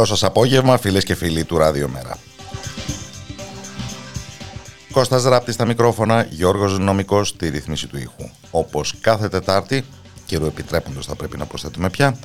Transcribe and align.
Καλό 0.00 0.12
σας 0.12 0.28
απόγευμα 0.28 0.78
φίλες 0.78 1.04
και 1.04 1.14
φίλοι 1.14 1.44
του 1.44 1.58
Ράδιο 1.58 1.88
Μέρα. 1.88 2.16
Κώστας 4.92 5.22
Ράπτης 5.22 5.54
στα 5.54 5.64
μικρόφωνα, 5.64 6.26
Γιώργος 6.30 6.78
Νομικός 6.78 7.28
στη 7.28 7.48
ρύθμιση 7.48 7.86
του 7.86 7.98
ήχου. 7.98 8.30
Όπως 8.50 8.94
κάθε 9.00 9.28
Τετάρτη, 9.28 9.84
καιρό 10.26 10.46
επιτρέποντος 10.46 11.06
θα 11.06 11.14
πρέπει 11.14 11.36
να 11.36 11.46
προσθέτουμε 11.46 11.90
πια, 11.90 12.18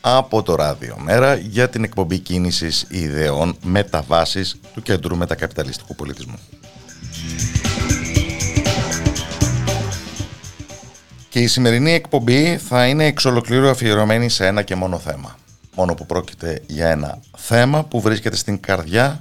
από 0.00 0.42
το 0.42 0.54
Ράδιο 0.54 0.96
Μέρα 0.98 1.34
για 1.34 1.68
την 1.68 1.84
εκπομπή 1.84 2.18
κίνησης 2.18 2.86
ιδεών 2.88 3.56
μεταβάσεις 3.62 4.56
του 4.74 4.82
Κέντρου 4.82 5.16
Μετακαπιταλιστικού 5.16 5.94
Πολιτισμού. 5.94 6.38
Και 11.28 11.38
η 11.38 11.46
σημερινή 11.46 11.92
εκπομπή 11.92 12.56
θα 12.56 12.86
είναι 12.86 13.04
εξ 13.04 13.24
ολοκλήρου 13.24 13.68
αφιερωμένη 13.68 14.28
σε 14.28 14.46
ένα 14.46 14.62
και 14.62 14.74
μόνο 14.74 14.98
θέμα 14.98 15.38
μόνο 15.80 15.94
που 15.94 16.06
πρόκειται 16.06 16.62
για 16.66 16.88
ένα 16.88 17.18
θέμα 17.36 17.84
που 17.84 18.00
βρίσκεται 18.00 18.36
στην 18.36 18.60
καρδιά 18.60 19.20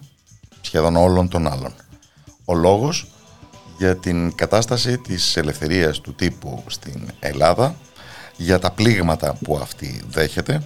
σχεδόν 0.61 0.95
όλων 0.95 1.29
των 1.29 1.47
άλλων. 1.47 1.73
Ο 2.45 2.53
λόγος 2.53 3.07
για 3.77 3.95
την 3.95 4.35
κατάσταση 4.35 4.97
της 4.97 5.37
ελευθερίας 5.37 5.99
του 5.99 6.13
τύπου 6.13 6.63
στην 6.67 7.09
Ελλάδα, 7.19 7.75
για 8.37 8.59
τα 8.59 8.71
πλήγματα 8.71 9.37
που 9.43 9.59
αυτή 9.61 10.01
δέχεται, 10.09 10.63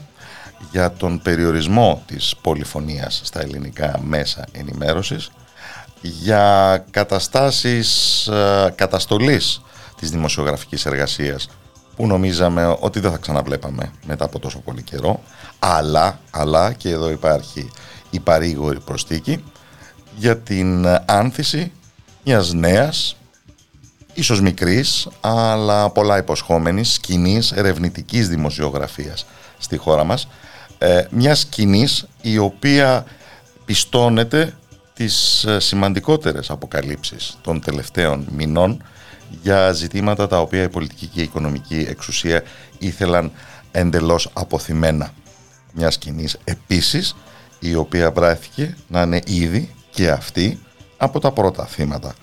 για 0.71 0.91
τον 0.91 1.21
περιορισμό 1.21 2.03
της 2.05 2.35
πολυφωνίας 2.41 3.21
στα 3.23 3.41
ελληνικά 3.41 3.99
μέσα 4.03 4.45
ενημέρωσης, 4.51 5.31
για 6.01 6.85
καταστάσεις 6.91 8.27
ε, 8.27 8.73
καταστολής 8.75 9.61
της 9.99 10.09
δημοσιογραφικής 10.09 10.85
εργασίας 10.85 11.49
που 11.95 12.07
νομίζαμε 12.07 12.77
ότι 12.79 12.99
δεν 12.99 13.11
θα 13.11 13.17
ξαναβλέπαμε 13.17 13.91
μετά 14.05 14.25
από 14.25 14.39
τόσο 14.39 14.59
πολύ 14.59 14.81
καιρό, 14.81 15.23
αλλά, 15.59 16.19
αλλά 16.31 16.73
και 16.73 16.89
εδώ 16.89 17.09
υπάρχει 17.09 17.69
η 18.09 18.19
παρήγορη 18.19 18.79
προστίκη 18.79 19.43
για 20.17 20.37
την 20.37 20.87
άνθηση 21.05 21.71
μιας 22.23 22.53
νέας, 22.53 23.15
ίσως 24.13 24.41
μικρής, 24.41 25.07
αλλά 25.21 25.89
πολλά 25.89 26.17
υποσχόμενης 26.17 26.93
σκηνής 26.93 27.51
ερευνητικής 27.51 28.29
δημοσιογραφίας 28.29 29.25
στη 29.57 29.77
χώρα 29.77 30.03
μας, 30.03 30.27
ε, 30.77 31.05
μια 31.09 31.35
σκηνής 31.35 32.05
η 32.21 32.37
οποία 32.37 33.05
πιστώνεται 33.65 34.53
τις 34.93 35.43
ε, 35.43 35.59
σημαντικότερες 35.59 36.49
αποκαλύψεις 36.49 37.37
των 37.41 37.61
τελευταίων 37.61 38.27
μηνών 38.31 38.83
για 39.41 39.71
ζητήματα 39.71 40.27
τα 40.27 40.39
οποία 40.39 40.63
η 40.63 40.69
πολιτική 40.69 41.07
και 41.07 41.19
η 41.19 41.23
οικονομική 41.23 41.85
εξουσία 41.89 42.43
ήθελαν 42.79 43.31
εντελώς 43.71 44.29
αποθυμένα 44.33 45.13
μια 45.73 45.87
κοινή 45.87 46.27
επίσης 46.43 47.15
η 47.59 47.75
οποία 47.75 48.11
βράθηκε 48.11 48.77
να 48.87 49.01
είναι 49.01 49.21
ήδη 49.25 49.73
και 49.89 50.09
αυτή 50.11 50.59
από 50.97 51.19
τα 51.19 51.31
πρώτα 51.31 51.65
θύματα 51.65 52.13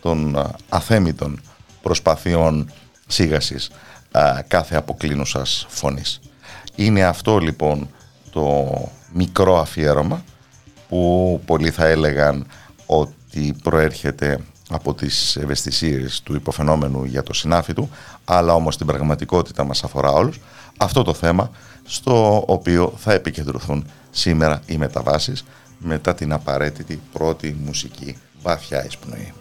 των 0.00 0.48
αθέμητων 0.68 1.40
προσπαθειών 1.82 2.70
σίγασης 3.06 3.70
κάθε 4.48 4.76
αποκλίνουσας 4.76 5.66
φωνής. 5.68 6.20
Είναι 6.74 7.04
αυτό 7.04 7.38
λοιπόν 7.38 7.90
το 8.30 8.70
μικρό 9.12 9.60
αφιέρωμα 9.60 10.24
που 10.88 11.40
πολλοί 11.46 11.70
θα 11.70 11.86
έλεγαν 11.86 12.46
ότι 12.86 13.54
προέρχεται 13.62 14.38
από 14.70 14.94
τις 14.94 15.36
ευαισθησίες 15.36 16.20
του 16.22 16.34
υποφαινόμενου 16.34 17.04
για 17.04 17.22
το 17.22 17.32
συνάφι 17.32 17.72
του, 17.72 17.90
αλλά 18.24 18.54
όμως 18.54 18.76
την 18.76 18.86
πραγματικότητα 18.86 19.64
μας 19.64 19.84
αφορά 19.84 20.10
όλους, 20.10 20.40
αυτό 20.76 21.02
το 21.02 21.14
θέμα 21.14 21.50
στο 21.84 22.44
οποίο 22.46 22.92
θα 22.96 23.12
επικεντρωθούν 23.12 23.86
σήμερα 24.10 24.62
οι 24.66 24.76
μεταβάσεις 24.76 25.44
μετά 25.78 26.14
την 26.14 26.32
απαραίτητη 26.32 27.00
πρώτη 27.12 27.56
μουσική 27.64 28.16
βαθιά 28.42 28.86
εισπνοή. 28.86 29.32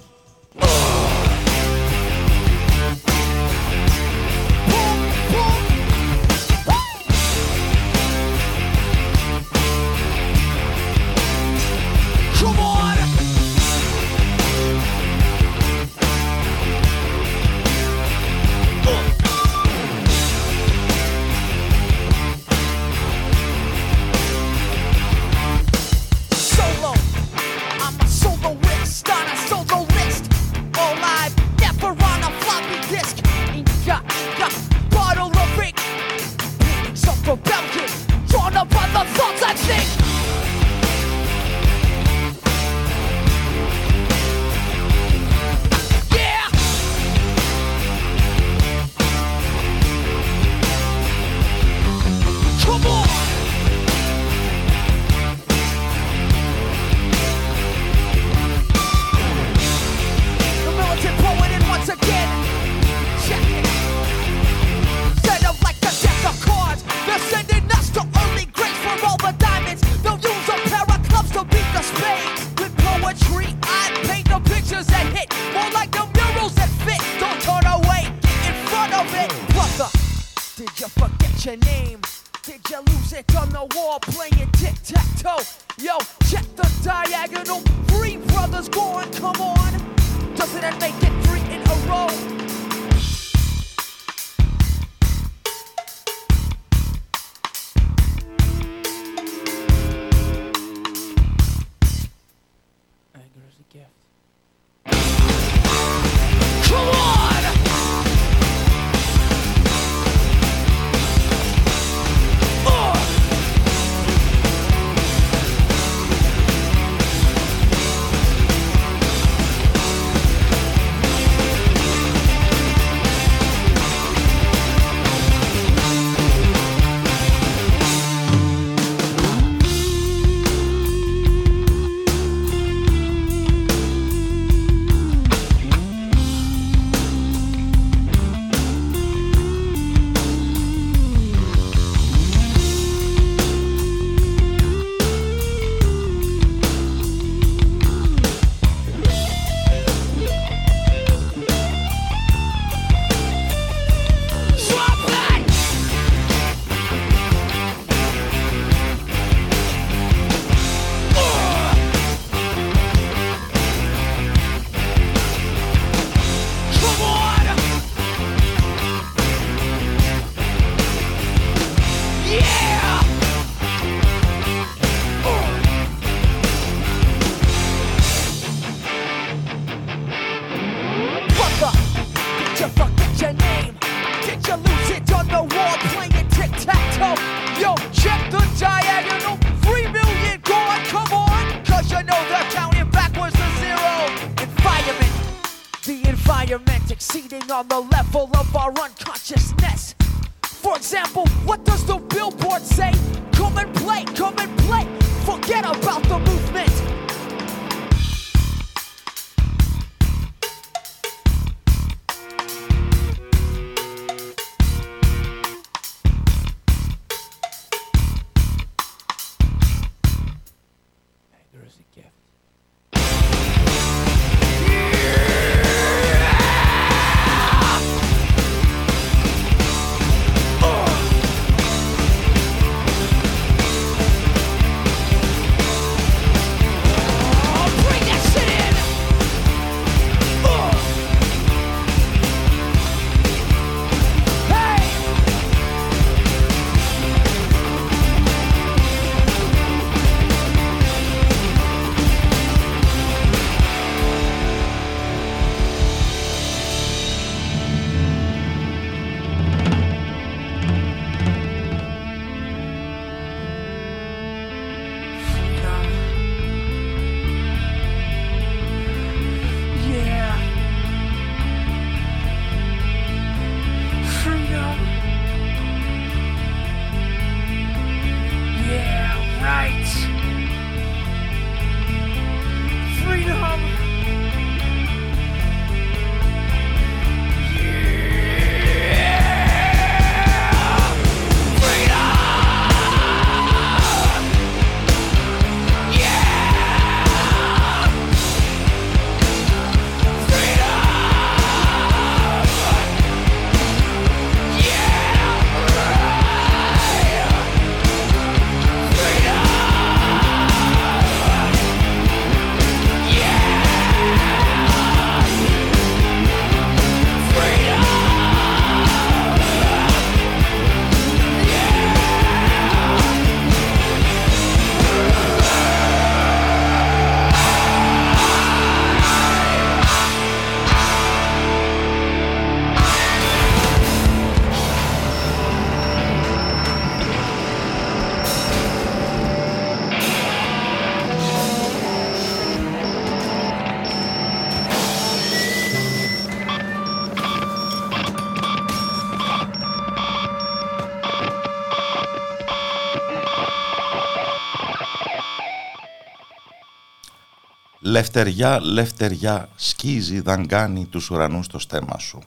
Λευτεριά, 358.00 358.60
λευτεριά, 358.62 359.50
σκίζει, 359.56 360.20
δαγκάνει 360.22 360.86
τους 360.86 361.10
ουρανούς 361.10 361.48
το 361.48 361.60
στέμα 361.60 361.98
σου. 361.98 362.20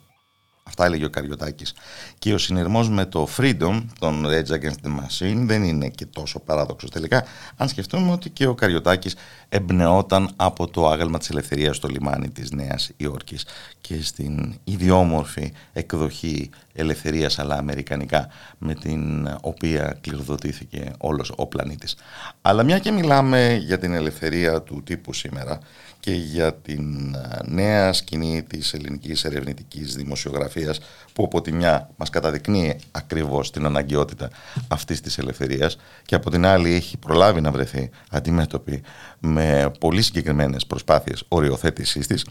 Αυτά 0.73 0.85
έλεγε 0.85 1.05
ο 1.05 1.11
Καριωτάκης. 1.11 1.75
Και 2.19 2.35
ο 2.35 2.39
συνειρμός 2.39 2.89
με 2.89 3.05
το 3.05 3.29
Freedom, 3.37 3.83
τον 3.99 4.27
Rage 4.27 4.53
Against 4.53 4.87
the 4.87 4.91
Machine, 5.01 5.37
δεν 5.37 5.63
είναι 5.63 5.89
και 5.89 6.07
τόσο 6.07 6.41
παράδοξος 6.41 6.91
τελικά, 6.91 7.25
αν 7.57 7.69
σκεφτούμε 7.69 8.13
ότι 8.13 8.31
και 8.31 8.47
ο 8.47 8.55
Καριωτάκης 8.55 9.17
εμπνεόταν 9.49 10.31
από 10.37 10.69
το 10.69 10.89
άγαλμα 10.89 11.19
της 11.19 11.31
ελευθερίας 11.31 11.77
στο 11.77 11.89
λιμάνι 11.89 12.29
της 12.29 12.51
Νέας 12.51 12.91
Υόρκης 12.97 13.47
και 13.81 14.03
στην 14.03 14.55
ιδιόμορφη 14.65 15.53
εκδοχή 15.73 16.51
ελευθερίας 16.73 17.39
αλλά 17.39 17.55
αμερικανικά 17.55 18.29
με 18.59 18.75
την 18.75 19.29
οποία 19.41 19.99
κληροδοτήθηκε 20.01 20.93
όλος 20.99 21.33
ο 21.37 21.47
πλανήτης. 21.47 21.97
Αλλά 22.43 22.63
μια 22.63 22.79
και 22.79 22.91
μιλάμε 22.91 23.61
για 23.65 23.79
την 23.79 23.95
ελευθερία 23.95 24.63
του 24.63 24.83
τύπου 24.85 25.13
σήμερα 25.13 25.59
και 26.03 26.13
για 26.13 26.55
την 26.55 27.15
ε, 27.15 27.39
νέα 27.45 27.93
σκηνή 27.93 28.43
της 28.43 28.73
ελληνικής 28.73 29.25
ερευνητικής 29.25 29.95
δημοσιογραφίας 29.95 30.81
που 31.13 31.25
από 31.25 31.41
τη 31.41 31.53
μια 31.53 31.91
μας 31.97 32.11
καταδεικνύει 32.11 32.77
ακριβώς 32.91 33.51
την 33.51 33.65
αναγκαιότητα 33.65 34.31
αυτής 34.69 35.01
της 35.01 35.19
ελευθερίας 35.19 35.77
και 36.05 36.15
από 36.15 36.31
την 36.31 36.47
άλλη 36.47 36.73
έχει 36.75 36.99
προλάβει 36.99 37.41
να 37.41 37.51
βρεθεί 37.51 37.91
αντιμέτωπη 38.11 38.83
με 39.19 39.73
πολύ 39.81 40.03
συγκεκριμένες 40.03 40.67
προσπάθειες 40.67 41.25
οριοθέτησής 41.29 42.07
της. 42.07 42.27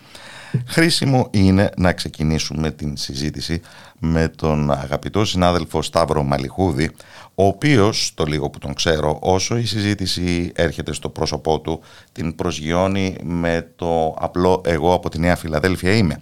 Χρήσιμο 0.65 1.27
είναι 1.31 1.69
να 1.77 1.93
ξεκινήσουμε 1.93 2.71
την 2.71 2.97
συζήτηση 2.97 3.61
με 3.99 4.27
τον 4.27 4.71
αγαπητό 4.71 5.25
συνάδελφο 5.25 5.81
Σταύρο 5.81 6.23
Μαλιχούδη 6.23 6.91
ο 7.35 7.45
οποίος, 7.45 8.11
το 8.13 8.25
λίγο 8.25 8.49
που 8.49 8.59
τον 8.59 8.73
ξέρω, 8.73 9.17
όσο 9.21 9.57
η 9.57 9.65
συζήτηση 9.65 10.51
έρχεται 10.55 10.93
στο 10.93 11.09
πρόσωπό 11.09 11.59
του, 11.59 11.79
την 12.11 12.35
προσγειώνει 12.35 13.15
με 13.23 13.71
το 13.75 14.15
απλό 14.19 14.61
«εγώ 14.65 14.93
από 14.93 15.09
τη 15.09 15.19
Νέα 15.19 15.35
Φιλαδέλφια 15.35 15.95
είμαι». 15.95 16.21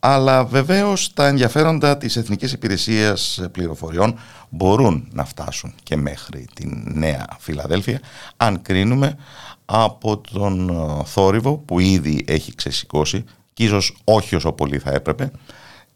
Αλλά 0.00 0.44
βεβαίως 0.44 1.12
τα 1.12 1.26
ενδιαφέροντα 1.26 1.96
της 1.96 2.16
Εθνικής 2.16 2.52
Υπηρεσίας 2.52 3.40
Πληροφοριών 3.52 4.18
μπορούν 4.48 5.08
να 5.12 5.24
φτάσουν 5.24 5.74
και 5.82 5.96
μέχρι 5.96 6.46
την 6.54 6.84
Νέα 6.94 7.26
Φιλαδέλφια, 7.38 8.00
αν 8.36 8.62
κρίνουμε 8.62 9.16
από 9.64 10.18
τον 10.18 10.68
ε, 10.68 11.04
θόρυβο 11.04 11.56
που 11.56 11.78
ήδη 11.78 12.24
έχει 12.26 12.54
ξεσηκώσει 12.54 13.24
και 13.52 13.64
ίσως 13.64 13.96
όχι 14.04 14.34
όσο 14.34 14.52
πολύ 14.52 14.78
θα 14.78 14.90
έπρεπε, 14.90 15.30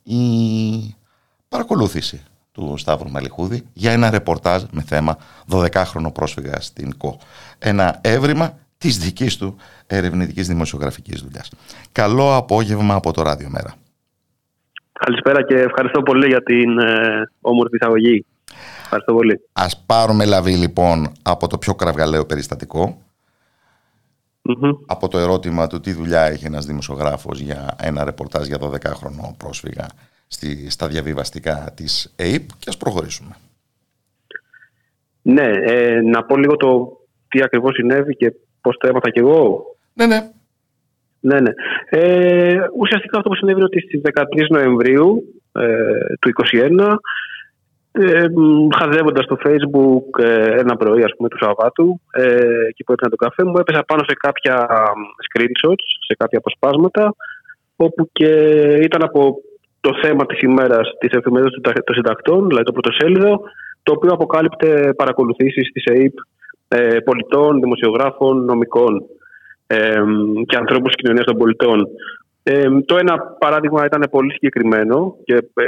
η 0.03 0.95
παρακολούθηση 1.49 2.23
του 2.59 2.75
Σταύρου 2.77 3.11
Μαλιχούδη 3.11 3.63
για 3.73 3.93
ένα 3.93 4.11
ρεπορτάζ 4.11 4.63
με 4.71 4.83
θέμα 4.83 5.17
12χρονο 5.53 6.13
πρόσφυγα 6.13 6.61
στην 6.61 6.97
ΚΟ. 6.97 7.19
Ένα 7.59 7.99
έβριμα 8.01 8.59
της 8.79 8.99
δικής 8.99 9.37
του 9.37 9.57
ερευνητικής 9.87 10.47
δημοσιογραφικής 10.47 11.21
δουλειάς. 11.21 11.51
Καλό 11.93 12.37
απόγευμα 12.37 12.95
από 12.95 13.13
το 13.13 13.23
Ράδιο 13.23 13.49
Μέρα. 13.51 13.75
Καλησπέρα 14.93 15.43
και 15.43 15.55
ευχαριστώ 15.55 16.03
πολύ 16.03 16.27
για 16.27 16.43
την 16.43 16.79
ε, 16.79 17.31
όμορφη 17.41 17.77
εισαγωγή. 17.77 18.27
Ευχαριστώ 18.83 19.13
πολύ. 19.13 19.41
Ας 19.53 19.83
πάρουμε 19.87 20.25
λαβή 20.25 20.55
λοιπόν 20.55 21.13
από 21.23 21.47
το 21.47 21.59
πιο 21.59 21.75
κραυγαλαίο 21.75 22.27
Από 24.87 25.09
το 25.09 25.19
ερώτημα 25.19 25.67
του 25.67 25.81
τι 25.81 25.93
δουλειά 25.93 26.23
έχει 26.23 26.47
ένας 26.47 26.67
δημοσιογράφος 26.67 27.41
για 27.41 27.77
ένα 27.81 28.05
ρεπορτάζ 28.05 28.47
για 28.47 28.59
12χρονο 28.61 29.35
πρόσφυγα 29.37 29.87
στη, 30.29 30.71
στα 30.71 30.89
διαβιβαστικά 30.89 31.73
της 31.77 32.15
ΑΕΠ 32.19 32.49
και 32.59 32.69
ας 32.69 32.77
προχωρήσουμε. 32.77 33.37
Ναι, 35.23 35.51
ε, 35.65 36.01
να 36.01 36.25
πω 36.25 36.37
λίγο 36.37 36.57
το 36.57 36.99
τι 37.29 37.43
ακριβώς 37.43 37.75
συνέβη 37.75 38.17
και 38.17 38.33
πώς 38.61 38.77
το 38.77 38.89
έμαθα 38.89 39.11
κι 39.11 39.19
εγώ. 39.19 39.65
Ναι, 39.95 40.07
ναι. 40.07 40.31
Ναι, 41.21 41.41
ναι. 41.41 41.51
Ε, 41.89 42.57
ουσιαστικά 42.79 43.17
αυτό 43.17 43.29
που 43.29 43.37
συνέβη 43.37 43.57
είναι 43.57 43.69
ότι 43.73 43.81
στις 43.81 44.01
13 44.15 44.47
Νοεμβρίου 44.49 45.35
ε, 45.53 46.15
του 46.21 46.33
2021 46.53 46.97
ε, 47.93 48.27
χαζεύοντας 48.79 49.25
στο 49.25 49.39
facebook 49.45 50.23
ε, 50.23 50.59
ένα 50.59 50.77
πρωί 50.77 51.03
ας 51.03 51.13
πούμε 51.17 51.29
του 51.29 51.39
Σαββάτου 51.41 52.01
ε, 52.13 52.67
εκεί 52.69 52.85
που 52.85 52.93
έπαιρνα 52.93 53.17
τον 53.17 53.29
καφέ 53.29 53.45
μου 53.45 53.59
έπεσα 53.59 53.85
πάνω 53.87 54.03
σε 54.07 54.15
κάποια 54.19 54.67
screenshots, 55.29 55.87
σε 56.07 56.15
κάποια 56.19 56.39
αποσπάσματα 56.39 57.15
όπου 57.77 58.09
και 58.13 58.31
ήταν 58.83 59.03
από 59.03 59.37
το 59.81 59.91
θέμα 60.03 60.27
της 60.27 60.41
ημέρας 60.41 60.95
της 60.99 61.13
εφημερίδας 61.13 61.61
των 61.63 61.95
συντακτών, 61.95 62.47
δηλαδή 62.47 62.65
το 62.65 62.73
πρωτοσέλιδο 62.73 63.41
το 63.83 63.93
οποίο 63.97 64.11
αποκάλυπτε 64.13 64.93
παρακολουθήσεις 64.97 65.71
της 65.73 65.85
ΕΕΠ 65.85 66.15
ε, 66.69 66.99
πολιτών, 66.99 67.61
δημοσιογράφων, 67.61 68.45
νομικών 68.45 69.03
ε, 69.67 70.03
και 70.47 70.57
ανθρώπους 70.57 70.93
της 70.93 71.03
κοινωνίας 71.03 71.25
των 71.25 71.37
πολιτών. 71.37 71.89
Ε, 72.43 72.81
το 72.81 72.97
ένα 72.97 73.19
παράδειγμα 73.39 73.85
ήταν 73.85 74.09
πολύ 74.11 74.33
συγκεκριμένο 74.33 75.17
και 75.25 75.35
ε, 75.35 75.65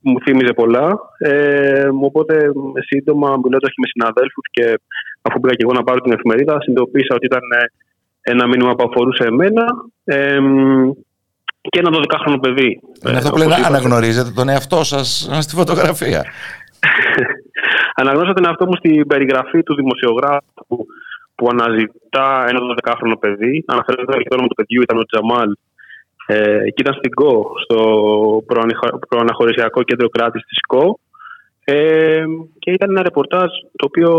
μου 0.00 0.20
θύμιζε 0.20 0.52
πολλά. 0.52 0.98
Ε, 1.18 1.88
οπότε 2.00 2.52
σύντομα 2.86 3.28
μιλώντας 3.42 3.70
και 3.70 3.82
με 3.82 3.86
συναδέλφους 3.86 4.46
και 4.50 4.78
αφού 5.22 5.40
πήγα 5.40 5.54
και 5.54 5.64
εγώ 5.66 5.72
να 5.72 5.82
πάρω 5.82 6.00
την 6.00 6.12
εφημερίδα, 6.12 6.60
συνειδητοποίησα 6.60 7.14
ότι 7.14 7.26
ήταν 7.26 7.42
ε, 7.60 7.64
ένα 8.30 8.46
μήνυμα 8.46 8.74
που 8.74 8.86
αφορούσε 8.88 9.24
εμένα 9.24 9.64
ε, 10.04 10.38
και 11.70 11.78
ένα 11.78 11.90
12χρονο 11.92 12.38
παιδί. 12.40 12.80
Είναι 13.06 13.16
αυτό 13.16 13.30
που 13.30 13.36
λένε 13.36 13.54
αναγνωρίζετε 13.54 14.30
τον 14.30 14.48
εαυτό 14.48 14.84
σας 14.84 15.28
στη 15.40 15.54
φωτογραφία. 15.54 16.24
Αναγνώρισα 18.00 18.32
τον 18.32 18.44
εαυτό 18.44 18.66
μου 18.66 18.76
στην 18.76 19.06
περιγραφή 19.06 19.62
του 19.62 19.74
δημοσιογράφου 19.74 20.76
που 21.34 21.48
αναζητά 21.50 22.44
ένα 22.48 22.60
12χρονο 22.60 23.18
παιδί. 23.20 23.64
Αναφέρεται 23.66 24.04
το 24.04 24.34
όνομα 24.34 24.48
του 24.48 24.54
παιδιού, 24.54 24.82
ήταν 24.82 24.98
ο 24.98 25.04
Τζαμάλ 25.04 25.50
ε, 26.26 26.70
και 26.74 26.82
ήταν 26.84 26.94
στην 26.94 27.10
ΚΟ, 27.10 27.52
στο 27.64 27.78
προαναχωρησιακό 29.08 29.82
κέντρο 29.82 30.08
κράτης 30.08 30.42
της 30.42 30.58
ΚΟ. 30.66 30.98
Ε, 31.64 32.24
και 32.58 32.70
ήταν 32.70 32.90
ένα 32.90 33.02
ρεπορτάζ 33.02 33.50
το 33.76 33.84
οποίο 33.86 34.10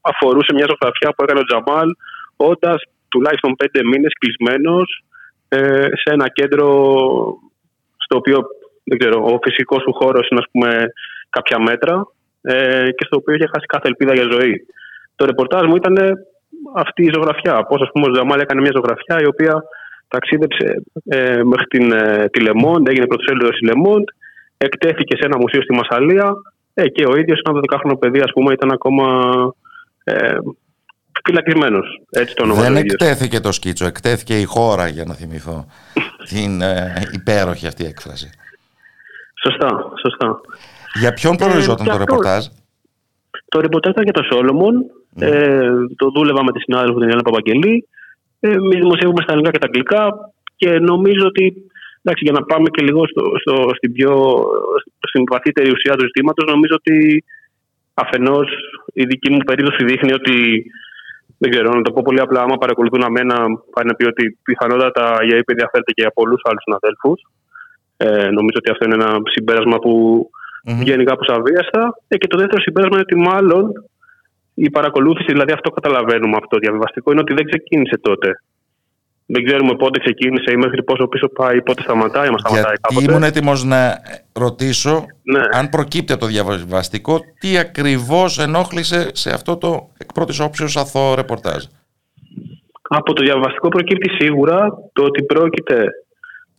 αφορούσε 0.00 0.52
μια 0.54 0.66
ζωγραφιά 0.68 1.08
που 1.12 1.22
έκανε 1.22 1.40
ο 1.40 1.44
Τζαμάλ 1.44 1.88
όντας 2.36 2.82
τουλάχιστον 3.08 3.56
πέντε 3.56 3.80
μήνες 3.84 4.12
κλεισμένος 4.18 5.02
ε, 5.48 5.88
σε 6.00 6.08
ένα 6.12 6.28
κέντρο 6.28 6.66
στο 7.96 8.16
οποίο 8.16 8.38
δεν 8.84 8.98
ξέρω, 8.98 9.24
ο 9.24 9.38
φυσικός 9.42 9.82
του 9.82 9.94
χώρος 9.94 10.28
είναι 10.28 10.40
ας 10.44 10.50
πούμε 10.50 10.92
κάποια 11.30 11.58
μέτρα 11.58 12.06
ε, 12.40 12.90
και 12.90 13.04
στο 13.06 13.16
οποίο 13.16 13.34
είχε 13.34 13.46
χάσει 13.52 13.66
κάθε 13.66 13.88
ελπίδα 13.88 14.14
για 14.14 14.28
ζωή. 14.30 14.66
Το 15.16 15.24
ρεπορτάζ 15.24 15.62
μου 15.68 15.76
ήταν 15.76 15.96
αυτή 16.74 17.02
η 17.02 17.10
ζωγραφιά. 17.14 17.62
Πώς, 17.62 17.80
ας 17.82 17.90
πούμε, 17.92 18.06
ο 18.06 18.10
Τζαμάλ 18.10 18.40
έκανε 18.40 18.60
μια 18.60 18.70
ζωγραφιά 18.74 19.16
η 19.20 19.26
οποία 19.26 19.62
ταξίδεψε 20.08 20.82
ε, 21.08 21.42
μέχρι 21.42 21.66
την, 21.66 21.92
ε, 21.92 22.28
τη 22.32 22.40
Λεμόντ, 22.40 22.88
έγινε 22.88 23.06
πρωτοσέλιδος 23.06 23.54
στη 23.54 23.66
Λεμόντ, 23.66 24.04
εκτέθηκε 24.56 25.16
σε 25.16 25.24
ένα 25.26 25.36
μουσείο 25.38 25.62
στη 25.62 25.74
Μασαλία 25.74 26.32
ε, 26.74 26.88
και 26.88 27.04
ο 27.06 27.16
ίδιος, 27.16 27.40
ένα 27.40 27.60
12χρονο 27.60 27.98
παιδί, 27.98 28.20
ας 28.20 28.32
πούμε, 28.32 28.52
ήταν 28.52 28.70
ακόμα 28.72 29.06
ε, 30.04 30.36
φυλακισμένος. 31.24 32.00
Δεν 32.54 32.76
εκτέθηκε 32.76 33.40
το 33.40 33.52
σκίτσο, 33.52 33.86
εκτέθηκε 33.86 34.40
η 34.40 34.44
χώρα, 34.44 34.88
για 34.88 35.04
να 35.04 35.14
θυμηθώ 35.14 35.66
την 36.30 36.60
ε, 36.60 37.02
υπέροχη 37.12 37.66
αυτή 37.66 37.84
έκφραση. 37.84 38.30
Σωστά, 39.42 39.92
σωστά. 40.02 40.40
Για 40.94 41.12
ποιον 41.12 41.36
προοριζόταν 41.36 41.86
το 41.86 41.96
ρεπορτάζ; 41.96 42.46
Το 43.48 43.60
ρεπορτάζ 43.60 43.92
ήταν 43.92 44.04
για 44.04 44.12
τον 44.12 44.24
Σόλομον. 44.24 44.74
Ναι. 45.14 45.26
Ε, 45.26 45.70
το 45.96 46.10
δούλευα 46.10 46.44
με 46.44 46.52
τη 46.52 46.60
συνάδελφο 46.60 46.98
την 46.98 47.08
Ελένα 47.08 47.22
Παπαγγελή. 47.22 47.88
Ε, 48.40 48.50
Εμείς 48.50 48.78
δημοσιεύουμε 48.78 49.22
στα 49.22 49.32
ελληνικά 49.32 49.52
και 49.52 49.58
τα 49.58 49.66
αγγλικά 49.66 50.32
και 50.56 50.78
νομίζω 50.78 51.26
ότι 51.26 51.44
εντάξει, 52.02 52.24
για 52.24 52.32
να 52.32 52.42
πάμε 52.42 52.68
και 52.74 52.82
λίγο 52.82 53.06
στο, 53.06 53.22
στο, 53.42 53.54
στην, 53.76 53.92
πιο, 53.92 54.12
στην 55.08 55.22
βαθύτερη 55.30 55.70
ουσία 55.70 55.94
του 55.96 56.04
ζητήματος, 56.04 56.44
νομίζω 56.54 56.74
ότι 56.74 57.24
αφενός 57.94 58.48
η 58.92 59.04
δική 59.04 59.30
μου 59.30 59.38
περίπτωση 59.38 59.84
δείχνει 59.84 60.12
ότι 60.12 60.36
δεν 61.38 61.50
ξέρω, 61.50 61.68
να 61.74 61.82
το 61.82 61.92
πω 61.92 62.02
πολύ 62.04 62.20
απλά, 62.20 62.40
άμα 62.40 62.56
παρακολουθούν 62.56 63.02
αμένα, 63.02 63.36
πάει 63.74 63.84
να 63.84 63.94
πει 63.94 64.04
ότι 64.06 64.38
πιθανότατα 64.42 65.04
η 65.28 65.32
ΑΕΠ 65.32 65.48
ενδιαφέρεται 65.50 65.92
και 65.92 66.02
για 66.04 66.10
πολλούς 66.10 66.40
άλλους 66.44 66.62
συναδέλφους. 66.62 67.18
Ε, 67.96 68.30
νομίζω 68.36 68.58
ότι 68.62 68.70
αυτό 68.70 68.84
είναι 68.84 68.94
ένα 68.94 69.10
συμπέρασμα 69.34 69.78
που 69.78 69.92
mm-hmm. 70.30 70.76
βγαίνει 70.80 71.04
κάπως 71.04 71.28
αβίαστα. 71.28 71.82
Ε, 72.08 72.16
και 72.16 72.26
το 72.26 72.36
δεύτερο 72.38 72.60
συμπέρασμα 72.60 72.96
είναι 72.96 73.06
ότι 73.08 73.18
μάλλον 73.30 73.72
η 74.54 74.70
παρακολούθηση, 74.70 75.32
δηλαδή 75.32 75.52
αυτό 75.52 75.70
καταλαβαίνουμε 75.70 76.36
αυτό 76.36 76.48
το 76.48 76.58
διαβιβαστικό, 76.58 77.10
είναι 77.10 77.20
ότι 77.20 77.34
δεν 77.34 77.44
ξεκίνησε 77.44 77.98
τότε. 77.98 78.28
Δεν 79.30 79.44
ξέρουμε 79.44 79.74
πότε 79.76 79.98
ξεκίνησε 79.98 80.52
ή 80.52 80.56
μέχρι 80.56 80.82
πόσο 80.82 81.06
πίσω 81.06 81.28
πάει 81.28 81.56
ή 81.56 81.62
πότε 81.62 81.82
σταματάει. 81.82 82.30
Μας 82.30 82.40
σταματάει 82.40 82.64
Γιατί 82.64 82.80
κάποτε. 82.80 83.04
ήμουν 83.04 83.22
έτοιμος 83.22 83.64
να 83.64 84.00
ρωτήσω 84.32 85.06
ναι. 85.22 85.40
αν 85.52 85.68
προκύπτει 85.68 86.12
από 86.12 86.20
το 86.20 86.26
διαβιβαστικό 86.26 87.20
τι 87.38 87.58
ακριβώς 87.58 88.38
ενόχλησε 88.38 89.10
σε 89.12 89.30
αυτό 89.30 89.56
το 89.56 89.90
εκ 89.98 90.12
πρώτης 90.12 90.40
όψεως 90.40 90.76
αθώο 90.76 91.14
ρεπορτάζ. 91.14 91.64
Από 92.82 93.12
το 93.12 93.22
διαβαστικό 93.22 93.68
προκύπτει 93.68 94.10
σίγουρα 94.10 94.68
το 94.92 95.02
ότι 95.02 95.24
πρόκειται 95.24 95.86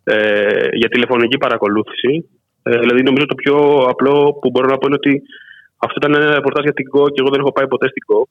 ε, 0.03 0.67
για 0.73 0.89
τηλεφωνική 0.89 1.37
παρακολούθηση. 1.37 2.29
Ε, 2.63 2.79
δηλαδή, 2.79 3.03
νομίζω 3.03 3.25
το 3.25 3.35
πιο 3.35 3.57
απλό 3.89 4.33
που 4.41 4.49
μπορώ 4.49 4.67
να 4.67 4.77
πω 4.77 4.85
είναι 4.87 4.95
ότι 4.95 5.21
αυτό 5.77 5.95
ήταν 6.01 6.21
ένα 6.21 6.33
ρεπορτάζ 6.33 6.63
για 6.63 6.73
την 6.73 6.89
ΚΟ 6.89 7.09
και 7.09 7.21
εγώ 7.21 7.29
δεν 7.29 7.39
έχω 7.39 7.51
πάει 7.51 7.67
ποτέ 7.67 7.87
στην 7.87 8.03
ΚΟ. 8.05 8.27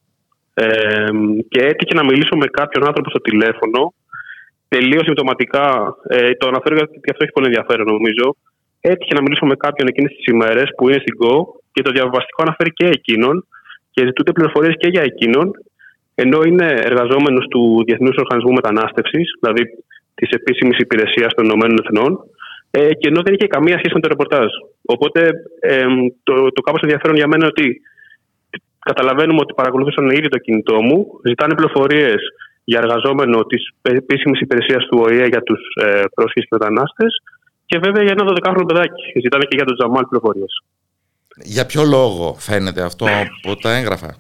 Ε, 0.55 1.11
και 1.49 1.61
έτυχε 1.61 1.95
να 1.95 2.05
μιλήσω 2.05 2.37
με 2.37 2.47
κάποιον 2.47 2.87
άνθρωπο 2.87 3.11
στο 3.11 3.21
τηλέφωνο, 3.21 3.95
τελείως 4.69 5.05
συμπτωματικά. 5.05 5.97
Ε, 6.09 6.33
το 6.33 6.49
αναφέρω 6.49 6.75
γιατί 6.75 7.11
αυτό 7.11 7.25
έχει 7.25 7.33
πολύ 7.33 7.47
ενδιαφέρον 7.47 7.87
νομίζω. 7.87 8.37
Έτυχε 8.81 9.15
να 9.15 9.23
μιλήσω 9.23 9.47
με 9.47 9.57
κάποιον 9.57 9.89
εκείνες 9.89 10.13
τις 10.17 10.27
ημέρες 10.27 10.69
που 10.77 10.89
είναι 10.89 10.99
στην 11.01 11.17
ΚΟ 11.17 11.61
και 11.73 11.83
το 11.83 11.91
διαβαστικό 11.91 12.43
αναφέρει 12.43 12.73
και 12.73 12.87
εκείνον 12.87 13.47
και 13.91 14.05
ζητούνται 14.05 14.33
πληροφορίες 14.33 14.75
και 14.79 14.89
για 14.89 15.03
εκείνον, 15.03 15.51
ενώ 16.15 16.43
είναι 16.43 16.67
εργαζόμενος 16.91 17.47
του 17.49 17.83
Διεθνούς 17.87 18.17
Οργανισμού 18.17 18.53
Μετανάστευσης, 18.53 19.27
δηλαδή 19.41 19.63
της 20.15 20.31
επίσημης 20.31 20.79
υπηρεσίας 20.79 21.35
των 21.35 21.45
ΗΠΑ, 21.45 22.07
ε, 22.71 22.95
και 22.95 23.09
ενώ 23.09 23.23
δεν 23.23 23.35
είχε 23.35 23.47
καμία 23.47 23.79
σχέση 23.79 23.95
με 23.95 24.01
το 24.01 24.09
ρεπορτάζ. 24.09 24.51
Οπότε 24.85 25.31
ε, 25.61 25.85
το, 26.23 26.53
το 26.53 26.61
κάπως 26.61 26.83
ενδιαφέρον 26.83 27.17
για 27.17 27.27
μένα 27.27 27.45
είναι 27.45 27.53
ότι 27.57 27.81
καταλαβαίνουμε 28.79 29.41
ότι 29.41 29.55
παρακολουθούσαν 29.55 30.11
ήδη 30.11 30.29
το 30.29 30.39
κινητό 30.39 30.83
μου, 30.83 31.07
ζητάνε 31.29 31.55
πληροφορίες 31.55 32.21
για 32.71 32.81
εργαζόμενο 32.83 33.39
της 33.51 33.63
επίσημης 33.83 34.41
υπηρεσίας 34.41 34.83
του 34.87 34.99
ΟΗΕ 35.05 35.27
για 35.27 35.43
τους 35.43 35.61
ε, 35.85 36.05
πρόσφυγε 36.15 36.47
και 36.47 36.57
μετανάστες 36.59 37.13
και 37.67 37.79
βέβαια 37.85 38.03
για 38.03 38.15
ένα 38.17 38.25
12χρονο 38.31 38.67
παιδάκι. 38.67 39.05
Ζητάνε 39.25 39.45
και 39.49 39.57
για 39.59 39.65
τον 39.65 39.77
Τζαμάλ 39.77 40.05
πληροφορίες. 40.09 40.53
Για 41.57 41.67
ποιο 41.67 41.83
λόγο 41.97 42.35
φαίνεται 42.49 42.83
αυτό 42.83 43.05
από 43.29 43.57
τα 43.63 43.71
έγγραφα. 43.79 44.11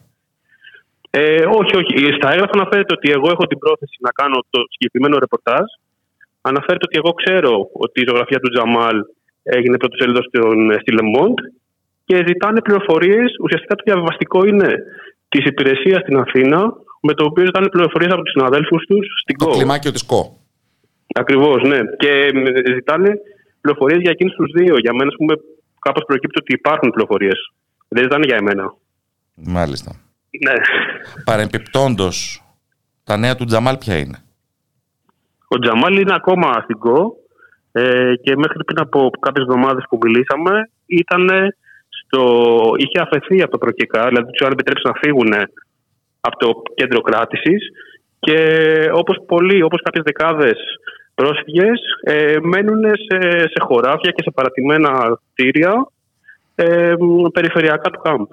Ε, 1.10 1.44
όχι, 1.58 1.74
όχι. 1.80 1.94
Στα 2.18 2.28
έγγραφα 2.32 2.54
αναφέρεται 2.60 2.92
ότι 2.98 3.08
εγώ 3.16 3.28
έχω 3.34 3.44
την 3.46 3.58
πρόθεση 3.58 3.96
να 4.06 4.10
κάνω 4.10 4.38
το 4.50 4.60
συγκεκριμένο 4.72 5.18
ρεπορτάζ 5.24 5.66
αναφέρεται 6.40 6.86
ότι 6.88 6.96
εγώ 7.02 7.12
ξέρω 7.22 7.54
ότι 7.84 7.96
η 8.02 8.06
ζωγραφία 8.08 8.40
του 8.40 8.50
Τζαμάλ 8.52 8.96
έγινε 9.42 9.76
πρωτοσέλιδο 9.76 10.22
στη 10.82 10.92
Λεμόντ 10.98 11.38
και 12.04 12.16
ζητάνε 12.26 12.60
πληροφορίες. 12.60 13.28
Ουσιαστικά 13.44 13.74
το 13.74 13.82
διαβαστικό 13.86 14.40
είναι 14.50 14.68
της 15.28 15.44
υπηρεσίας 15.44 16.00
στην 16.00 16.16
Αθήνα, 16.16 16.60
με 17.00 17.14
το 17.14 17.24
οποίο 17.24 17.44
ζητάνε 17.44 17.68
πληροφορίες 17.68 18.12
από 18.12 18.22
τους 18.22 18.32
συναδέλφους 18.32 18.84
τους 18.86 19.06
στην 19.22 19.36
ΚΟ. 19.36 19.44
Το 19.44 19.56
κλιμάκιο 19.56 19.92
της 19.92 20.04
ΚΟ. 20.06 20.38
Ακριβώς, 21.14 21.62
ναι. 21.62 21.78
Και 21.96 22.30
ζητάνε 22.74 23.10
πληροφορίες 23.60 24.00
για 24.00 24.10
εκείνους 24.10 24.34
τους 24.34 24.52
δύο. 24.52 24.78
Για 24.78 24.92
μένα, 24.94 25.08
ας 25.08 25.16
πούμε, 25.16 25.34
κάπως 25.78 26.04
προκύπτει 26.06 26.38
ότι 26.38 26.52
υπάρχουν 26.52 26.90
πληροφορίες. 26.90 27.52
Δεν 27.88 28.02
ζητάνε 28.02 28.24
για 28.26 28.36
εμένα. 28.36 28.74
Μάλιστα. 29.34 29.90
Ναι. 30.44 30.52
Παρεμπιπτόντω, 31.24 32.08
τα 33.04 33.16
νέα 33.16 33.36
του 33.36 33.44
Τζαμάλ 33.44 33.76
ποια 33.76 33.96
είναι; 33.98 34.18
Ο 35.48 35.58
Τζαμάλ 35.58 35.96
είναι 35.96 36.14
ακόμα 36.14 36.60
στην 36.62 36.78
ΚΟ 36.78 37.16
ε, 37.72 38.12
και 38.22 38.36
μέχρι 38.36 38.64
πριν 38.64 38.80
από 38.80 39.10
κάποιες 39.20 39.46
εβδομάδες 39.46 39.84
που 39.88 39.98
μιλήσαμε 40.02 40.70
ήταν 40.86 41.28
στο, 41.88 42.22
είχε 42.76 43.00
αφαιθεί 43.00 43.42
από 43.42 43.50
το 43.50 43.58
προκικά, 43.58 44.06
δηλαδή 44.08 44.30
του 44.30 44.46
αν 44.46 44.52
επιτρέψει 44.52 44.86
να 44.86 44.94
φύγουν 44.94 45.32
από 46.28 46.38
το 46.38 46.62
κέντρο 46.74 47.00
κράτησης. 47.00 47.62
Και 48.20 48.38
όπως 48.92 49.16
πολλοί, 49.26 49.62
όπως 49.62 49.80
κάποιες 49.82 50.04
δεκάδες 50.04 50.58
πρόσφυγες, 51.14 51.80
ε, 52.02 52.36
μένουν 52.42 52.82
σε, 52.84 53.18
σε 53.30 53.58
χωράφια 53.60 54.10
και 54.10 54.22
σε 54.22 54.30
παρατημένα 54.30 55.20
κτίρια 55.32 55.88
ε, 56.54 56.94
περιφερειακά 57.32 57.90
του 57.90 58.00
κάμπ. 58.00 58.26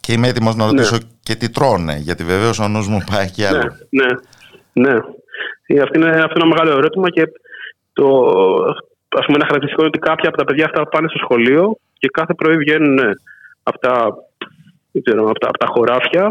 Και 0.00 0.12
είμαι 0.12 0.28
έτοιμος 0.28 0.54
να 0.54 0.66
ρωτήσω 0.66 0.96
ναι. 0.96 1.02
και 1.22 1.34
τι 1.34 1.50
τρώνε, 1.50 1.96
γιατί 1.96 2.24
βεβαίως 2.24 2.58
ο 2.58 2.68
νους 2.68 2.88
μου 2.88 3.00
πάει 3.10 3.30
και 3.30 3.46
άλλο. 3.46 3.76
Ναι, 3.90 4.04
ναι. 4.04 4.12
Ναι. 4.72 4.98
Ε, 5.66 5.80
αυτό 5.80 5.98
είναι, 5.98 6.10
αυτό 6.10 6.34
είναι 6.34 6.44
ένα 6.44 6.54
μεγάλο 6.54 6.70
ερώτημα 6.70 7.10
και 7.10 7.22
το, 7.92 8.06
ας 9.08 9.24
πούμε, 9.24 9.36
ένα 9.38 9.46
χαρακτηριστικό 9.48 9.80
είναι 9.82 9.92
ότι 9.94 9.98
κάποια 9.98 10.28
από 10.28 10.38
τα 10.38 10.44
παιδιά 10.44 10.64
αυτά 10.64 10.88
πάνε 10.88 11.08
στο 11.08 11.18
σχολείο 11.18 11.76
και 11.98 12.08
κάθε 12.12 12.34
πρωί 12.34 12.56
βγαίνουν 12.56 12.98
από 13.62 13.78
τα, 13.78 14.14
ξέρω, 15.04 15.22
από 15.30 15.38
τα, 15.38 15.48
από 15.48 15.58
τα 15.58 15.66
χωράφια 15.66 16.30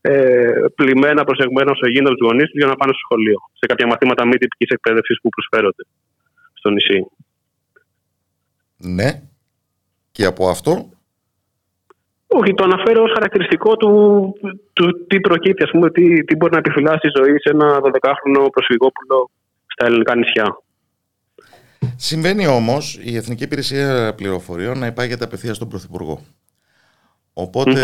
ε, 0.00 0.50
πλημμένα, 0.74 1.24
προσεγμένα 1.24 1.70
όσο 1.70 1.86
γίνεται 1.86 2.10
από 2.10 2.18
τους 2.18 2.26
γονείς 2.28 2.48
τους 2.50 2.60
για 2.60 2.66
να 2.66 2.76
πάνε 2.76 2.92
στο 2.92 3.04
σχολείο. 3.06 3.38
Σε 3.52 3.66
κάποια 3.66 3.86
μαθήματα 3.86 4.26
μη 4.26 4.36
τυπικής 4.36 4.68
εκπαίδευσης 4.68 5.20
που 5.20 5.28
προσφέρονται 5.28 5.84
στο 6.52 6.70
νησί. 6.70 7.06
Ναι. 8.76 9.22
και 10.12 10.24
από 10.24 10.48
αυτό; 10.48 10.72
Όχι, 12.26 12.54
το 12.54 12.64
αναφέρω 12.64 13.02
ως 13.02 13.12
χαρακτηριστικό 13.14 13.76
του, 13.76 13.90
του 14.72 15.06
τι 15.06 15.20
προκύπτει, 15.20 15.62
ας 15.62 15.70
πούμε, 15.70 15.90
τι, 15.90 16.24
τι 16.24 16.36
μπορεί 16.36 16.52
να 16.52 16.58
επιφυλάσει 16.58 17.06
η 17.06 17.14
ζωή 17.18 17.38
σε 17.38 17.50
ένα 17.50 17.80
12χρονο 17.82 18.46
προσφυγόπουλο 18.52 19.30
στα 19.66 19.86
ελληνικά 19.86 20.14
νησιά. 20.16 20.62
Συμβαίνει 21.96 22.46
όμως 22.46 22.98
η 23.02 23.16
Εθνική 23.16 23.42
Υπηρεσία 23.42 24.14
Πληροφοριών 24.16 24.78
να 24.78 24.86
υπάγεται 24.86 25.24
απευθείας 25.24 25.56
στον 25.56 25.68
Πρωθυπουργό. 25.68 26.20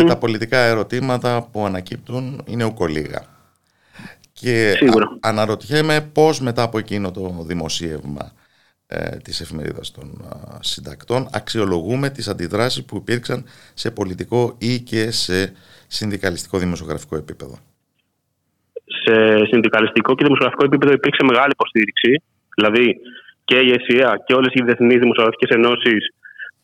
Τα 0.07 0.17
πολιτικά 0.17 0.57
ερωτήματα 0.57 1.47
που 1.51 1.65
ανακύπτουν 1.65 2.41
είναι 2.45 2.63
ουκολίγα. 2.63 3.25
Και 4.33 4.73
Σίγουρα. 4.77 5.17
αναρωτιέμαι 5.19 6.09
πώς 6.13 6.41
μετά 6.41 6.63
από 6.63 6.77
εκείνο 6.77 7.11
το 7.11 7.43
δημοσίευμα 7.45 8.31
ε, 8.87 9.17
της 9.17 9.41
εφημερίδας 9.41 9.91
των 9.91 10.25
συντακτών 10.59 11.27
αξιολογούμε 11.31 12.09
τις 12.09 12.27
αντιδράσεις 12.27 12.85
που 12.85 12.95
υπήρξαν 12.95 13.45
σε 13.73 13.91
πολιτικό 13.91 14.55
ή 14.57 14.79
και 14.79 15.11
σε 15.11 15.53
συνδικαλιστικό 15.87 16.57
δημοσιογραφικό 16.57 17.15
επίπεδο. 17.15 17.57
Σε 19.03 19.45
συνδικαλιστικό 19.45 20.15
και 20.15 20.23
δημοσιογραφικό 20.23 20.65
επίπεδο 20.65 20.93
υπήρξε 20.93 21.23
μεγάλη 21.23 21.51
υποστήριξη. 21.51 22.21
Δηλαδή 22.55 22.95
και 23.45 23.55
η 23.55 23.71
ΕΣΥΑ 23.71 24.23
και 24.25 24.33
όλες 24.33 24.53
οι 24.53 24.63
διεθνείς 24.63 24.99
δημοσιογραφικές 24.99 25.49
ενώσεις 25.49 26.13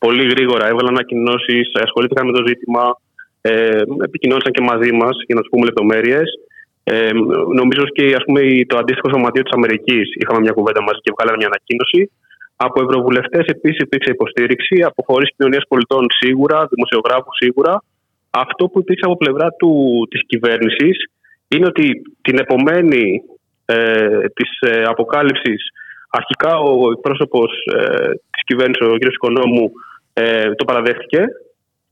πολύ 0.04 0.24
γρήγορα 0.32 0.64
έβαλαν 0.70 0.94
ανακοινώσει, 0.96 1.56
ασχολήθηκαν 1.86 2.24
με 2.28 2.32
το 2.38 2.42
ζήτημα, 2.48 2.84
ε, 3.40 3.82
επικοινώνησαν 4.08 4.52
και 4.56 4.68
μαζί 4.70 4.92
μας 5.00 5.14
για 5.26 5.34
να 5.36 5.40
τους 5.40 5.50
πούμε 5.50 5.64
λεπτομέρειες. 5.64 6.28
Ε, 6.84 7.10
νομίζω 7.60 7.84
και 7.96 8.04
ας 8.18 8.24
πούμε, 8.26 8.40
το 8.70 8.76
αντίστοιχο 8.80 9.08
σωματείο 9.14 9.42
της 9.42 9.56
Αμερικής 9.58 10.06
είχαμε 10.20 10.40
μια 10.44 10.54
κουβέντα 10.58 10.82
μαζί 10.86 11.00
και 11.04 11.12
βγάλαμε 11.14 11.38
μια 11.40 11.50
ανακοίνωση. 11.52 12.02
Από 12.66 12.76
ευρωβουλευτές 12.84 13.44
επίσης 13.54 13.78
υπήρξε 13.86 14.10
υποστήριξη, 14.16 14.76
από 14.88 14.98
φορείς 15.08 15.30
κοινωνίας 15.36 15.64
πολιτών 15.68 16.04
σίγουρα, 16.20 16.58
δημοσιογράφους 16.72 17.36
σίγουρα. 17.42 17.72
Αυτό 18.30 18.62
που 18.68 18.78
υπήρξε 18.78 19.04
από 19.08 19.16
πλευρά 19.16 19.48
της 20.10 20.20
κυβέρνησης 20.26 20.96
είναι 21.48 21.66
ότι 21.72 21.86
την 22.26 22.36
επομένη 22.38 23.04
ε, 23.64 24.18
της 24.36 24.50
ε, 24.60 24.82
αποκάλυψης, 24.82 25.62
αρχικά 26.10 26.52
ο 26.58 26.90
εκπρόσωπος 26.94 27.50
ε, 27.76 28.10
της 28.32 28.42
κυβέρνησης, 28.46 28.86
ο 28.86 28.96
κ. 29.00 29.04
Οικονόμου, 29.04 29.72
ε, 30.12 30.54
το 30.54 30.64
παραδέχτηκε 30.64 31.24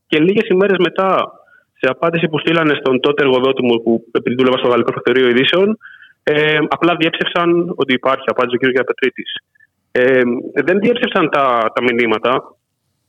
και 0.07 0.19
λίγες 0.19 0.49
ημέρες 0.49 0.79
μετά 0.79 1.33
σε 1.81 1.87
απάντηση 1.91 2.29
που 2.29 2.39
στείλανε 2.39 2.75
στον 2.81 3.01
τότε 3.01 3.23
εργοδότη 3.23 3.63
μου, 3.63 3.83
που 3.83 4.05
επειδή 4.13 4.37
δούλευα 4.37 4.59
στο 4.59 4.69
Γαλλικό 4.69 4.93
Φακτορείο 4.93 5.29
Ειδήσεων, 5.29 5.79
ε, 6.23 6.59
απλά 6.69 6.97
διέψευσαν 6.97 7.73
ότι 7.77 7.93
υπάρχει, 7.95 8.25
απάντησε 8.27 8.57
ο 8.57 8.59
κ. 8.63 8.71
Γιαπετρίτη. 8.71 9.23
Ε, 9.93 10.23
δεν 10.65 10.79
διέψευσαν 10.79 11.31
τα, 11.31 11.45
τα 11.75 11.83
μηνύματα 11.83 12.55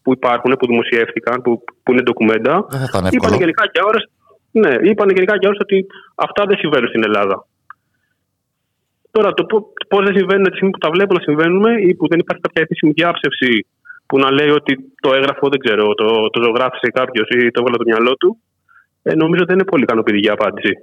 που 0.01 0.11
υπάρχουν, 0.11 0.51
που 0.59 0.65
δημοσιεύτηκαν, 0.65 1.41
που, 1.41 1.63
που 1.83 1.91
είναι 1.91 2.01
ντοκουμέντα. 2.01 2.65
Είπαν 3.09 3.33
γενικά 3.33 3.67
και 3.67 3.81
ώρες, 3.83 4.09
ναι, 4.51 4.75
είπαν 4.81 5.09
γενικά 5.09 5.37
και 5.37 5.47
ότι 5.47 5.85
αυτά 6.15 6.45
δεν 6.45 6.57
συμβαίνουν 6.57 6.87
στην 6.87 7.03
Ελλάδα. 7.03 7.45
Τώρα, 9.11 9.33
το 9.33 9.43
πώς 9.87 10.05
δεν 10.05 10.15
συμβαίνουν 10.15 10.43
τη 10.43 10.55
στιγμή 10.55 10.69
που 10.69 10.77
τα 10.77 10.89
βλέπουν 10.89 11.15
να 11.15 11.21
συμβαίνουν 11.21 11.63
ή 11.89 11.95
που 11.95 12.07
δεν 12.07 12.19
υπάρχει 12.19 12.41
κάποια 12.41 12.61
επίσημη 12.61 12.91
διάψευση 12.91 13.65
που 14.11 14.19
να 14.19 14.31
λέει 14.31 14.49
ότι 14.49 14.77
το 15.01 15.13
έγραφο, 15.13 15.49
δεν 15.49 15.59
ξέρω, 15.59 15.93
το, 15.93 16.29
το 16.29 16.43
ζωγράφησε 16.43 16.87
κάποιος 16.93 17.29
ή 17.29 17.51
το 17.51 17.59
έβαλε 17.59 17.77
το 17.77 17.83
μυαλό 17.85 18.15
του, 18.15 18.37
ε, 19.01 19.15
νομίζω 19.15 19.43
δεν 19.45 19.55
είναι 19.55 19.63
πολύ 19.63 19.83
ικανοποιητική 19.83 20.29
απάντηση. 20.29 20.73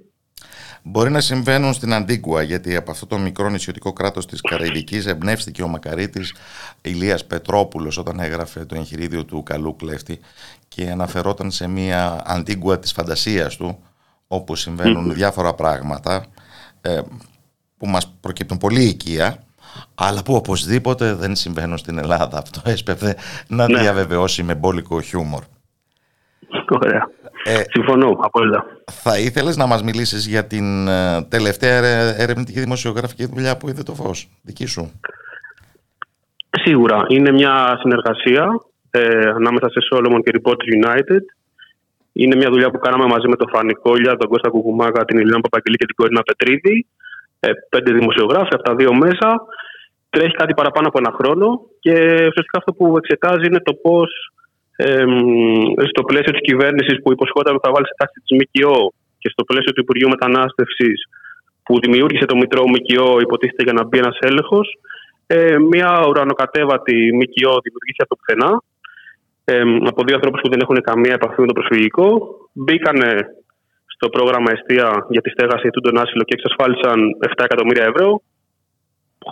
Μπορεί 0.83 1.11
να 1.11 1.21
συμβαίνουν 1.21 1.73
στην 1.73 1.93
Αντίγκουα, 1.93 2.43
γιατί 2.43 2.77
από 2.77 2.91
αυτό 2.91 3.07
το 3.07 3.19
μικρό 3.19 3.49
νησιωτικό 3.49 3.93
κράτος 3.93 4.27
της 4.27 4.41
Καραϊβικής 4.41 5.07
εμπνεύστηκε 5.07 5.63
ο 5.63 5.69
μακαρίτης 5.69 6.35
Ηλίας 6.83 7.27
Πετρόπουλος 7.27 7.99
όταν 7.99 8.21
έγραφε 8.21 8.65
το 8.65 8.75
εγχειρίδιο 8.75 9.25
του 9.25 9.43
Καλού 9.43 9.77
Κλέφτη 9.77 10.19
και 10.69 10.91
αναφερόταν 10.91 11.51
σε 11.51 11.69
μια 11.69 12.23
Αντίγκουα 12.27 12.79
της 12.79 12.93
φαντασίας 12.93 13.57
του, 13.57 13.79
όπου 14.29 14.57
συμβαίνουν 14.57 15.15
διάφορα 15.15 15.55
πράγματα 15.55 16.27
ε, 16.81 17.01
που 17.77 17.87
μας 17.87 18.17
προκύπτουν 18.21 18.59
πολύ 18.59 18.83
οικία 18.83 19.43
αλλά 19.95 20.23
που 20.23 20.35
οπωσδήποτε 20.35 21.15
δεν 21.15 21.37
συμβαίνουν 21.37 21.79
στην 21.79 21.99
Ελλάδα. 21.99 22.39
Αυτό 22.39 22.71
έσπευε 22.71 23.17
να 23.49 23.69
ναι. 23.69 23.79
διαβεβαιώσει 23.79 24.43
με 24.43 24.55
μπόλικο 24.55 25.01
χιούμορ. 25.01 25.43
Ωραία. 26.69 27.11
Ε, 27.45 27.63
Συμφωνώ, 27.69 28.19
απόλυτα. 28.21 28.65
Θα 28.91 29.19
ήθελες 29.19 29.57
να 29.57 29.67
μας 29.67 29.83
μιλήσεις 29.83 30.27
για 30.27 30.47
την 30.47 30.89
ε, 30.89 31.23
τελευταία 31.23 31.75
ερευνητική 32.19 32.61
δημοσιογραφική 32.61 33.27
δουλειά 33.27 33.57
που 33.57 33.69
είδε 33.69 33.83
το 33.83 33.95
φως, 33.95 34.29
δική 34.43 34.67
σου; 34.67 34.93
Σίγουρα. 36.51 37.05
Είναι 37.09 37.31
μια 37.33 37.79
συνεργασία 37.81 38.61
ε, 38.91 39.29
ανάμεσα 39.29 39.69
σε 39.69 39.79
Solomon 39.91 40.21
και 40.25 40.33
Reporters 40.39 40.69
United. 40.79 41.25
Είναι 42.13 42.37
μια 42.37 42.51
δουλειά 42.51 42.71
που 42.71 42.79
κάναμε 42.79 43.07
μαζί 43.07 43.29
με 43.29 43.37
τον 43.37 43.49
Φάνη 43.49 43.73
Κόλια, 43.73 44.17
τον 44.17 44.29
Κώστα 44.29 44.49
Κουκουμάκα, 44.49 45.05
την 45.05 45.19
Ηλίνα 45.19 45.41
Παπαγγελή 45.41 45.77
και 45.77 45.87
την 45.87 45.95
Κορίνα 45.95 46.23
Πετρίδη. 46.23 46.87
Ε, 47.41 47.51
πέντε 47.69 47.93
δημοσιογράφοι 47.93 48.55
από 48.55 48.63
τα 48.63 48.75
δύο 48.75 48.95
μέσα. 48.95 49.29
Τρέχει 50.11 50.35
κάτι 50.41 50.55
παραπάνω 50.55 50.89
από 50.89 50.99
ένα 50.99 51.13
χρόνο 51.19 51.47
και 51.81 51.95
ουσιαστικά 52.31 52.59
αυτό 52.61 52.73
που 52.73 52.97
εξετάζει 52.97 53.47
είναι 53.47 53.61
το 53.61 53.75
πώς 53.75 54.11
ε, 54.77 55.05
στο 55.93 56.03
πλαίσιο 56.09 56.33
της 56.33 56.41
κυβέρνησης 56.41 57.03
που 57.03 57.13
υποσχόταν 57.13 57.55
ότι 57.55 57.65
θα 57.67 57.73
βάλει 57.73 57.87
σε 57.87 57.95
τάξη 57.97 58.19
της 58.25 58.33
ΜΚΟ 58.39 58.93
και 59.19 59.29
στο 59.29 59.45
πλαίσιο 59.45 59.73
του 59.73 59.81
Υπουργείου 59.81 60.09
Μετανάστευσης 60.09 60.99
που 61.63 61.81
δημιούργησε 61.81 62.25
το 62.25 62.37
Μητρό 62.37 62.63
ΜΚΟ, 62.73 63.21
υποτίθεται 63.21 63.63
για 63.63 63.73
να 63.73 63.85
μπει 63.85 63.99
ένας 63.99 64.19
έλεγχος, 64.21 64.79
ε, 65.27 65.59
μια 65.59 65.91
ουρανοκατέβατη 66.09 66.97
ΜΚΟ 67.19 67.53
δημιουργήθηκε 67.65 68.03
από 68.05 68.13
το 68.15 68.21
πουθενά. 68.21 68.63
Ε, 69.45 69.61
από 69.93 70.05
δύο 70.05 70.15
ανθρώπους 70.15 70.41
που 70.41 70.49
δεν 70.49 70.61
έχουν 70.63 70.81
καμία 70.81 71.13
επαφή 71.13 71.41
με 71.41 71.47
το 71.47 71.53
προσφυγικό. 71.53 72.09
Μπήκανε 72.53 73.11
στο 73.99 74.09
πρόγραμμα 74.09 74.51
Εστία 74.57 74.89
για 75.15 75.21
τη 75.21 75.31
στέγαση 75.31 75.69
του 75.71 75.81
τον 75.81 75.99
άσυλο 76.03 76.23
και 76.23 76.37
εξασφάλισαν 76.39 76.99
7 77.29 77.45
εκατομμύρια 77.49 77.85
ευρώ 77.85 78.23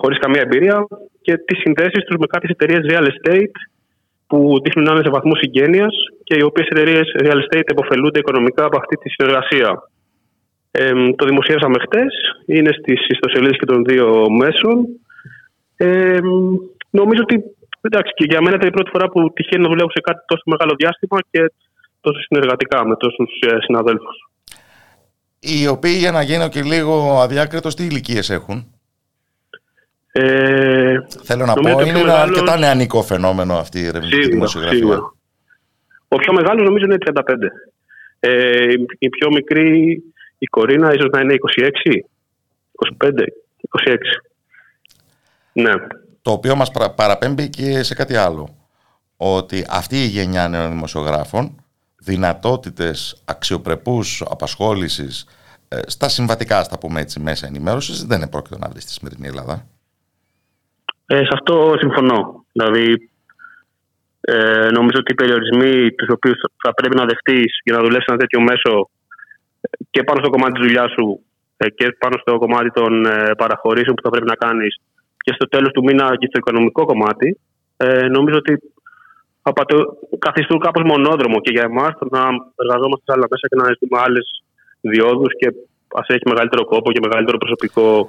χωρίς 0.00 0.18
καμία 0.18 0.40
εμπειρία 0.40 0.86
και 1.24 1.36
τις 1.46 1.58
συνδέσεις 1.58 2.04
τους 2.04 2.16
με 2.18 2.26
κάποιες 2.26 2.50
εταιρείες 2.56 2.82
real 2.90 3.06
estate 3.12 3.56
που 4.26 4.38
δείχνουν 4.62 4.84
να 4.84 4.92
είναι 4.92 5.04
σε 5.04 5.10
βαθμό 5.10 5.34
συγγένειας 5.34 5.94
και 6.24 6.34
οι 6.38 6.42
οποίες 6.42 6.66
εταιρείες 6.68 7.06
real 7.24 7.38
estate 7.44 7.68
επωφελούνται 7.74 8.18
οικονομικά 8.18 8.64
από 8.64 8.78
αυτή 8.78 8.96
τη 8.96 9.08
συνεργασία. 9.08 9.70
Ε, 10.70 10.92
το 11.18 11.24
δημοσίευσαμε 11.24 11.78
χτες, 11.84 12.12
είναι 12.46 12.72
στις 12.78 13.00
ιστοσελίδες 13.08 13.58
και 13.58 13.66
των 13.66 13.84
δύο 13.84 14.30
μέσων. 14.30 14.76
Ε, 15.76 16.18
νομίζω 16.90 17.20
ότι 17.22 17.36
εντάξει, 17.80 18.12
και 18.14 18.26
για 18.28 18.40
μένα 18.42 18.56
ήταν 18.56 18.68
η 18.68 18.76
πρώτη 18.76 18.90
φορά 18.90 19.08
που 19.08 19.32
τυχαίνει 19.32 19.62
να 19.62 19.68
δουλεύω 19.68 19.90
σε 19.90 20.00
κάτι 20.00 20.20
τόσο 20.26 20.42
μεγάλο 20.46 20.72
διάστημα 20.80 21.18
και 21.30 21.52
τόσο 22.00 22.20
συνεργατικά 22.20 22.86
με 22.86 22.96
τόσους 22.96 23.30
ε, 23.40 23.56
συναδέλφους 23.60 24.16
οι 25.46 25.66
οποίοι 25.66 25.94
για 25.98 26.10
να 26.10 26.22
γίνω 26.22 26.48
και 26.48 26.62
λίγο 26.62 27.20
αδιάκριτος 27.20 27.74
τι 27.74 27.84
ηλικίες 27.84 28.30
έχουν; 28.30 28.76
Ε, 30.18 30.98
Θέλω 31.22 31.44
να 31.46 31.54
πω, 31.54 31.80
είναι 31.80 31.98
ένα 31.98 32.20
αρκετά 32.20 32.58
νεανικό 32.58 33.02
φαινόμενο 33.02 33.54
αυτή 33.54 33.78
η 33.80 33.86
ερευνητική 33.86 34.28
δημοσιογραφία. 34.28 34.78
Σίγουρα. 34.78 35.14
Ο 36.08 36.16
πιο 36.16 36.32
μεγάλος 36.32 36.64
νομίζω 36.64 36.84
είναι 36.84 36.96
35. 37.04 37.22
Ε, 38.20 38.72
η 38.98 39.08
πιο 39.08 39.28
μικρή, 39.32 40.02
η 40.38 40.46
Κορίνα, 40.46 40.92
ίσως 40.94 41.08
να 41.12 41.20
είναι 41.20 41.34
26, 41.56 41.68
25, 42.98 43.10
26. 43.86 43.96
Ναι. 45.52 45.72
Το 46.22 46.30
οποίο 46.30 46.56
μας 46.56 46.70
παραπέμπει 46.94 47.48
και 47.48 47.82
σε 47.82 47.94
κάτι 47.94 48.16
άλλο. 48.16 48.56
Ότι 49.16 49.66
αυτή 49.68 49.96
η 49.96 50.06
γενιά 50.06 50.48
νέων 50.48 50.70
δημοσιογράφων 50.70 51.64
δυνατότητες 51.96 53.22
αξιοπρεπούς 53.24 54.22
απασχόλησης 54.28 55.26
ε, 55.28 55.35
στα 55.86 56.08
συμβατικά, 56.08 56.62
στα 56.62 56.78
πούμε 56.78 57.00
έτσι, 57.00 57.20
μέσα 57.20 57.46
ενημέρωσης 57.46 58.04
δεν 58.04 58.22
επρόκειτο 58.22 58.58
να 58.58 58.68
βρεις 58.68 58.82
στη 58.82 58.92
σημερινή 58.92 59.26
Ελλάδα. 59.26 59.66
Ε, 61.06 61.16
σε 61.16 61.30
αυτό 61.32 61.74
συμφωνώ. 61.78 62.44
Δηλαδή, 62.52 63.10
ε, 64.20 64.68
νομίζω 64.78 64.98
ότι 65.02 65.12
οι 65.12 65.14
περιορισμοί 65.14 65.92
τους 65.92 66.08
οποίους 66.08 66.38
θα 66.62 66.74
πρέπει 66.74 66.96
να 66.96 67.04
δεχτείς 67.04 67.50
για 67.64 67.74
να 67.76 67.82
δουλέψεις 67.82 68.08
ένα 68.08 68.18
τέτοιο 68.18 68.40
μέσο 68.40 68.90
ε, 69.60 69.68
και 69.90 70.02
πάνω 70.02 70.18
στο 70.22 70.30
κομμάτι 70.30 70.52
της 70.52 70.62
δουλειάς 70.66 70.90
σου 70.96 71.20
ε, 71.56 71.68
και 71.70 71.86
πάνω 72.02 72.16
στο 72.20 72.38
κομμάτι 72.38 72.70
των 72.70 72.92
παραχωρήσεων 73.36 73.94
που 73.94 74.02
θα 74.02 74.10
πρέπει 74.10 74.26
να 74.26 74.34
κάνεις 74.44 74.80
και 75.24 75.32
στο 75.34 75.48
τέλος 75.48 75.70
του 75.72 75.84
μήνα 75.86 76.16
και 76.16 76.26
στο 76.30 76.38
οικονομικό 76.38 76.84
κομμάτι, 76.84 77.38
νομίζω 78.16 78.36
ότι 78.36 78.52
καθιστούν 80.18 80.58
κάπως 80.58 80.82
μονόδρομο 80.92 81.40
και 81.40 81.50
για 81.50 81.62
εμάς 81.70 81.92
το 81.98 82.06
να 82.10 82.22
εργαζόμαστε 82.62 83.04
σε 83.06 83.12
άλλα 83.14 83.26
μέσα 83.30 83.44
και 83.48 83.56
να 83.56 83.62
αναζητούμε 83.62 83.98
άλλες 84.06 84.26
διόδους 84.88 85.32
και 85.38 85.52
ας 85.94 86.08
έχει 86.08 86.22
μεγαλύτερο 86.28 86.64
κόπο 86.64 86.92
και 86.92 87.00
μεγαλύτερο 87.02 87.38
προσωπικό 87.38 88.08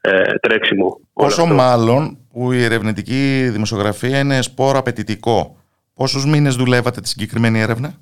ε, 0.00 0.22
τρέξιμο. 0.40 1.00
Όσο 1.12 1.46
μάλλον 1.46 2.18
που 2.32 2.52
η 2.52 2.64
ερευνητική 2.64 3.48
δημοσιογραφία 3.52 4.18
είναι 4.18 4.42
σπόρο 4.42 4.78
απαιτητικό. 4.78 5.56
Πόσους 5.94 6.26
μήνες 6.26 6.56
δουλεύατε 6.56 7.00
τη 7.00 7.08
συγκεκριμένη 7.08 7.60
έρευνα; 7.60 7.94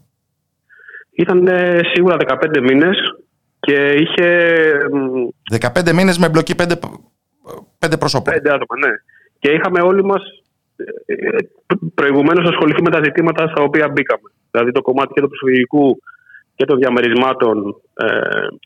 Ήταν 1.11 1.47
ε, 1.47 1.81
σίγουρα 1.93 2.17
15 2.27 2.61
μήνες 2.63 2.97
και 3.61 3.93
είχε... 3.93 4.71
15 5.61 5.93
μήνες 5.93 6.19
με 6.19 6.27
εμπλοκή 6.27 6.55
5, 6.59 6.73
5 7.79 7.99
προσώπων. 7.99 8.35
5 8.35 8.37
άτομα, 8.37 8.77
ναι. 8.87 8.93
Και 9.39 9.51
είχαμε 9.51 9.81
όλοι 9.81 10.05
μας 10.05 10.23
προηγουμένως 11.95 12.49
ασχοληθεί 12.49 12.83
με 12.83 12.91
τα 12.91 13.01
ζητήματα 13.05 13.49
στα 13.49 13.63
οποία 13.63 13.89
μπήκαμε. 13.89 14.29
Δηλαδή 14.51 14.73
το 14.73 14.83
κομμάτι 14.83 15.13
και 15.13 15.21
του 15.21 15.29
προσφυγικού 15.29 16.03
και 16.61 16.67
των 16.67 16.79
διαμερισμάτων, 16.79 17.57
ε, 17.95 18.07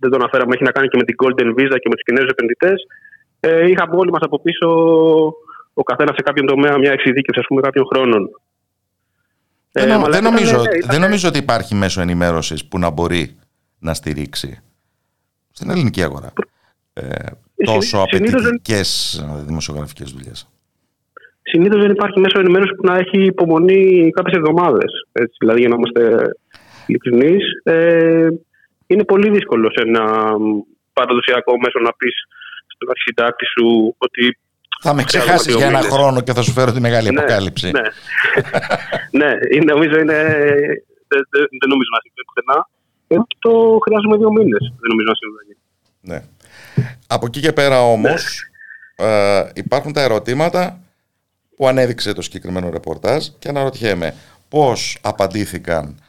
δεν 0.00 0.10
το 0.10 0.16
αναφέραμε, 0.16 0.54
έχει 0.54 0.62
να 0.62 0.70
κάνει 0.70 0.88
και 0.88 0.96
με 0.96 1.04
την 1.04 1.16
Golden 1.22 1.48
Visa 1.56 1.76
και 1.82 1.88
με 1.90 1.94
τους 1.94 2.04
Κινέζους 2.04 2.30
επενδυτές. 2.30 2.86
Ε, 3.40 3.70
είχαμε 3.70 3.96
όλοι 3.96 4.10
μας 4.10 4.22
από 4.22 4.40
πίσω 4.40 4.68
ο 5.74 5.82
καθένας 5.82 6.14
σε 6.14 6.22
κάποιον 6.22 6.46
τομέα 6.46 6.78
μια 6.78 6.92
εξειδίκευση 6.92 7.40
ας 7.40 7.46
πούμε, 7.46 7.60
κάποιων 7.60 7.86
χρόνων. 7.92 8.30
Δεν, 9.72 9.90
ε, 9.90 10.08
δεν, 10.08 10.22
νομίζω, 10.22 10.56
ναι, 10.56 10.86
δεν 10.86 11.00
νομίζω 11.00 11.28
ότι 11.28 11.38
υπάρχει 11.38 11.74
μέσο 11.74 12.00
ενημέρωσης 12.00 12.68
που 12.68 12.78
να 12.78 12.90
μπορεί 12.90 13.36
να 13.78 13.94
στηρίξει 13.94 14.62
στην 15.50 15.70
ελληνική 15.70 16.02
αγορά 16.02 16.32
ε, 16.92 17.02
τόσο 17.64 17.98
απαιτητικές 17.98 19.24
δημοσιογραφικές 19.46 20.10
δουλειές. 20.12 20.48
Συνήθως 21.42 21.80
δεν 21.80 21.90
υπάρχει 21.90 22.20
μέσο 22.20 22.40
ενημέρωση 22.40 22.74
που 22.74 22.86
να 22.86 22.96
έχει 22.96 23.24
υπομονή 23.24 24.10
κάποιες 24.10 24.36
εβδομάδες. 24.36 24.92
Δηλαδή, 25.38 25.60
για 25.60 25.68
να 25.68 25.74
είμαστε 25.74 26.30
ειλικρινεί, 26.86 27.36
ε, 27.62 28.28
είναι 28.86 29.04
πολύ 29.04 29.30
δύσκολο 29.30 29.70
σε 29.70 29.80
ένα 29.88 30.04
παραδοσιακό 30.92 31.52
μέσο 31.62 31.78
να 31.80 31.92
πεις 31.92 32.14
στον 32.74 32.88
αρχιτάκτη 32.90 33.46
σου 33.46 33.94
ότι. 33.98 34.38
Θα 34.80 34.94
με 34.94 35.04
ξεχάσεις 35.04 35.54
για 35.54 35.66
ένα 35.66 35.80
χρόνο 35.80 36.20
και 36.20 36.32
θα 36.32 36.42
σου 36.42 36.52
φέρω 36.52 36.72
τη 36.72 36.80
μεγάλη 36.80 37.10
ναι, 37.10 37.18
αποκάλυψη. 37.18 37.70
Ναι, 37.70 37.86
ναι 39.20 39.30
είναι, 39.54 39.72
νομίζω 39.72 39.98
είναι. 39.98 40.18
Δεν, 41.08 41.22
δεν 41.60 41.68
νομίζω 41.72 41.90
να 41.96 42.00
συμβαίνει 42.04 42.26
πουθενά. 42.28 42.68
Ε, 43.06 43.16
το 43.38 43.78
χρειάζομαι 43.84 44.16
δύο 44.16 44.32
μήνες. 44.32 44.72
Δεν 44.80 44.88
νομίζω 44.90 45.08
να 45.08 45.18
συμβαίνει. 45.22 45.54
Ναι. 46.00 46.18
Από 47.06 47.26
εκεί 47.26 47.40
και 47.40 47.52
πέρα 47.52 47.82
όμως 47.82 48.42
ε, 48.96 49.42
υπάρχουν 49.54 49.92
τα 49.92 50.02
ερωτήματα 50.02 50.78
που 51.56 51.68
ανέδειξε 51.68 52.12
το 52.12 52.22
συγκεκριμένο 52.22 52.70
ρεπορτάζ 52.70 53.26
και 53.38 53.48
αναρωτιέμαι 53.48 54.14
πώς 54.48 54.98
απαντήθηκαν 55.02 56.03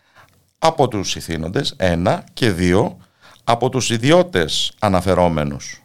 από 0.65 0.87
τους 0.87 1.15
ηθήνοντες, 1.15 1.75
ένα 1.79 2.23
και 2.33 2.49
δύο, 2.49 2.97
από 3.43 3.69
τους 3.69 3.89
ιδιώτες 3.89 4.73
αναφερόμενους, 4.79 5.83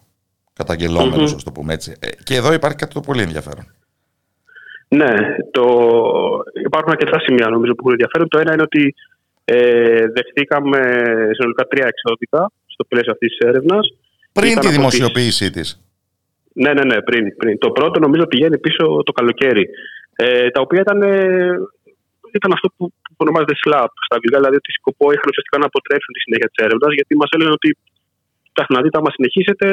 καταγγελόμενους, 0.53 1.33
mm-hmm. 1.35 1.43
το 1.45 1.53
πούμε 1.53 1.73
έτσι. 1.73 1.95
Ε, 2.01 2.09
και 2.25 2.35
εδώ 2.35 2.53
υπάρχει 2.53 2.77
κάτι 2.77 2.95
το 2.95 3.01
πολύ 3.01 3.23
ενδιαφέρον. 3.23 3.75
Ναι, 4.89 5.15
το... 5.51 5.65
υπάρχουν 6.65 6.91
αρκετά 6.91 7.21
σημεία 7.21 7.49
νομίζω 7.49 7.75
που 7.75 7.81
έχουν 7.81 7.93
ενδιαφέρον. 7.93 8.29
Το 8.29 8.39
ένα 8.39 8.53
είναι 8.53 8.63
ότι 8.63 8.95
ε, 9.45 10.07
δεχτήκαμε 10.07 10.79
συνολικά 11.33 11.65
τρία 11.69 11.87
εξώδικα 11.87 12.51
στο 12.67 12.85
πλαίσιο 12.85 13.13
αυτής 13.13 13.37
της 13.37 13.49
έρευνας. 13.49 13.95
Πριν 14.33 14.59
τη 14.59 14.69
δημοσιοποίησή 14.69 15.51
της. 15.51 15.81
Ναι, 16.53 16.73
ναι, 16.73 16.85
ναι, 16.85 17.03
πριν, 17.03 17.37
πριν. 17.37 17.59
Το 17.59 17.71
πρώτο 17.71 18.01
νομίζω 18.01 18.27
πηγαίνει 18.27 18.59
πίσω 18.59 19.03
το 19.05 19.13
καλοκαίρι. 19.13 19.69
Ε, 20.17 20.51
τα 20.51 20.61
οποία 20.61 20.81
ήταν, 20.81 21.03
ε, 21.03 21.51
ήταν 22.41 22.53
αυτό 22.57 22.67
που, 22.75 22.85
που 23.15 23.21
ονομάζεται 23.25 23.55
SLAP 23.63 23.91
στα 24.07 24.15
αγγλικά, 24.17 24.39
δηλαδή 24.41 24.57
ότι 24.63 24.71
σκοπό 24.79 25.07
είχαν 25.15 25.29
ουσιαστικά 25.33 25.57
να 25.63 25.67
αποτρέψουν 25.71 26.13
τη 26.17 26.21
συνέχεια 26.25 26.49
της 26.51 26.59
έρευνας, 26.67 26.93
γιατί 26.99 27.13
μας 27.21 27.31
έλεγαν 27.35 27.55
ότι 27.61 27.71
τα 28.57 28.83
δείτε, 28.83 28.99
άμα 29.01 29.11
συνεχίσετε, 29.17 29.67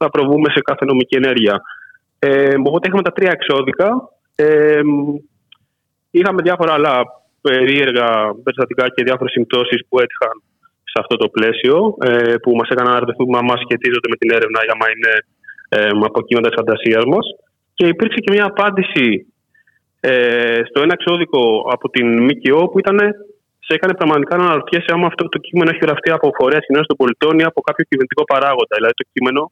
θα 0.00 0.06
προβούμε 0.14 0.48
σε 0.54 0.60
κάθε 0.68 0.84
νομική 0.90 1.16
ενέργεια. 1.22 1.56
Ε, 2.18 2.54
οπότε 2.68 2.84
είχαμε 2.86 3.06
τα 3.08 3.12
τρία 3.16 3.32
εξώδικα. 3.36 3.88
Ε, 4.34 4.80
είχαμε 6.10 6.40
διάφορα 6.42 6.72
άλλα 6.76 6.94
περίεργα 7.40 8.08
περιστατικά 8.44 8.84
και 8.94 9.04
διάφορες 9.08 9.32
συμπτώσεις 9.32 9.80
που 9.88 9.96
έτυχαν 10.04 10.34
σε 10.92 10.98
αυτό 11.02 11.14
το 11.16 11.28
πλαίσιο, 11.28 11.76
ε, 12.08 12.34
που 12.42 12.50
μας 12.58 12.68
έκαναν 12.68 12.92
να 12.92 12.98
ρωτηθούμε 12.98 13.38
αν 13.38 13.58
σχετίζονται 13.64 14.08
με 14.12 14.16
την 14.20 14.30
έρευνα 14.36 14.60
ή 14.66 14.68
άμα 14.74 14.86
είναι 14.92 15.12
ε, 15.68 15.90
από 16.08 16.22
κύματα 16.26 16.48
της 16.48 16.58
φαντασίας 16.60 17.04
μας. 17.12 17.26
Και 17.74 17.86
υπήρξε 17.86 18.18
και 18.24 18.32
μια 18.34 18.46
απάντηση 18.52 19.06
ε, 20.08 20.60
στο 20.68 20.78
ένα 20.84 20.94
εξώδικο 20.98 21.40
από 21.74 21.86
την 21.94 22.06
ΜΚΟ 22.26 22.68
που 22.68 22.78
ήταν 22.78 22.98
σε 23.66 23.72
έκανε 23.76 23.94
πραγματικά 23.94 24.36
να 24.36 24.44
αναρωτιέσαι 24.44 24.90
άμα 24.94 25.06
αυτό 25.06 25.28
το 25.28 25.38
κείμενο 25.38 25.70
έχει 25.70 25.82
γραφτεί 25.86 26.10
από 26.10 26.30
φορέα 26.38 26.60
κοινωνία 26.66 26.86
των 26.86 26.96
πολιτών 26.96 27.38
ή 27.38 27.44
από 27.50 27.60
κάποιο 27.60 27.84
κυβερνητικό 27.88 28.24
παράγοντα. 28.24 28.74
Δηλαδή 28.78 28.94
το 29.00 29.06
κείμενο 29.12 29.42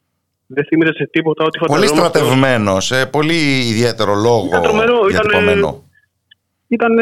δεν 0.46 0.64
θύμιζε 0.68 0.92
σε 0.92 1.08
τίποτα 1.14 1.44
ότι 1.44 1.58
Πολύ 1.66 1.86
στρατευμένος, 1.86 2.84
σε 2.84 3.06
πολύ 3.06 3.40
ιδιαίτερο 3.72 4.14
λόγο. 4.26 4.46
Ήταν 4.46 4.62
τρομερό. 4.62 4.98
Ήταν, 5.16 5.28
ήταν 6.76 6.94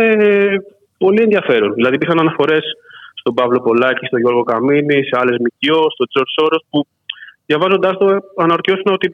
πολύ 0.99 1.21
ενδιαφέρον. 1.23 1.71
Δηλαδή 1.75 1.95
υπήρχαν 1.95 2.19
αναφορές 2.21 2.65
στον 3.21 3.35
Παύλο 3.35 3.61
Πολάκη, 3.61 4.07
στον 4.07 4.21
Γιώργο 4.21 4.43
Καμίνη, 4.43 4.99
σε 5.09 5.15
άλλες 5.21 5.37
ΜΚΟ, 5.45 5.81
στον 5.95 6.07
Τζορ 6.11 6.27
Σόρος 6.37 6.63
που 6.71 6.87
διαβάζοντάς 7.47 7.95
το, 7.99 8.07
αναρωτιώσουν 8.45 8.89
ότι 8.97 9.07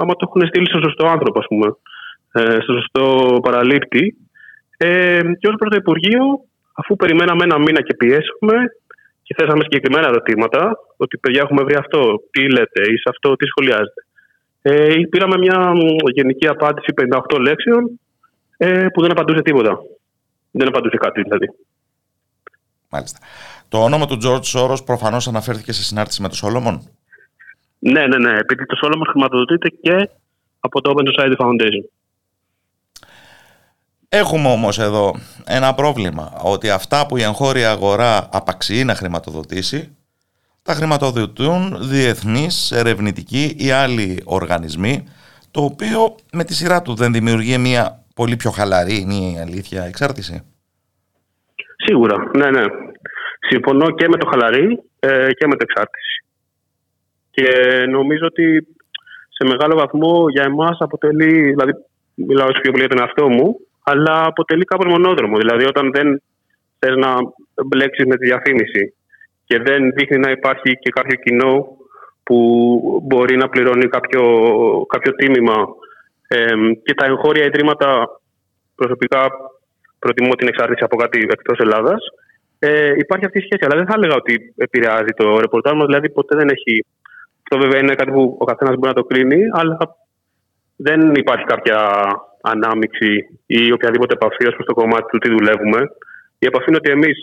άμα 0.00 0.12
το 0.16 0.24
έχουν 0.28 0.46
στείλει 0.46 0.68
στο 0.68 0.80
σωστό 0.86 1.06
άνθρωπο, 1.06 1.38
ας 1.38 1.46
πούμε, 1.50 1.66
ε, 1.66 1.72
στο 2.32 2.72
σωστό 2.72 3.38
παραλήπτη. 3.42 4.16
Ε, 4.76 5.20
και 5.38 5.48
ως 5.48 5.54
προ 5.58 5.68
το 5.68 5.76
Υπουργείο, 5.76 6.24
αφού 6.72 6.96
περιμέναμε 6.96 7.44
ένα 7.44 7.58
μήνα 7.58 7.82
και 7.82 7.94
πιέσουμε 7.94 8.54
και 9.22 9.34
θέσαμε 9.38 9.62
συγκεκριμένα 9.62 10.06
ερωτήματα, 10.08 10.78
ότι 10.96 11.18
παιδιά 11.18 11.40
έχουμε 11.40 11.62
βρει 11.62 11.74
αυτό, 11.74 12.00
τι 12.30 12.50
λέτε, 12.50 12.82
ή 12.92 12.96
σε 12.96 13.08
αυτό, 13.08 13.36
τι 13.36 13.46
σχολιάζετε. 13.46 14.00
Ε, 14.62 14.94
πήραμε 15.10 15.36
μια 15.38 15.72
γενική 16.14 16.46
απάντηση 16.46 16.94
58 17.32 17.40
λέξεων 17.40 18.00
ε, 18.56 18.86
που 18.92 19.00
δεν 19.02 19.10
απαντούσε 19.10 19.42
τίποτα. 19.42 19.78
Δεν 20.50 20.68
απαντούσε 20.68 20.96
κάτι 20.96 21.22
δηλαδή. 21.22 21.46
Μάλιστα. 22.88 23.18
Το 23.68 23.78
όνομα 23.78 24.06
του 24.06 24.18
George 24.24 24.48
Soros 24.54 24.84
προφανώς 24.84 25.28
αναφέρθηκε 25.28 25.72
σε 25.72 25.82
συνάρτηση 25.82 26.22
με 26.22 26.28
τον 26.28 26.36
Σόλομον; 26.36 26.88
Ναι, 27.78 28.06
ναι, 28.06 28.18
ναι. 28.18 28.38
Επειδή 28.38 28.66
το 28.66 28.76
Solomon 28.82 29.06
χρηματοδοτείται 29.10 29.68
και 29.68 30.10
από 30.60 30.80
το 30.80 30.94
Open 30.94 31.04
Society 31.08 31.36
Foundation. 31.36 31.84
Έχουμε 34.12 34.48
όμως 34.48 34.78
εδώ 34.78 35.14
ένα 35.46 35.74
πρόβλημα, 35.74 36.32
ότι 36.44 36.70
αυτά 36.70 37.06
που 37.06 37.16
η 37.16 37.22
εγχώρια 37.22 37.70
αγορά 37.70 38.28
απαξιεί 38.32 38.82
να 38.86 38.94
χρηματοδοτήσει, 38.94 39.96
τα 40.62 40.72
χρηματοδοτούν 40.72 41.76
διεθνείς, 41.80 42.70
ερευνητικοί 42.70 43.54
ή 43.58 43.70
άλλοι 43.70 44.22
οργανισμοί, 44.24 45.04
το 45.50 45.60
οποίο 45.60 46.14
με 46.32 46.44
τη 46.44 46.54
σειρά 46.54 46.82
του 46.82 46.94
δεν 46.94 47.12
δημιουργεί 47.12 47.58
μια 47.58 48.04
πολύ 48.14 48.36
πιο 48.36 48.50
χαλαρή, 48.50 48.96
είναι 49.00 49.14
η 49.14 49.38
αλήθεια, 49.40 49.82
εξάρτηση. 49.82 50.42
Σίγουρα, 51.76 52.30
ναι, 52.36 52.50
ναι. 52.50 52.64
Συμφωνώ 53.48 53.90
και 53.90 54.08
με 54.08 54.16
το 54.16 54.26
χαλαρή 54.26 54.82
ε, 54.98 55.28
και 55.32 55.46
με 55.46 55.56
το 55.56 55.66
εξάρτηση. 55.68 56.24
Και 57.30 57.48
νομίζω 57.88 58.26
ότι 58.26 58.66
σε 59.28 59.44
μεγάλο 59.48 59.76
βαθμό 59.76 60.28
για 60.28 60.42
εμάς 60.42 60.76
αποτελεί, 60.80 61.42
δηλαδή 61.42 61.72
μιλάω 62.14 62.48
πιο 62.48 62.70
πολύ 62.70 62.84
για 62.84 62.88
τον 62.88 63.00
εαυτό 63.00 63.28
μου, 63.28 63.56
αλλά 63.90 64.24
αποτελεί 64.26 64.64
κάπως 64.64 64.92
μονόδρομο. 64.92 65.36
Δηλαδή 65.36 65.64
όταν 65.64 65.90
δεν 65.92 66.22
θες 66.78 66.96
να 66.96 67.10
μπλέξεις 67.66 68.04
με 68.06 68.16
τη 68.16 68.24
διαφήμιση 68.26 68.94
και 69.44 69.58
δεν 69.58 69.92
δείχνει 69.92 70.18
να 70.18 70.30
υπάρχει 70.30 70.70
και 70.82 70.90
κάποιο 70.90 71.16
κοινό 71.24 71.52
που 72.22 72.38
μπορεί 73.02 73.36
να 73.36 73.48
πληρώνει 73.48 73.86
κάποιο, 73.86 74.22
κάποιο 74.88 75.14
τίμημα 75.14 75.66
και 76.82 76.94
τα 76.94 77.06
εγχώρια 77.06 77.44
ιδρύματα 77.44 78.20
προσωπικά 78.74 79.30
προτιμώ 79.98 80.34
την 80.34 80.48
εξάρτηση 80.48 80.84
από 80.84 80.96
κάτι 80.96 81.26
εκτός 81.30 81.58
Ελλάδας 81.58 82.00
ε, 82.58 82.92
υπάρχει 82.96 83.24
αυτή 83.24 83.38
η 83.38 83.42
σχέση. 83.42 83.64
Αλλά 83.64 83.76
δεν 83.76 83.86
θα 83.86 83.94
έλεγα 83.96 84.14
ότι 84.14 84.54
επηρεάζει 84.56 85.12
το 85.16 85.40
ρεπορτάζ 85.40 85.72
μας. 85.76 85.86
Δηλαδή, 85.86 86.10
ποτέ 86.10 86.36
δεν 86.36 86.48
έχει 86.48 86.84
αυτό 87.42 87.58
βέβαια 87.62 87.80
είναι 87.80 87.94
κάτι 87.94 88.10
που 88.10 88.36
ο 88.40 88.44
καθένας 88.44 88.74
μπορεί 88.74 88.92
να 88.94 89.00
το 89.02 89.04
κρίνει, 89.04 89.42
αλλά 89.52 89.76
δεν 90.76 91.14
υπάρχει 91.14 91.44
κάποια 91.44 91.78
ανάμειξη 92.40 93.10
ή 93.46 93.72
οποιαδήποτε 93.72 94.14
επαφή 94.14 94.46
ως 94.46 94.54
προς 94.54 94.66
το 94.66 94.74
κομμάτι 94.74 95.06
του 95.10 95.18
τι 95.18 95.28
δουλεύουμε. 95.28 95.80
Η 96.38 96.46
επαφή 96.46 96.64
είναι 96.68 96.76
ότι 96.76 96.90
εμείς 96.90 97.18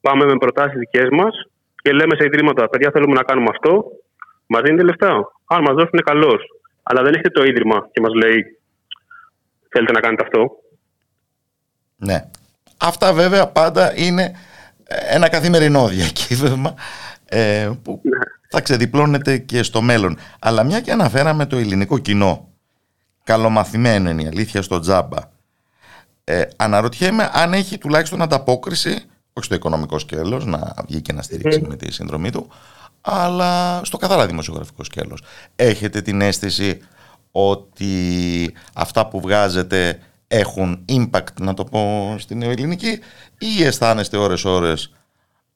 πάμε 0.00 0.24
με 0.24 0.36
προτάσεις 0.36 0.78
δικές 0.78 1.08
μας 1.10 1.34
και 1.82 1.92
λέμε 1.92 2.14
σε 2.18 2.24
ιδρύματα: 2.24 2.68
Παιδιά, 2.68 2.90
θέλουμε 2.92 3.14
να 3.14 3.22
κάνουμε 3.22 3.48
αυτό. 3.50 3.84
Μας 4.46 4.62
δίνετε 4.62 4.82
λεφτά. 4.82 5.12
Αν 5.44 5.60
μας 5.62 5.74
δώσουν, 5.74 5.98
καλώ. 6.04 6.34
Αλλά 6.82 7.02
δεν 7.02 7.12
έχετε 7.12 7.30
το 7.30 7.44
ίδρυμα 7.44 7.88
και 7.92 8.00
μας 8.00 8.14
λέει: 8.14 8.58
Θέλετε 9.68 9.92
να 9.92 10.00
κάνετε 10.00 10.22
αυτό. 10.22 10.50
Ναι. 11.96 12.18
Αυτά 12.78 13.12
βέβαια 13.12 13.48
πάντα 13.48 13.92
είναι 13.96 14.32
ένα 15.10 15.28
καθημερινό 15.28 15.88
διακύβευμα 15.88 16.74
ε, 17.28 17.70
που 17.82 18.00
ναι 18.02 18.18
θα 18.54 18.60
ξεδιπλώνεται 18.60 19.38
και 19.38 19.62
στο 19.62 19.80
μέλλον. 19.82 20.18
Αλλά 20.38 20.64
μια 20.64 20.80
και 20.80 20.92
αναφέραμε 20.92 21.46
το 21.46 21.56
ελληνικό 21.56 21.98
κοινό, 21.98 22.48
καλομαθημένο 23.24 24.10
είναι 24.10 24.22
η 24.22 24.26
αλήθεια 24.26 24.62
στο 24.62 24.80
τζάμπα, 24.80 25.18
ε, 26.24 26.42
αναρωτιέμαι 26.56 27.30
αν 27.32 27.52
έχει 27.52 27.78
τουλάχιστον 27.78 28.22
ανταπόκριση, 28.22 28.90
όχι 29.32 29.46
στο 29.46 29.54
οικονομικό 29.54 29.98
σκέλος, 29.98 30.44
να 30.44 30.74
βγει 30.86 31.00
και 31.00 31.12
να 31.12 31.22
στηρίξει 31.22 31.60
mm. 31.64 31.68
με 31.68 31.76
τη 31.76 31.92
συνδρομή 31.92 32.30
του, 32.30 32.50
αλλά 33.00 33.80
στο 33.84 33.96
καθαρά 33.96 34.26
δημοσιογραφικό 34.26 34.84
σκέλος. 34.84 35.22
Έχετε 35.56 36.00
την 36.00 36.20
αίσθηση 36.20 36.80
ότι 37.30 38.54
αυτά 38.74 39.08
που 39.08 39.20
βγάζετε 39.20 39.98
έχουν 40.28 40.84
impact, 40.88 41.40
να 41.40 41.54
το 41.54 41.64
πω 41.64 42.14
στην 42.18 42.42
ελληνική, 42.42 42.98
ή 43.38 43.64
αισθάνεστε 43.64 44.16
ώρες-ώρες 44.16 44.92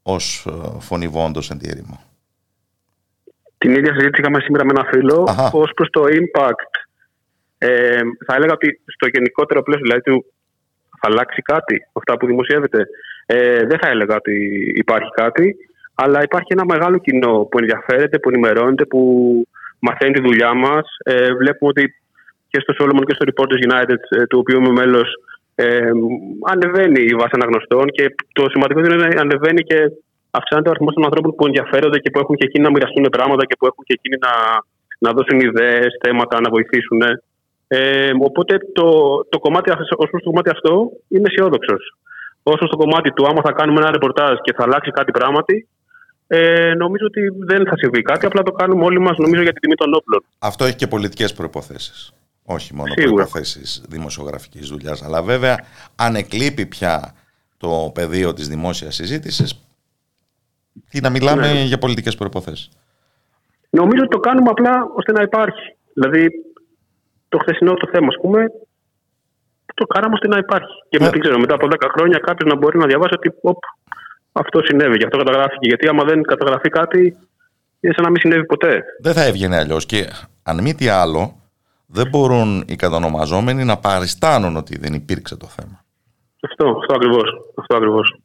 ως 0.03 0.47
ε, 0.49 0.81
φωνηβόντος 0.81 1.51
εν 1.51 1.59
τη 1.59 1.69
ερήμο. 1.69 2.01
Την 3.59 3.71
ίδια 3.71 3.93
συζήτηση 3.93 4.21
είχαμε 4.21 4.41
σήμερα 4.41 4.65
με 4.65 4.71
ένα 4.77 4.89
φίλο. 4.91 5.21
Ω 5.53 5.61
προς 5.75 5.91
το 5.91 6.03
impact, 6.03 6.78
ε, 7.59 8.01
θα 8.27 8.35
έλεγα 8.35 8.53
ότι 8.53 8.81
στο 8.87 9.09
γενικότερο 9.13 9.63
πλαίσιο 9.63 9.85
δηλαδή, 9.85 10.03
του, 10.03 10.25
θα 11.01 11.09
αλλάξει 11.11 11.43
κάτι 11.43 11.77
αυτά 11.93 12.17
που 12.17 12.27
δημοσιεύεται. 12.27 12.87
Ε, 13.27 13.63
δεν 13.67 13.79
θα 13.79 13.89
έλεγα 13.89 14.15
ότι 14.15 14.35
υπάρχει 14.75 15.11
κάτι, 15.15 15.57
αλλά 15.95 16.23
υπάρχει 16.23 16.53
ένα 16.53 16.65
μεγάλο 16.65 16.99
κοινό 16.99 17.35
που 17.51 17.59
ενδιαφέρεται, 17.59 18.19
που 18.19 18.29
ενημερώνεται, 18.29 18.85
που 18.85 19.01
μαθαίνει 19.79 20.13
τη 20.13 20.23
δουλειά 20.23 20.55
μας. 20.55 20.87
Ε, 21.05 21.35
βλέπουμε 21.35 21.71
ότι 21.71 21.95
και 22.51 22.61
στο 22.61 22.73
Solomon 22.79 23.05
και 23.07 23.15
στο 23.15 23.25
Reporters 23.31 23.61
United, 23.69 24.01
ε, 24.19 24.27
του 24.27 24.39
οποίου 24.39 24.59
είμαι 24.59 24.73
μέλος, 24.81 25.09
ε, 25.55 25.91
ανεβαίνει 26.53 27.03
η 27.05 27.15
βάση 27.15 27.35
αναγνωστών 27.39 27.87
και 27.97 28.15
το 28.33 28.45
σημαντικό 28.49 28.81
είναι 28.81 28.97
να 28.97 29.21
ανεβαίνει 29.21 29.63
και 29.63 29.79
αυξάνεται 30.31 30.69
ο 30.69 30.71
αριθμός 30.73 30.95
των 30.95 31.05
ανθρώπων 31.05 31.35
που 31.35 31.47
ενδιαφέρονται 31.47 31.99
και 31.99 32.11
που 32.11 32.19
έχουν 32.19 32.37
και 32.37 32.47
εκείνοι 32.49 32.65
να 32.65 32.71
μοιραστούν 32.71 33.07
πράγματα 33.17 33.45
και 33.45 33.57
που 33.59 33.67
έχουν 33.67 33.85
και 33.87 33.97
εκείνοι 33.99 34.17
να, 34.27 34.33
να 35.05 35.11
δώσουν 35.17 35.41
ιδέες, 35.49 35.91
θέματα, 36.05 36.41
να 36.41 36.51
βοηθήσουν. 36.51 37.01
Ε, 37.69 38.11
οπότε 38.21 38.59
το, 38.73 38.91
το 39.29 39.39
κομμάτι, 39.39 39.71
ως 39.71 40.09
προς 40.11 40.23
το 40.23 40.31
κομμάτι 40.31 40.51
αυτό 40.51 40.91
είμαι 41.09 41.29
αισιόδοξος. 41.29 41.97
Όσο 42.43 42.67
στο 42.67 42.77
κομμάτι 42.77 43.13
του, 43.13 43.27
άμα 43.27 43.41
θα 43.43 43.53
κάνουμε 43.53 43.81
ένα 43.81 43.91
ρεπορτάζ 43.91 44.37
και 44.43 44.53
θα 44.57 44.63
αλλάξει 44.63 44.91
κάτι 44.91 45.11
πράγματι, 45.11 45.69
ε, 46.27 46.75
νομίζω 46.75 47.07
ότι 47.07 47.21
δεν 47.39 47.67
θα 47.67 47.77
συμβεί 47.77 48.03
κάτι. 48.03 48.27
Απλά 48.27 48.43
το 48.43 48.53
κάνουμε 48.53 48.85
όλοι 48.85 49.01
μας, 49.01 49.19
νομίζω, 49.19 49.43
για 49.43 49.53
την 49.53 49.61
τιμή 49.61 49.75
των 49.75 49.95
όπλων. 49.95 50.25
Αυτό 50.39 50.65
έχει 50.65 50.77
και 50.77 50.87
πολιτικές 50.87 51.33
προποθέσει. 51.33 52.13
Όχι 52.45 52.75
μόνο 52.75 52.95
προποθέσει 52.95 53.83
δημοσιογραφικής 53.89 54.69
δουλειάς. 54.69 55.03
Αλλά 55.03 55.23
βέβαια, 55.23 55.65
αν 55.97 56.15
εκλείπει 56.15 56.67
πια 56.67 57.15
το 57.57 57.91
πεδίο 57.95 58.33
της 58.33 58.49
δημόσιας 58.49 58.95
συζήτησης, 58.95 59.69
τι 60.91 61.01
να 61.01 61.11
μιλάμε 61.11 61.53
ναι. 61.53 61.61
για 61.61 61.79
πολιτικές 61.79 62.15
προποθέσει. 62.15 62.69
Νομίζω 63.71 64.03
ότι 64.03 64.11
το 64.11 64.19
κάνουμε 64.19 64.51
απλά 64.51 64.91
ώστε 64.95 65.13
να 65.13 65.23
υπάρχει. 65.23 65.77
Δηλαδή, 65.95 66.31
το 67.29 67.39
χθεσινό 67.39 67.75
το 67.75 67.89
θέμα, 67.93 68.07
ας 68.07 68.19
πούμε, 68.23 68.41
το 69.75 69.85
κάναμε 69.87 70.15
ώστε 70.15 70.29
να 70.29 70.39
υπάρχει. 70.39 70.75
Και 70.89 70.99
ναι. 70.99 71.11
ξέρω, 71.11 71.39
μετά 71.39 71.55
από 71.55 71.67
10 71.67 71.75
χρόνια 71.97 72.19
κάποιος 72.19 72.51
να 72.53 72.57
μπορεί 72.57 72.79
να 72.79 72.87
διαβάσει 72.87 73.15
ότι 73.15 73.33
οπ, 73.41 73.59
αυτό 74.33 74.61
συνέβη 74.63 74.97
και 74.97 75.05
αυτό 75.05 75.19
καταγράφηκε. 75.19 75.67
Γιατί 75.67 75.89
άμα 75.89 76.05
δεν 76.05 76.23
καταγραφεί 76.23 76.69
κάτι, 76.69 77.17
είναι 77.81 77.93
σαν 77.97 78.05
να 78.05 78.11
μην 78.11 78.21
συνέβη 78.21 78.47
ποτέ. 78.47 78.85
Δεν 79.01 79.13
θα 79.13 79.25
έβγαινε 79.25 79.57
αλλιώς. 79.57 79.87
Και 79.87 80.07
αν 80.43 80.63
μη 80.63 80.75
τι 80.75 80.89
άλλο, 80.89 81.35
δεν 81.87 82.09
μπορούν 82.09 82.65
οι 82.67 82.77
κατανομαζόμενοι 82.77 83.65
να 83.65 83.77
παριστάνουν 83.77 84.57
ότι 84.57 84.79
δεν 84.79 84.93
υπήρξε 84.93 85.37
το 85.37 85.47
θέμα. 85.47 85.85
Αυτό, 86.43 86.79
αυτό 86.81 86.95
ακριβώς. 86.95 87.31
Αυτό 87.55 87.77
ακριβώς. 87.77 88.19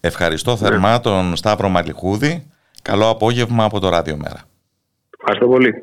Ευχαριστώ 0.00 0.56
θερμά 0.56 0.92
ναι. 0.92 1.00
τον 1.00 1.36
Σταύρο 1.36 1.68
Μαλιχούδη. 1.68 2.50
Καλό 2.82 3.08
απόγευμα 3.08 3.64
από 3.64 3.80
το 3.80 3.88
Ράδιο 3.88 4.16
Μέρα. 4.16 4.40
Ευχαριστώ 5.18 5.46
πολύ. 5.46 5.74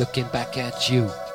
Looking 0.00 0.26
back 0.28 0.56
at 0.56 0.88
you. 0.88 1.29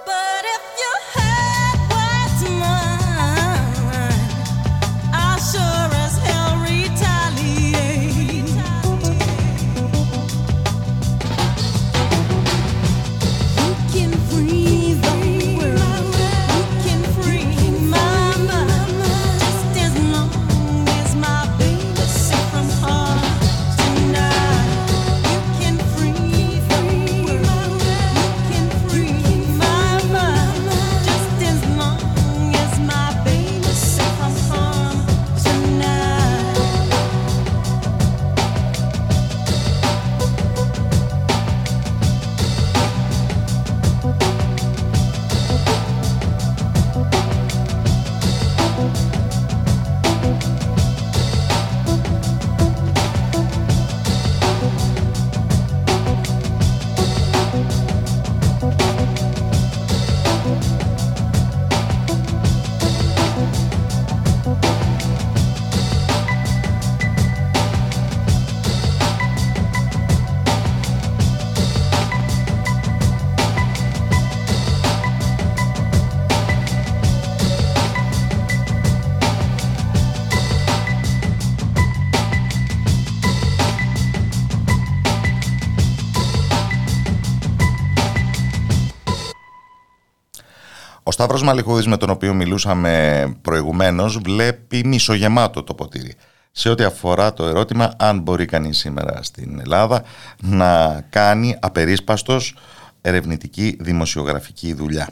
Μαλιχούδης 91.45 91.87
με 91.87 91.97
τον 91.97 92.09
οποίο 92.09 92.33
μιλούσαμε 92.33 93.25
προηγουμένως 93.41 94.17
βλέπει 94.17 94.81
μισογεμάτο 94.85 95.63
το 95.63 95.73
ποτήρι 95.73 96.13
σε 96.51 96.69
ό,τι 96.69 96.83
αφορά 96.83 97.33
το 97.33 97.45
ερώτημα 97.45 97.93
αν 97.99 98.19
μπορεί 98.19 98.45
κανείς 98.45 98.77
σήμερα 98.77 99.23
στην 99.23 99.59
Ελλάδα 99.59 100.03
να 100.41 101.01
κάνει 101.09 101.57
απερίσπαστος 101.61 102.55
ερευνητική 103.01 103.77
δημοσιογραφική 103.79 104.73
δουλειά. 104.73 105.09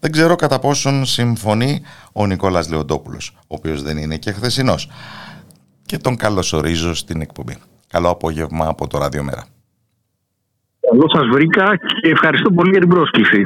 Δεν 0.00 0.12
ξέρω 0.12 0.36
κατά 0.36 0.58
πόσον 0.58 1.04
συμφωνεί 1.04 1.82
ο 2.12 2.26
Νικόλας 2.26 2.70
Λεοντόπουλος, 2.70 3.36
ο 3.40 3.54
οποίος 3.54 3.82
δεν 3.82 3.96
είναι 3.96 4.16
και 4.16 4.32
χθεσινός. 4.32 4.90
Και 5.86 5.96
τον 5.96 6.16
καλωσορίζω 6.16 6.94
στην 6.94 7.20
εκπομπή. 7.20 7.56
Καλό 7.88 8.08
απόγευμα 8.08 8.66
από 8.68 8.86
το 8.86 8.98
Ραδιομέρα. 8.98 9.44
Καλώς 10.90 11.12
σας 11.16 11.26
βρήκα 11.32 11.76
και 11.76 12.10
ευχαριστώ 12.10 12.50
πολύ 12.50 12.70
για 12.70 12.80
την 12.80 12.88
πρόσκληση 12.88 13.42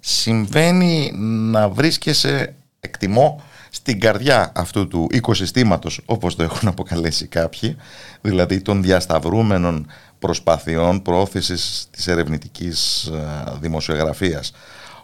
συμβαίνει 0.00 1.12
να 1.50 1.68
βρίσκεσαι, 1.68 2.54
εκτιμώ, 2.80 3.42
στην 3.70 4.00
καρδιά 4.00 4.52
αυτού 4.54 4.88
του 4.88 5.06
οικοσυστήματος, 5.10 6.00
όπως 6.04 6.36
το 6.36 6.42
έχουν 6.42 6.68
αποκαλέσει 6.68 7.26
κάποιοι, 7.26 7.76
δηλαδή 8.20 8.62
των 8.62 8.82
διασταυρούμενων 8.82 9.86
προσπαθειών 10.18 11.02
προώθησης 11.02 11.88
της 11.90 12.06
ερευνητικής 12.06 13.06
ε, 13.06 13.58
δημοσιογραφίας. 13.60 14.52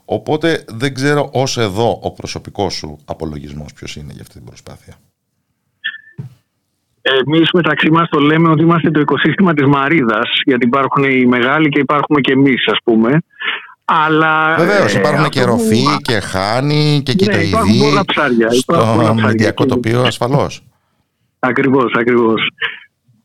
Οπότε 0.05 0.65
δεν 0.69 0.95
ξέρω 0.95 1.31
ως 1.33 1.59
εδώ 1.59 1.99
ο 2.03 2.11
προσωπικός 2.11 2.75
σου 2.75 2.99
απολογισμός 3.05 3.73
ποιος 3.73 3.97
είναι 3.97 4.13
για 4.13 4.23
αυτή 4.23 4.35
την 4.35 4.45
προσπάθεια. 4.45 4.95
Εμείς 7.27 7.49
μεταξύ 7.53 7.91
μας 7.91 8.09
το 8.09 8.21
λέμε 8.21 8.51
ότι 8.51 8.63
είμαστε 8.63 8.91
το 8.91 9.01
οικοσύστημα 9.01 9.55
της 9.55 9.67
Μαρίδας, 9.67 10.31
γιατί 10.45 10.67
υπάρχουν 10.67 11.05
οι 11.05 11.27
μεγάλοι 11.27 11.69
και 11.69 11.81
υπάρχουμε 11.81 12.21
και 12.21 12.33
εμείς, 12.33 12.67
ας 12.67 12.79
πούμε. 12.85 13.19
Αλλά, 13.89 14.55
Βεβαίως, 14.59 14.95
ε, 14.95 14.99
υπάρχουν 14.99 15.29
και 15.29 15.45
ροφή 15.45 15.85
και 16.03 16.21
χάνη 16.21 17.03
και 17.05 17.13
κοιτοειδή. 17.13 17.43
Ναι, 17.43 17.49
υπάρχουν 17.49 17.79
πολλά 17.79 18.05
ψάρια. 18.05 18.51
Στο 18.51 19.15
μηντιακό 19.27 19.67
τοπίο 19.67 20.03
ασφαλώς. 20.03 20.65
Ακριβώς, 21.39 21.93
ακριβώς. 21.99 22.51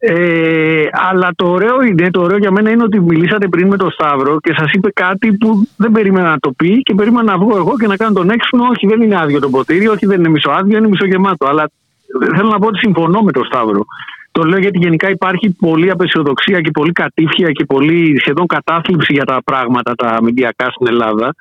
Ε, 0.03 0.83
αλλά 0.91 1.29
το 1.35 1.49
ωραίο 1.49 1.81
είναι, 1.81 2.11
το 2.11 2.21
ωραίο 2.21 2.37
για 2.37 2.51
μένα 2.51 2.69
είναι 2.69 2.83
ότι 2.83 2.99
μιλήσατε 2.99 3.47
πριν 3.47 3.67
με 3.67 3.77
τον 3.77 3.91
Σταύρο 3.91 4.39
και 4.39 4.53
σας 4.57 4.71
είπε 4.71 4.91
κάτι 4.91 5.37
που 5.37 5.67
δεν 5.75 5.91
περίμενα 5.91 6.29
να 6.29 6.39
το 6.39 6.51
πει 6.51 6.81
και 6.81 6.93
περίμενα 6.93 7.31
να 7.31 7.37
βγω 7.37 7.57
εγώ 7.57 7.77
και 7.77 7.87
να 7.87 7.97
κάνω 7.97 8.13
τον 8.13 8.29
έξυπνο. 8.29 8.63
Όχι, 8.63 8.87
δεν 8.87 9.01
είναι 9.01 9.19
άδειο 9.19 9.39
το 9.39 9.49
ποτήρι, 9.49 9.87
όχι, 9.87 10.05
δεν 10.05 10.19
είναι 10.19 10.29
μισοάδειο, 10.29 10.77
είναι 10.77 10.87
μισογεμάτο. 10.87 11.47
Αλλά 11.47 11.71
θέλω 12.35 12.49
να 12.49 12.59
πω 12.59 12.67
ότι 12.67 12.77
συμφωνώ 12.77 13.21
με 13.21 13.31
τον 13.31 13.45
Σταύρο. 13.45 13.85
Το 14.31 14.43
λέω 14.43 14.59
γιατί 14.59 14.77
γενικά 14.77 15.09
υπάρχει 15.09 15.55
πολλή 15.59 15.89
απεσιοδοξία 15.89 16.61
και 16.61 16.71
πολλή 16.71 16.91
κατήφια 16.91 17.51
και 17.51 17.65
πολλή 17.65 18.19
σχεδόν 18.19 18.45
κατάθλιψη 18.47 19.13
για 19.13 19.25
τα 19.25 19.41
πράγματα 19.43 19.95
τα 19.95 20.19
μηντιακά 20.23 20.71
στην 20.71 20.87
Ελλάδα. 20.87 21.35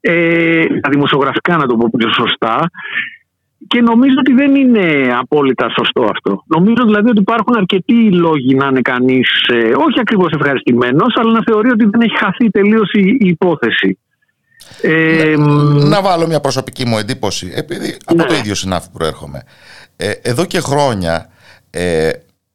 Ε, 0.00 0.64
τα 0.80 0.88
δημοσιογραφικά 0.90 1.56
να 1.56 1.66
το 1.66 1.76
πω 1.76 1.90
πιο 1.98 2.12
σωστά. 2.12 2.70
Και 3.68 3.80
νομίζω 3.80 4.14
ότι 4.18 4.32
δεν 4.32 4.54
είναι 4.54 5.16
απόλυτα 5.18 5.68
σωστό 5.78 6.02
αυτό. 6.02 6.42
Νομίζω 6.46 6.84
δηλαδή 6.84 7.08
ότι 7.08 7.20
υπάρχουν 7.20 7.54
αρκετοί 7.56 8.12
λόγοι 8.12 8.54
να 8.54 8.66
είναι 8.66 8.80
κανείς, 8.80 9.28
ε, 9.48 9.56
όχι 9.56 10.00
ακριβώς 10.00 10.32
ευχαριστημένος, 10.32 11.14
αλλά 11.16 11.32
να 11.32 11.42
θεωρεί 11.46 11.70
ότι 11.70 11.84
δεν 11.84 12.00
έχει 12.00 12.16
χαθεί 12.16 12.50
τελείως 12.50 12.92
η, 12.92 13.16
υπόθεση. 13.18 13.98
Ε, 14.82 15.34
να, 15.88 16.02
βάλω 16.02 16.26
μια 16.26 16.40
προσωπική 16.40 16.86
μου 16.86 16.98
εντύπωση, 16.98 17.52
επειδή 17.56 17.96
από 18.04 18.22
ναι. 18.22 18.24
το 18.24 18.34
ίδιο 18.34 18.54
συνάφη 18.54 18.88
προέρχομαι. 18.92 19.42
Ε, 19.96 20.12
εδώ 20.22 20.44
και 20.44 20.60
χρόνια 20.60 21.30
ε, 21.70 22.10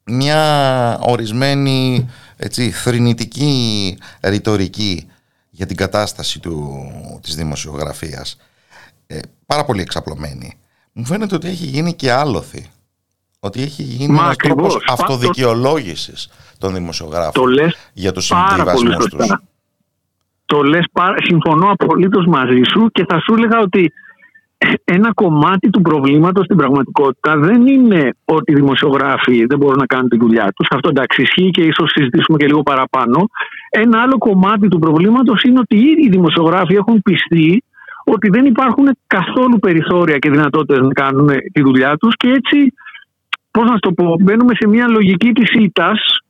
μια 0.05 0.97
ορισμένη 1.01 2.09
έτσι, 2.37 2.71
θρηνητική 2.71 3.97
ρητορική 4.23 5.07
για 5.49 5.65
την 5.65 5.75
κατάσταση 5.75 6.39
του, 6.39 6.81
της 7.21 7.35
δημοσιογραφίας. 7.35 8.37
Ε, 9.07 9.19
πάρα 9.45 9.65
πολύ 9.65 9.81
εξαπλωμένη. 9.81 10.57
Μου 10.91 11.05
φαίνεται 11.05 11.35
ότι 11.35 11.47
έχει 11.47 11.65
γίνει 11.65 11.93
και 11.93 12.11
άλοθη. 12.11 12.69
Ότι 13.39 13.61
έχει 13.61 13.83
γίνει 13.83 14.13
Μα, 14.13 14.23
ένας 14.23 14.35
τρόπος 14.35 14.77
αυτοδικαιολόγησης 14.87 16.29
των 16.57 16.73
δημοσιογράφων 16.73 17.53
για 17.93 18.11
τους 18.11 18.25
συμβιβασμούς 18.25 19.05
τους. 19.05 19.33
Το 20.45 20.61
λες, 20.61 20.85
συμφωνώ 21.23 21.71
απολύτως 21.71 22.25
μαζί 22.25 22.61
σου 22.73 22.89
και 22.91 23.05
θα 23.09 23.19
σου 23.19 23.33
έλεγα 23.33 23.59
ότι 23.59 23.93
ένα 24.83 25.13
κομμάτι 25.13 25.69
του 25.69 25.81
προβλήματος 25.81 26.45
στην 26.45 26.57
πραγματικότητα 26.57 27.37
δεν 27.37 27.67
είναι 27.67 28.13
ότι 28.25 28.51
οι 28.51 28.55
δημοσιογράφοι 28.55 29.45
δεν 29.45 29.57
μπορούν 29.57 29.77
να 29.77 29.85
κάνουν 29.85 30.09
τη 30.09 30.17
δουλειά 30.17 30.51
τους. 30.55 30.67
Αυτό 30.71 30.89
εντάξει 30.89 31.21
ισχύει 31.21 31.49
και 31.49 31.61
ίσως 31.61 31.91
συζητήσουμε 31.91 32.37
και 32.37 32.45
λίγο 32.45 32.63
παραπάνω. 32.63 33.29
Ένα 33.69 34.01
άλλο 34.01 34.17
κομμάτι 34.17 34.67
του 34.67 34.79
προβλήματος 34.79 35.43
είναι 35.43 35.59
ότι 35.59 35.75
ήδη 35.75 36.05
οι 36.05 36.09
δημοσιογράφοι 36.09 36.75
έχουν 36.75 37.01
πιστεί 37.01 37.63
ότι 38.03 38.29
δεν 38.29 38.45
υπάρχουν 38.45 38.87
καθόλου 39.07 39.59
περιθώρια 39.59 40.17
και 40.17 40.29
δυνατότητες 40.29 40.77
να 40.79 40.93
κάνουν 40.93 41.29
τη 41.53 41.61
δουλειά 41.61 41.97
τους 41.97 42.15
και 42.15 42.27
έτσι, 42.27 42.73
πώς 43.51 43.69
να 43.69 43.79
το 43.79 43.91
πω, 43.91 44.15
μπαίνουμε 44.19 44.53
σε 44.55 44.67
μια 44.67 44.87
λογική 44.87 45.31
της 45.31 45.51
ήττας 45.51 46.20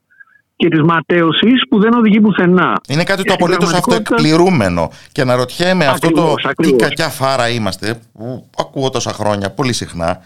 και 0.62 0.70
της 0.70 0.82
ματέωσης 0.82 1.68
που 1.70 1.80
δεν 1.80 1.94
οδηγεί 1.94 2.22
πουθενά. 2.22 2.82
Είναι 2.88 3.04
κάτι 3.04 3.24
το 3.24 3.34
απολύτως 3.34 3.74
αυτοεκπληρούμενο. 3.74 4.92
Και 5.12 5.22
αναρωτιέμαι 5.22 5.86
αυτό 5.86 6.12
το 6.12 6.36
τι 6.56 6.74
κακιά 6.76 7.10
φάρα 7.10 7.50
είμαστε, 7.50 8.00
που 8.14 8.50
ακούω 8.58 8.90
τόσα 8.90 9.12
χρόνια 9.12 9.52
πολύ 9.52 9.74
συχνά, 9.74 10.20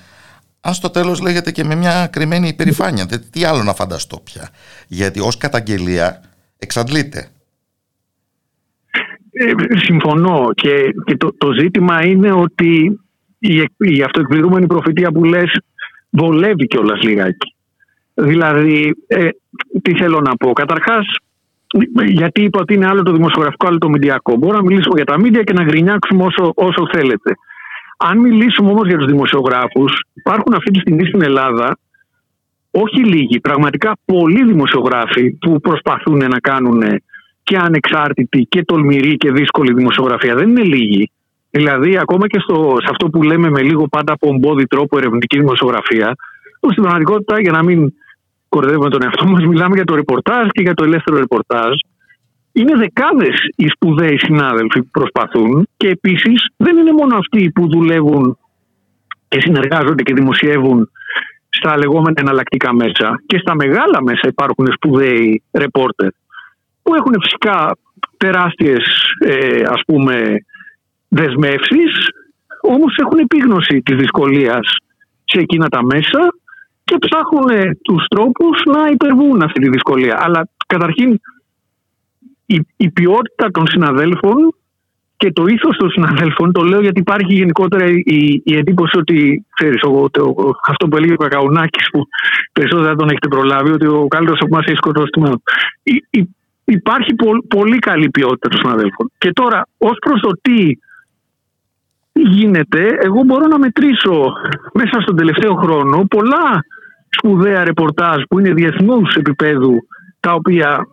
αν 0.61 0.73
στο 0.73 0.89
τέλος 0.89 1.21
λέγεται 1.21 1.51
και 1.51 1.63
με 1.63 1.75
μια 1.75 2.07
κρυμμένη 2.11 2.47
υπερηφάνεια. 2.47 3.05
Τι 3.31 3.43
άλλο 3.43 3.63
να 3.63 3.73
φανταστώ 3.73 4.19
πια. 4.23 4.49
Γιατί 4.87 5.19
ως 5.19 5.37
καταγγελία 5.37 6.21
εξαντλείται. 6.57 7.27
Ε, 9.31 9.51
συμφωνώ 9.85 10.49
και, 10.53 10.93
και 11.05 11.17
το, 11.17 11.33
το 11.37 11.51
ζήτημα 11.51 12.05
είναι 12.05 12.31
ότι 12.31 12.99
η, 13.39 13.55
η 13.77 14.03
αυτοεκπληρούμενη 14.03 14.67
προφητεία 14.67 15.11
που 15.11 15.23
λες 15.23 15.59
βολεύει 16.09 16.67
κιόλας 16.67 17.01
λιγάκι. 17.01 17.54
Δηλαδή, 18.15 18.95
ε, 19.07 19.29
τι 19.81 19.95
θέλω 19.97 20.21
να 20.21 20.35
πω. 20.35 20.53
Καταρχάς, 20.53 21.05
γιατί 22.05 22.43
είπα 22.43 22.59
ότι 22.61 22.73
είναι 22.73 22.87
άλλο 22.87 23.03
το 23.03 23.11
δημοσιογραφικό, 23.11 23.67
άλλο 23.67 23.77
το 23.77 23.89
μηντιακό. 23.89 24.35
Μπορώ 24.35 24.55
να 24.57 24.63
μιλήσουμε 24.63 24.93
για 24.95 25.05
τα 25.05 25.19
μίντια 25.19 25.43
και 25.43 25.53
να 25.53 25.63
γκρινιάξουμε 25.63 26.23
όσο, 26.23 26.51
όσο 26.55 26.87
θέλετε. 26.93 27.35
Αν 27.97 28.17
μιλήσουμε 28.17 28.69
όμως 28.69 28.87
για 28.87 28.97
τους 28.97 29.05
δημοσιογράφους, 29.05 29.91
υπάρχουν 30.13 30.53
αυτή 30.53 30.71
τη 30.71 30.79
στιγμή 30.79 31.05
στην 31.05 31.21
Ελλάδα 31.21 31.77
όχι 32.71 33.03
λίγοι, 33.03 33.39
πραγματικά 33.39 33.97
πολλοί 34.05 34.43
δημοσιογράφοι 34.43 35.31
που 35.31 35.59
προσπαθούν 35.59 36.17
να 36.17 36.39
κάνουν 36.39 36.81
και 37.43 37.57
ανεξάρτητη 37.57 38.45
και 38.49 38.63
τολμηρή 38.63 39.17
και 39.17 39.31
δύσκολη 39.31 39.73
δημοσιογραφία. 39.73 40.35
Δεν 40.35 40.49
είναι 40.49 40.63
λίγοι. 40.63 41.11
Δηλαδή, 41.49 41.97
ακόμα 41.97 42.27
και 42.27 42.39
στο, 42.39 42.75
σε 42.79 42.87
αυτό 42.89 43.09
που 43.09 43.23
λέμε 43.23 43.49
με 43.49 43.61
λίγο 43.61 43.87
πάντα 43.87 44.13
από 44.13 44.29
ομπόδι 44.29 44.65
τρόπο 44.65 44.97
ερευνητική 44.97 45.39
δημοσιογραφία, 45.39 46.15
που 46.59 46.71
στην 46.71 46.83
πραγματικότητα, 46.83 47.39
για 47.41 47.51
να 47.51 47.63
μην 47.63 47.93
κορδεύουμε 48.55 48.89
τον 48.89 49.03
εαυτό 49.03 49.25
μας, 49.25 49.43
μιλάμε 49.45 49.75
για 49.75 49.83
το 49.85 49.95
ρεπορτάζ 49.95 50.47
και 50.49 50.61
για 50.61 50.73
το 50.73 50.83
ελεύθερο 50.83 51.17
ρεπορτάζ. 51.17 51.73
Είναι 52.51 52.75
δεκάδες 52.75 53.37
οι 53.55 53.67
σπουδαίοι 53.67 54.17
συνάδελφοι 54.17 54.79
που 54.83 54.89
προσπαθούν 54.91 55.67
και 55.77 55.87
επίσης 55.87 56.39
δεν 56.57 56.77
είναι 56.77 56.91
μόνο 56.91 57.15
αυτοί 57.15 57.51
που 57.55 57.69
δουλεύουν 57.69 58.37
και 59.27 59.39
συνεργάζονται 59.39 60.03
και 60.03 60.13
δημοσιεύουν 60.13 60.89
στα 61.49 61.77
λεγόμενα 61.77 62.13
εναλλακτικά 62.15 62.73
μέσα. 62.73 63.21
Και 63.25 63.37
στα 63.37 63.55
μεγάλα 63.55 64.01
μέσα 64.01 64.27
υπάρχουν 64.27 64.67
σπουδαίοι 64.75 65.41
ρεπόρτερ 65.51 66.09
που 66.83 66.95
έχουν 66.95 67.13
φυσικά 67.21 67.77
τεράστιες 68.17 68.83
ε, 69.19 69.61
ας 69.75 69.81
πούμε 69.87 70.45
δεσμεύσεις 71.07 71.91
όμως 72.61 72.97
έχουν 73.03 73.19
επίγνωση 73.19 73.81
της 73.85 73.95
δυσκολίας 73.97 74.75
σε 75.23 75.39
εκείνα 75.39 75.67
τα 75.69 75.83
μέσα 75.83 76.19
και 76.85 76.97
ψάχνουν 76.99 77.77
τους 77.81 78.05
τρόπους 78.07 78.63
να 78.65 78.87
υπερβούν 78.87 79.41
αυτή 79.41 79.59
τη 79.61 79.69
δυσκολία. 79.69 80.19
Αλλά 80.21 80.47
καταρχήν 80.67 81.19
η, 82.45 82.67
η 82.77 82.89
ποιότητα 82.89 83.51
των 83.51 83.67
συναδέλφων 83.67 84.55
και 85.17 85.31
το 85.31 85.45
ήθος 85.45 85.77
των 85.77 85.89
συναδέλφων, 85.89 86.51
το 86.51 86.63
λέω 86.63 86.81
γιατί 86.81 86.99
υπάρχει 86.99 87.33
γενικότερα 87.33 87.85
η, 87.87 88.41
η 88.43 88.57
εντύπωση 88.57 88.97
ότι, 88.97 89.45
ξέρεις, 89.55 89.81
αυτό 90.67 90.87
που 90.87 90.97
έλεγε 90.97 91.13
ο 91.13 91.17
Κακαουνάκης, 91.17 91.89
που 91.89 92.01
περισσότερα 92.53 92.87
δεν 92.87 92.97
τον 92.97 93.09
έχετε 93.09 93.27
προλάβει, 93.27 93.71
ότι 93.71 93.87
ο 93.87 94.07
καλύτερος 94.07 94.39
από 94.41 94.55
εμάς 94.55 94.65
έχει 94.65 94.77
σκοτώσει 94.77 95.09
Υπάρχει 96.67 97.15
πολύ 97.47 97.79
καλή 97.79 98.09
ποιότητα 98.09 98.49
των 98.49 98.59
συναδέλφων. 98.59 99.11
Και 99.17 99.31
τώρα, 99.31 99.67
ως 99.77 99.97
προς 99.99 100.21
το 100.21 100.31
τι 100.41 100.77
γίνεται, 102.11 102.97
εγώ 103.01 103.23
μπορώ 103.23 103.47
να 103.47 103.59
μετρήσω 103.59 104.31
μέσα 104.73 105.01
στον 105.01 105.15
τελευταίο 105.15 105.53
χρόνο 105.55 106.05
πολλά 106.09 106.63
σπουδαία 107.17 107.63
ρεπορτάζ 107.63 108.21
που 108.29 108.39
είναι 108.39 108.53
διεθνούς 108.53 109.15
επίπεδου, 109.15 109.87
τα 110.19 110.31
οποία 110.33 110.87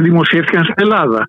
δημοσιεύτηκαν 0.00 0.64
στην 0.64 0.74
Ελλάδα. 0.76 1.28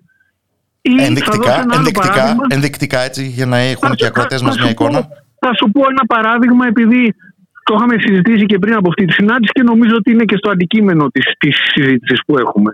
Ενδεικτικά, 0.82 1.66
ενδεικτικά, 1.72 2.36
ενδεικτικά 2.48 3.00
έτσι, 3.00 3.26
για 3.26 3.46
να 3.46 3.56
έχουν 3.56 3.94
και 3.94 4.04
οι 4.04 4.06
ακροατές 4.06 4.42
μας 4.42 4.58
μια 4.58 4.70
εικόνα. 4.70 5.08
Θα 5.38 5.54
σου 5.54 5.70
πω 5.70 5.80
ένα 5.90 6.04
παράδειγμα, 6.06 6.66
επειδή 6.66 7.14
το 7.62 7.74
είχαμε 7.76 7.94
συζητήσει 7.98 8.46
και 8.46 8.58
πριν 8.58 8.74
από 8.74 8.88
αυτή 8.88 9.04
τη 9.04 9.12
συνάντηση 9.12 9.52
και 9.52 9.62
νομίζω 9.62 9.94
ότι 9.96 10.10
είναι 10.10 10.24
και 10.24 10.36
στο 10.36 10.50
αντικείμενο 10.50 11.08
της, 11.08 11.24
της 11.38 11.56
συζήτησης 11.74 12.20
που 12.26 12.38
έχουμε. 12.38 12.70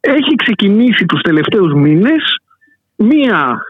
Έχει 0.00 0.34
ξεκινήσει 0.34 1.04
τους 1.04 1.20
τελευταίους 1.20 1.72
μήνες 1.74 2.22
μία 2.96 3.62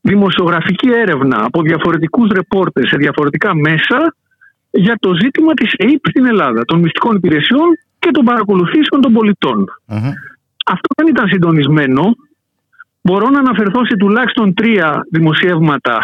δημοσιογραφική 0.00 0.88
έρευνα 0.88 1.44
από 1.44 1.62
διαφορετικούς 1.62 2.30
ρεπόρτες 2.30 2.88
σε 2.88 2.96
διαφορετικά 2.96 3.54
μέσα 3.54 4.14
για 4.70 4.96
το 5.00 5.14
ζήτημα 5.14 5.52
της 5.52 5.72
ΕΕΠ 5.76 6.06
στην 6.08 6.26
Ελλάδα, 6.26 6.64
των 6.64 6.78
μυστικών 6.78 7.16
υπηρεσιών 7.16 7.68
και 7.98 8.10
των 8.10 8.24
παρακολουθήσεων 8.24 9.00
των 9.00 9.12
πολιτων 9.12 9.64
Αυτό 10.66 10.88
δεν 10.96 11.06
ήταν 11.06 11.28
συντονισμένο 11.28 12.14
Μπορώ 13.02 13.28
να 13.28 13.38
αναφερθώ 13.38 13.84
σε 13.86 13.96
τουλάχιστον 13.96 14.54
τρία 14.54 15.06
δημοσιεύματα. 15.10 15.98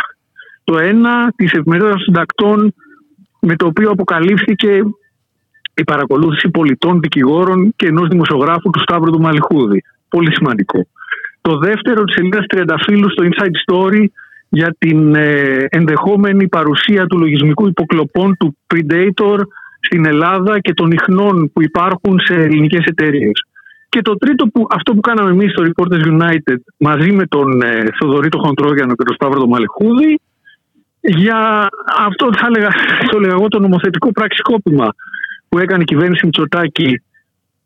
Το 0.64 0.78
ένα 0.78 1.32
της 1.36 1.52
εφημερίδας 1.52 1.90
των 1.90 2.00
συντακτών 2.00 2.74
με 3.40 3.56
το 3.56 3.66
οποίο 3.66 3.90
αποκαλύφθηκε 3.90 4.82
η 5.74 5.84
παρακολούθηση 5.84 6.48
πολιτών, 6.48 7.00
δικηγόρων 7.00 7.72
και 7.76 7.86
ενός 7.86 8.08
δημοσιογράφου 8.08 8.70
του 8.70 8.80
Σταύρου 8.80 9.10
του 9.10 9.20
Μαλιχούδη. 9.20 9.82
Πολύ 10.08 10.34
σημαντικό. 10.34 10.86
Το 11.40 11.58
δεύτερο 11.58 12.04
της 12.04 12.14
σελίδας 12.14 12.46
Τριανταφύλου 12.46 13.10
στο 13.10 13.24
Inside 13.24 13.56
Story 13.64 14.04
για 14.56 14.74
την 14.78 15.14
ε, 15.14 15.64
ενδεχόμενη 15.68 16.48
παρουσία 16.48 17.06
του 17.06 17.18
λογισμικού 17.18 17.66
υποκλοπών 17.66 18.36
του 18.36 18.56
Predator 18.66 19.38
στην 19.80 20.06
Ελλάδα 20.06 20.60
και 20.60 20.72
των 20.72 20.90
ιχνών 20.90 21.50
που 21.52 21.62
υπάρχουν 21.62 22.20
σε 22.20 22.34
ελληνικές 22.34 22.84
εταιρείες. 22.84 23.44
Και 23.88 24.02
το 24.02 24.16
τρίτο, 24.16 24.46
που, 24.46 24.66
αυτό 24.70 24.92
που 24.94 25.00
κάναμε 25.00 25.30
εμείς 25.30 25.50
στο 25.50 25.64
Reporters 25.68 26.04
United 26.14 26.56
μαζί 26.76 27.12
με 27.12 27.26
τον 27.26 27.62
ε, 27.62 27.84
Θοδωρή 27.98 28.28
τον 28.28 28.40
Χοντρόγιανο 28.40 28.94
και 28.94 29.04
τον 29.04 29.14
Σταύρο 29.14 29.38
τον 29.40 29.48
Μαλεχούδη 29.48 30.20
για 31.00 31.68
αυτό 32.06 32.30
θα 32.38 32.46
έλεγα, 32.46 32.70
το 33.10 33.16
έλεγα 33.16 33.32
εγώ 33.32 33.48
το 33.48 33.58
νομοθετικό 33.58 34.12
πραξικόπημα 34.12 34.88
που 35.48 35.58
έκανε 35.58 35.82
η 35.82 35.84
κυβέρνηση 35.84 36.24
Μητσοτάκη 36.24 37.02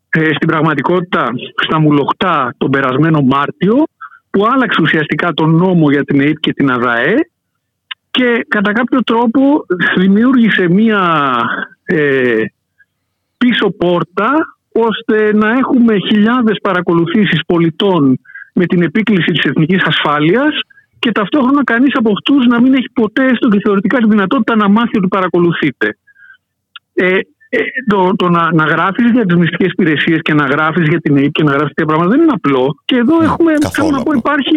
ε, 0.09 0.33
στην 0.33 0.47
πραγματικότητα 0.47 1.29
στα 1.65 1.79
Μουλοχτά 1.79 2.53
τον 2.57 2.69
περασμένο 2.69 3.21
Μάρτιο 3.21 3.75
που 4.31 4.45
άλλαξε 4.53 4.81
ουσιαστικά 4.81 5.33
τον 5.33 5.55
νόμο 5.55 5.91
για 5.91 6.03
την 6.03 6.21
ΕΕΠ 6.21 6.39
και 6.39 6.53
την 6.53 6.71
ΑΔΑΕ 6.71 7.15
και 8.11 8.45
κατά 8.47 8.71
κάποιο 8.71 9.03
τρόπο 9.03 9.65
δημιούργησε 9.97 10.69
μία 10.69 11.33
ε, 11.83 12.43
πίσω 13.37 13.71
πόρτα 13.71 14.31
ώστε 14.71 15.33
να 15.33 15.51
έχουμε 15.51 15.97
χιλιάδες 15.97 16.57
παρακολουθήσεις 16.61 17.39
πολιτών 17.45 18.19
με 18.53 18.65
την 18.65 18.81
επίκληση 18.81 19.31
της 19.31 19.43
εθνικής 19.43 19.83
ασφάλειας 19.83 20.59
και 20.99 21.11
ταυτόχρονα 21.11 21.63
κανείς 21.63 21.95
από 21.95 22.11
αυτούς 22.11 22.45
να 22.45 22.61
μην 22.61 22.73
έχει 22.73 22.89
ποτέ 22.93 23.25
έστω 23.25 23.47
και 23.47 23.59
θεωρητικά 23.63 23.97
τη 23.97 24.07
δυνατότητα 24.07 24.55
να 24.55 24.69
μάθει 24.69 24.97
ότι 24.97 25.07
παρακολουθείτε. 25.07 25.97
Ε, 26.93 27.07
ε, 27.15 27.19
το, 27.87 28.15
το 28.15 28.29
να, 28.29 28.53
να 28.53 28.63
γράφεις 28.63 29.11
για 29.11 29.25
τις 29.25 29.35
μυστικές 29.35 29.71
υπηρεσίες 29.71 30.19
και 30.21 30.33
να 30.33 30.45
γράφεις 30.45 30.87
για 30.87 31.01
την 31.01 31.17
ΑΕΠ 31.17 31.31
και 31.31 31.43
να 31.43 31.51
γράφεις 31.51 31.73
τέτοια 31.73 31.85
πράγματα 31.85 32.09
δεν 32.09 32.21
είναι 32.21 32.35
απλό. 32.35 32.75
Και 32.85 32.95
εδώ 32.95 33.17
ναι, 33.17 33.25
έχουμε, 33.25 33.51
θέλω 33.71 33.89
να 33.89 34.03
πω, 34.03 34.11
υπάρχει, 34.11 34.51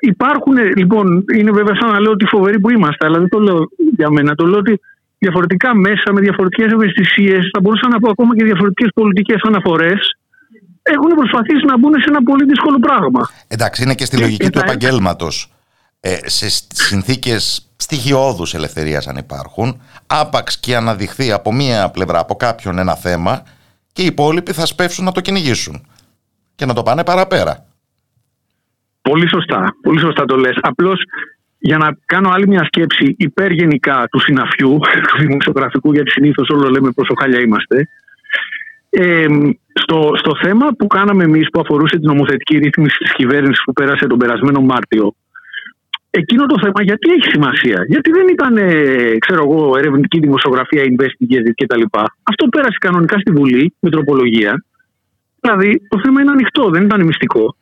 υπάρχουν, 0.00 0.56
λοιπόν, 0.76 1.24
είναι 1.34 1.50
βέβαια 1.50 1.74
σαν 1.80 1.90
να 1.90 2.00
λέω 2.00 2.10
ότι 2.10 2.26
φοβεροί 2.26 2.60
που 2.60 2.70
είμαστε, 2.70 3.06
αλλά 3.06 3.18
δεν 3.18 3.28
το 3.28 3.38
λέω 3.38 3.68
για 3.96 4.10
μένα. 4.10 4.34
Το 4.34 4.46
λέω 4.46 4.58
ότι 4.58 4.80
διαφορετικά 5.18 5.76
μέσα, 5.76 6.12
με 6.12 6.20
διαφορετικές 6.20 6.72
ευαισθησίες, 6.72 7.50
θα 7.52 7.60
μπορούσα 7.60 7.88
να 7.88 7.98
πω 8.00 8.10
ακόμα 8.10 8.36
και 8.36 8.44
διαφορετικές 8.44 8.90
πολιτικές 8.94 9.40
αναφορές, 9.42 10.18
έχουν 10.82 11.10
προσπαθήσει 11.16 11.64
να 11.66 11.78
μπουν 11.78 11.94
σε 11.94 12.04
ένα 12.08 12.22
πολύ 12.22 12.44
δύσκολο 12.44 12.78
πράγμα. 12.78 13.28
Εντάξει, 13.48 13.82
είναι 13.82 13.94
και 13.94 14.04
στη 14.04 14.16
λογική 14.18 14.50
του 14.50 14.58
επαγγέλματος. 14.58 15.55
Ε, 16.08 16.18
σε 16.28 16.48
συνθήκες 16.74 17.70
στοιχειώδους 17.76 18.54
ελευθερίας, 18.54 19.06
αν 19.06 19.16
υπάρχουν, 19.16 19.80
άπαξ 20.06 20.60
και 20.60 20.76
αναδειχθεί 20.76 21.32
από 21.32 21.52
μία 21.52 21.90
πλευρά, 21.90 22.18
από 22.18 22.34
κάποιον 22.34 22.78
ένα 22.78 22.94
θέμα, 22.94 23.42
και 23.92 24.02
οι 24.02 24.06
υπόλοιποι 24.06 24.52
θα 24.52 24.66
σπεύσουν 24.66 25.04
να 25.04 25.12
το 25.12 25.20
κυνηγήσουν 25.20 25.86
και 26.54 26.66
να 26.66 26.74
το 26.74 26.82
πάνε 26.82 27.04
παραπέρα. 27.04 27.66
Πολύ 29.02 29.28
σωστά, 29.28 29.76
πολύ 29.82 30.00
σωστά 30.00 30.24
το 30.24 30.36
λες. 30.36 30.58
Απλώς 30.60 31.02
για 31.58 31.78
να 31.78 31.98
κάνω 32.06 32.30
άλλη 32.30 32.48
μια 32.48 32.64
σκέψη 32.64 33.14
υπέρ 33.18 33.50
γενικά 33.50 34.08
του 34.10 34.20
συναφιού, 34.20 34.78
του 35.08 35.18
δημοσιογραφικού, 35.18 35.92
γιατί 35.92 36.10
συνήθως 36.10 36.48
όλο 36.48 36.68
λέμε 36.68 36.90
πόσο 36.90 37.14
χάλια 37.20 37.40
είμαστε. 37.40 37.88
Ε, 38.90 39.26
στο, 39.72 40.10
στο 40.14 40.32
θέμα 40.42 40.68
που 40.78 40.86
κάναμε 40.86 41.24
εμείς 41.24 41.50
που 41.50 41.60
αφορούσε 41.60 41.96
την 41.96 42.08
νομοθετική 42.08 42.58
ρύθμιση 42.58 42.98
της 42.98 43.12
κυβέρνησης 43.14 43.64
που 43.64 43.72
πέρασε 43.72 44.06
τον 44.06 44.18
περασμένο 44.18 44.60
Μάρτιο, 44.60 45.14
εκείνο 46.10 46.46
το 46.46 46.58
θέμα 46.62 46.82
γιατί 46.82 47.10
έχει 47.10 47.28
σημασία; 47.30 47.84
Γιατί 47.88 48.10
δεν 48.10 48.28
ήταν, 48.28 48.56
ε, 48.56 49.18
ξέρω 49.18 49.42
εγώ, 49.42 49.76
ερευνητική 49.76 50.20
δημοσιογραφία, 50.20 50.82
investigative 50.82 51.50
κτλ. 51.54 51.82
Αυτό 52.22 52.46
πέρασε 52.46 52.76
κανονικά 52.80 53.18
στη 53.18 53.30
Βουλή 53.32 53.74
με 53.80 53.90
τροπολογία. 53.90 54.64
Δηλαδή 55.40 55.82
το 55.88 56.00
θέμα 56.04 56.20
είναι 56.20 56.30
ανοιχτό, 56.30 56.70
δεν 56.70 56.82
ήταν 56.82 57.04
μυστικό. 57.04 57.56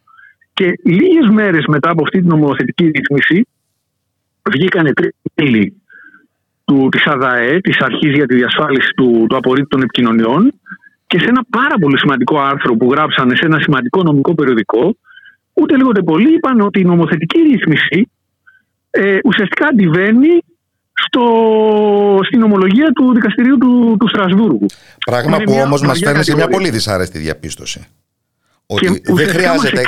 Και 0.53 0.73
λίγες 0.85 1.29
μέρες 1.29 1.65
μετά 1.67 1.91
από 1.91 2.03
αυτή 2.03 2.19
την 2.19 2.29
νομοθετική 2.29 2.85
ρύθμιση, 2.85 3.47
βγήκανε 4.51 4.93
τρίτοι 5.35 5.83
του, 6.65 6.89
της 6.91 7.07
ΑΔΑΕ, 7.07 7.61
της 7.61 7.81
Αρχής 7.81 8.13
για 8.13 8.27
τη 8.27 8.35
Διασφάλιση 8.35 8.91
του, 8.97 9.27
του 9.29 9.37
Απορρίτου 9.37 9.69
των 9.69 9.83
Επικοινωνιών 9.83 10.53
και 11.07 11.19
σε 11.19 11.27
ένα 11.29 11.45
πάρα 11.51 11.75
πολύ 11.81 11.99
σημαντικό 11.99 12.41
άρθρο 12.41 12.77
που 12.77 12.91
γράψανε 12.91 13.37
σε 13.37 13.45
ένα 13.45 13.61
σημαντικό 13.61 14.03
νομικό 14.03 14.35
περιοδικό 14.35 14.97
ούτε 15.53 15.77
λίγο 15.77 15.91
πολύ 16.05 16.35
είπαν 16.35 16.61
ότι 16.61 16.81
η 16.81 16.85
νομοθετική 16.85 17.41
ρύθμιση 17.41 18.11
ε, 18.97 19.19
ουσιαστικά 19.25 19.67
αντιβαίνει 19.67 20.43
στο, 20.93 21.25
στην 22.23 22.43
ομολογία 22.43 22.93
του 22.93 23.13
δικαστηρίου 23.13 23.59
του, 23.59 23.97
του 24.01 24.09
Στρασβούργου. 24.09 24.67
Πράγμα 25.07 25.39
που 25.39 25.53
όμως 25.65 25.83
μας 25.83 25.99
φέρνει 25.99 26.25
σε 26.25 26.35
μια 26.35 26.49
πολύ 26.49 26.71
δυσάρεστη 26.71 27.19
διαπίστωση. 27.19 27.87
Ότι 28.67 29.03
δεν 29.05 29.29
χρειάζεται, 29.29 29.83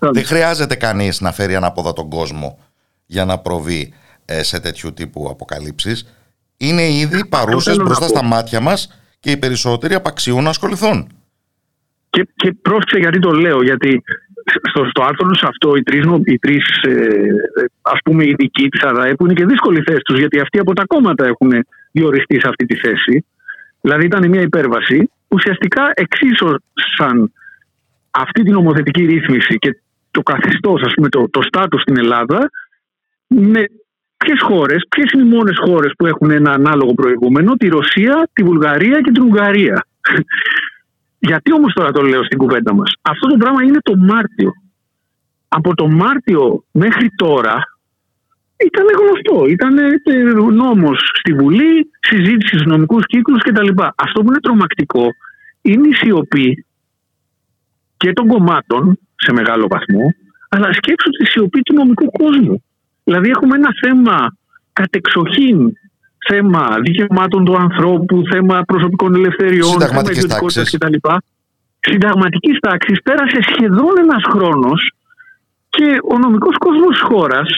δεν 0.00 0.24
χρειάζεται 0.24 0.74
κανείς 0.74 1.20
να 1.20 1.32
φέρει 1.32 1.54
ανάποδα 1.54 1.92
τον 1.92 2.08
κόσμο 2.08 2.58
για 3.06 3.24
να 3.24 3.38
προβεί 3.38 3.94
ε, 4.24 4.42
σε 4.42 4.60
τέτοιου 4.60 4.92
τύπου 4.92 5.28
αποκαλύψεις 5.30 6.06
είναι 6.56 6.82
ήδη 6.82 7.26
παρούσες 7.26 7.76
μπροστά 7.76 8.06
στα 8.06 8.24
μάτια 8.24 8.60
μας 8.60 9.02
και 9.20 9.30
οι 9.30 9.36
περισσότεροι 9.36 9.94
απαξιούν 9.94 10.42
να 10.42 10.50
ασχοληθούν. 10.50 11.08
Και, 12.10 12.28
και 12.34 12.52
πρόσεξε 12.62 12.98
γιατί 12.98 13.18
το 13.18 13.30
λέω, 13.30 13.62
γιατί 13.62 14.02
στο, 14.70 14.84
στο 14.84 15.02
άρθρο 15.02 15.28
τους 15.28 15.42
αυτό 15.42 15.76
οι 15.76 15.82
τρεις, 15.82 16.04
οι 16.24 16.38
τρεις 16.38 16.64
ε, 16.82 17.16
ας 17.82 17.98
πούμε 18.04 18.24
ειδικοί 18.24 18.68
της 18.68 18.82
ΑΔΑΕ 18.82 19.14
που 19.14 19.24
είναι 19.24 19.34
και 19.34 19.46
δύσκολη 19.46 19.82
θέση 19.86 20.00
τους 20.04 20.18
γιατί 20.18 20.40
αυτοί 20.40 20.58
από 20.58 20.72
τα 20.72 20.84
κόμματα 20.86 21.26
έχουν 21.26 21.50
διοριστεί 21.92 22.40
σε 22.40 22.48
αυτή 22.48 22.66
τη 22.66 22.76
θέση 22.76 23.24
Δηλαδή 23.82 24.04
ήταν 24.04 24.28
μια 24.28 24.40
υπέρβαση. 24.40 25.10
Ουσιαστικά 25.28 25.90
εξίσωσαν 25.94 27.32
αυτή 28.10 28.42
την 28.42 28.52
νομοθετική 28.52 29.04
ρύθμιση 29.04 29.58
και 29.58 29.80
το 30.10 30.22
καθεστώς, 30.22 30.82
ας 30.82 30.92
πούμε, 30.94 31.08
το, 31.08 31.28
το 31.30 31.42
στάτους 31.42 31.80
στην 31.82 31.98
Ελλάδα 31.98 32.50
με 33.26 33.64
ποιες 34.16 34.40
χώρες, 34.42 34.84
ποιες 34.88 35.10
είναι 35.12 35.22
οι 35.22 35.36
μόνες 35.36 35.58
χώρες 35.58 35.92
που 35.98 36.06
έχουν 36.06 36.30
ένα 36.30 36.52
ανάλογο 36.52 36.94
προηγούμενο, 36.94 37.54
τη 37.54 37.68
Ρωσία, 37.68 38.28
τη 38.32 38.42
Βουλγαρία 38.42 39.00
και 39.00 39.10
την 39.10 39.22
Ουγγαρία. 39.22 39.86
Γιατί 41.24 41.52
όμως 41.52 41.72
τώρα 41.72 41.90
το 41.90 42.02
λέω 42.02 42.24
στην 42.24 42.38
κουβέντα 42.38 42.74
μας, 42.74 42.92
Αυτό 43.02 43.28
το 43.28 43.36
πράγμα 43.36 43.62
είναι 43.62 43.78
το 43.82 43.96
Μάρτιο. 43.96 44.52
Από 45.48 45.74
το 45.74 45.88
Μάρτιο 45.88 46.64
μέχρι 46.70 47.10
τώρα 47.16 47.78
ήταν 48.56 48.84
γνωστό. 49.00 49.46
Ήταν 49.46 49.74
νόμος 50.54 51.10
στη 51.18 51.32
Βουλή, 51.32 51.90
συζήτηση 52.00 52.54
στους 52.54 52.66
νομικούς 52.66 53.06
κύκλους 53.06 53.42
κτλ. 53.42 53.68
Αυτό 53.94 54.20
που 54.20 54.26
είναι 54.26 54.40
τρομακτικό 54.40 55.06
είναι 55.62 55.88
η 55.88 55.92
σιωπή 55.92 56.66
και 57.96 58.12
των 58.12 58.26
κομμάτων 58.26 58.98
σε 59.16 59.32
μεγάλο 59.32 59.66
βαθμό, 59.68 60.14
αλλά 60.48 60.72
σκέψου 60.72 61.10
τη 61.10 61.26
σιωπή 61.26 61.60
του 61.62 61.74
νομικού 61.74 62.10
κόσμου. 62.10 62.64
Δηλαδή 63.04 63.30
έχουμε 63.30 63.54
ένα 63.54 63.68
θέμα 63.82 64.36
κατεξοχήν 64.72 65.72
θέμα 66.28 66.76
δικαιωμάτων 66.84 67.44
του 67.44 67.56
ανθρώπου, 67.56 68.22
θέμα 68.32 68.62
προσωπικών 68.62 69.14
ελευθεριών, 69.14 69.80
θέμα 69.80 70.02
ιδιωτικότητας 70.10 70.70
κτλ. 70.70 70.94
Συνταγματικής 71.80 72.58
τάξης 72.58 73.02
πέρασε 73.02 73.38
σχεδόν 73.50 73.94
ένας 73.98 74.22
χρόνος 74.32 74.92
και 75.68 75.98
ο 76.12 76.18
νομικός 76.18 76.56
κόσμος 76.58 76.88
της 76.88 77.00
χώρας, 77.00 77.48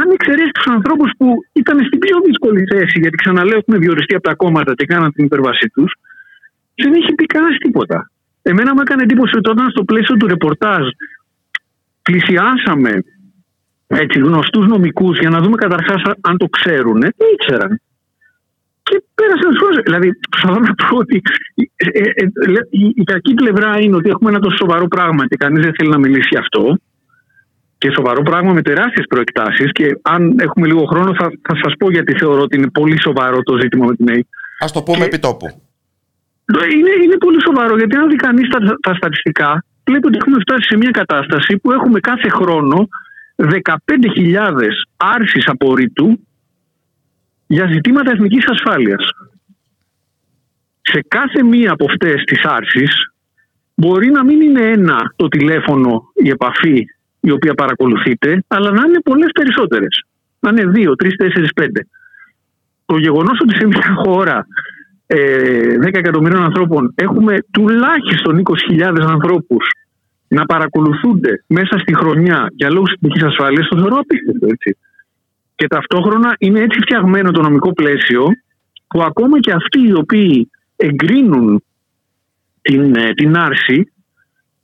αν 0.00 0.10
εξαιρέσει 0.12 0.50
τους 0.50 0.66
ανθρώπους 0.66 1.10
που 1.18 1.26
ήταν 1.52 1.84
στην 1.86 1.98
πιο 1.98 2.16
δύσκολη 2.26 2.64
θέση, 2.72 2.98
γιατί 3.00 3.16
ξαναλέω 3.16 3.58
έχουν 3.58 3.80
διοριστεί 3.80 4.14
από 4.14 4.28
τα 4.28 4.34
κόμματα 4.34 4.74
και 4.74 4.86
κάναν 4.86 5.12
την 5.12 5.24
υπέρβασή 5.24 5.68
τους, 5.74 5.94
δεν 6.74 6.92
έχει 6.94 7.14
πει 7.14 7.24
κανένας 7.26 7.56
τίποτα. 7.58 8.10
Εμένα 8.42 8.74
μου 8.74 8.80
έκανε 8.80 9.02
εντύπωση 9.02 9.36
ότι 9.36 9.50
όταν 9.50 9.70
στο 9.70 9.84
πλαίσιο 9.84 10.16
του 10.16 10.26
ρεπορτάζ 10.26 10.84
πλησιάσαμε 12.02 12.90
έτσι, 13.86 14.18
γνωστούς 14.18 14.66
νομικούς 14.66 15.18
για 15.18 15.30
να 15.30 15.40
δούμε 15.40 15.56
καταρχάς 15.56 16.02
αν 16.20 16.36
το 16.36 16.46
ξέρουν, 16.46 17.00
δεν 17.00 17.12
ήξεραν. 17.34 17.80
Και 18.82 19.02
πέρασαν 19.14 19.56
χρόνος. 19.58 19.82
Δηλαδή, 19.84 20.08
προσπαθώ 20.30 20.60
να 20.60 20.74
πω 20.74 20.96
ότι 20.96 21.22
ε, 21.54 21.88
ε, 21.98 22.00
ε, 22.00 22.26
η, 22.70 22.92
η 22.94 23.04
κακή 23.04 23.34
πλευρά 23.34 23.80
είναι 23.80 23.96
ότι 23.96 24.08
έχουμε 24.08 24.30
ένα 24.30 24.38
τόσο 24.38 24.56
σοβαρό 24.56 24.88
πράγμα 24.88 25.26
και 25.26 25.36
κανείς 25.36 25.64
δεν 25.64 25.74
θέλει 25.76 25.90
να 25.90 25.98
μιλήσει 25.98 26.28
γι' 26.30 26.38
αυτό. 26.38 26.78
Και 27.78 27.90
σοβαρό 27.90 28.22
πράγμα 28.22 28.52
με 28.52 28.62
τεράστιες 28.62 29.06
προεκτάσεις 29.08 29.72
και 29.72 29.98
αν 30.02 30.36
έχουμε 30.38 30.66
λίγο 30.66 30.84
χρόνο 30.84 31.14
θα, 31.14 31.26
θα 31.48 31.54
σας 31.62 31.72
πω 31.78 31.90
γιατί 31.90 32.12
θεωρώ 32.18 32.40
ότι 32.40 32.56
είναι 32.56 32.70
πολύ 32.70 33.00
σοβαρό 33.00 33.42
το 33.42 33.56
ζήτημα 33.60 33.86
με 33.86 33.94
την 33.94 34.08
ΑΕ. 34.10 34.26
Ας 34.58 34.72
το 34.72 34.82
πούμε 34.82 34.98
και... 34.98 35.04
επί 35.04 35.18
τόπου. 35.18 35.46
Είναι, 36.72 36.92
είναι 37.04 37.16
πολύ 37.18 37.40
σοβαρό 37.42 37.76
γιατί 37.76 37.96
αν 37.96 38.08
δει 38.08 38.16
κανείς 38.16 38.48
τα, 38.48 38.58
τα 38.80 38.94
στατιστικά 38.94 39.64
βλέπει 39.86 40.06
ότι 40.06 40.16
έχουμε 40.20 40.38
φτάσει 40.40 40.66
σε 40.68 40.76
μια 40.76 40.90
κατάσταση 40.90 41.56
που 41.56 41.72
έχουμε 41.72 42.00
κάθε 42.00 42.28
χρόνο 42.28 42.88
15.000 43.36 44.68
άρσεις 44.96 45.46
απορρίτου 45.46 46.26
για 47.46 47.66
ζητήματα 47.66 48.10
εθνικής 48.10 48.44
ασφάλειας. 48.48 49.10
Σε 50.80 51.04
κάθε 51.08 51.42
μία 51.42 51.72
από 51.72 51.84
αυτές 51.84 52.24
τις 52.24 52.44
άρσεις 52.44 53.12
μπορεί 53.74 54.10
να 54.10 54.24
μην 54.24 54.40
είναι 54.40 54.60
ένα 54.60 55.12
το 55.16 55.28
τηλέφωνο, 55.28 56.02
η 56.14 56.28
επαφή 56.28 56.86
η 57.20 57.30
οποία 57.30 57.54
παρακολουθείτε, 57.54 58.44
αλλά 58.46 58.70
να 58.70 58.86
είναι 58.86 59.00
πολλές 59.00 59.30
περισσότερες. 59.32 60.04
Να 60.40 60.50
είναι 60.50 60.66
δύο, 60.66 60.94
τρεις, 60.94 61.16
τέσσερις, 61.16 61.52
πέντε. 61.52 61.86
Το 62.86 62.96
γεγονός 62.96 63.38
ότι 63.40 63.56
σε 63.56 63.66
μια 63.66 63.94
χώρα 64.04 64.46
ε, 65.06 65.76
10 65.80 65.94
εκατομμυρίων 65.94 66.42
ανθρώπων 66.42 66.92
έχουμε 66.94 67.36
τουλάχιστον 67.50 68.42
20.000 68.70 68.96
ανθρώπους 69.00 69.66
να 70.34 70.44
παρακολουθούνται 70.44 71.44
μέσα 71.46 71.78
στη 71.78 71.94
χρονιά 71.94 72.46
για 72.54 72.70
λόγους 72.70 72.92
εθνική 72.92 73.24
ασφάλειας 73.24 73.68
το 73.68 73.78
θεωρώ 73.78 73.96
απίστευτο 73.96 74.46
έτσι. 74.46 74.76
Και 75.54 75.66
ταυτόχρονα 75.66 76.36
είναι 76.38 76.60
έτσι 76.60 76.78
φτιαγμένο 76.80 77.30
το 77.30 77.42
νομικό 77.42 77.72
πλαίσιο 77.72 78.22
που 78.88 79.02
ακόμα 79.02 79.40
και 79.40 79.52
αυτοί 79.52 79.80
οι 79.88 79.94
οποίοι 79.94 80.50
εγκρίνουν 80.76 81.64
την, 82.62 82.96
ε, 82.96 83.14
την 83.14 83.36
άρση 83.36 83.92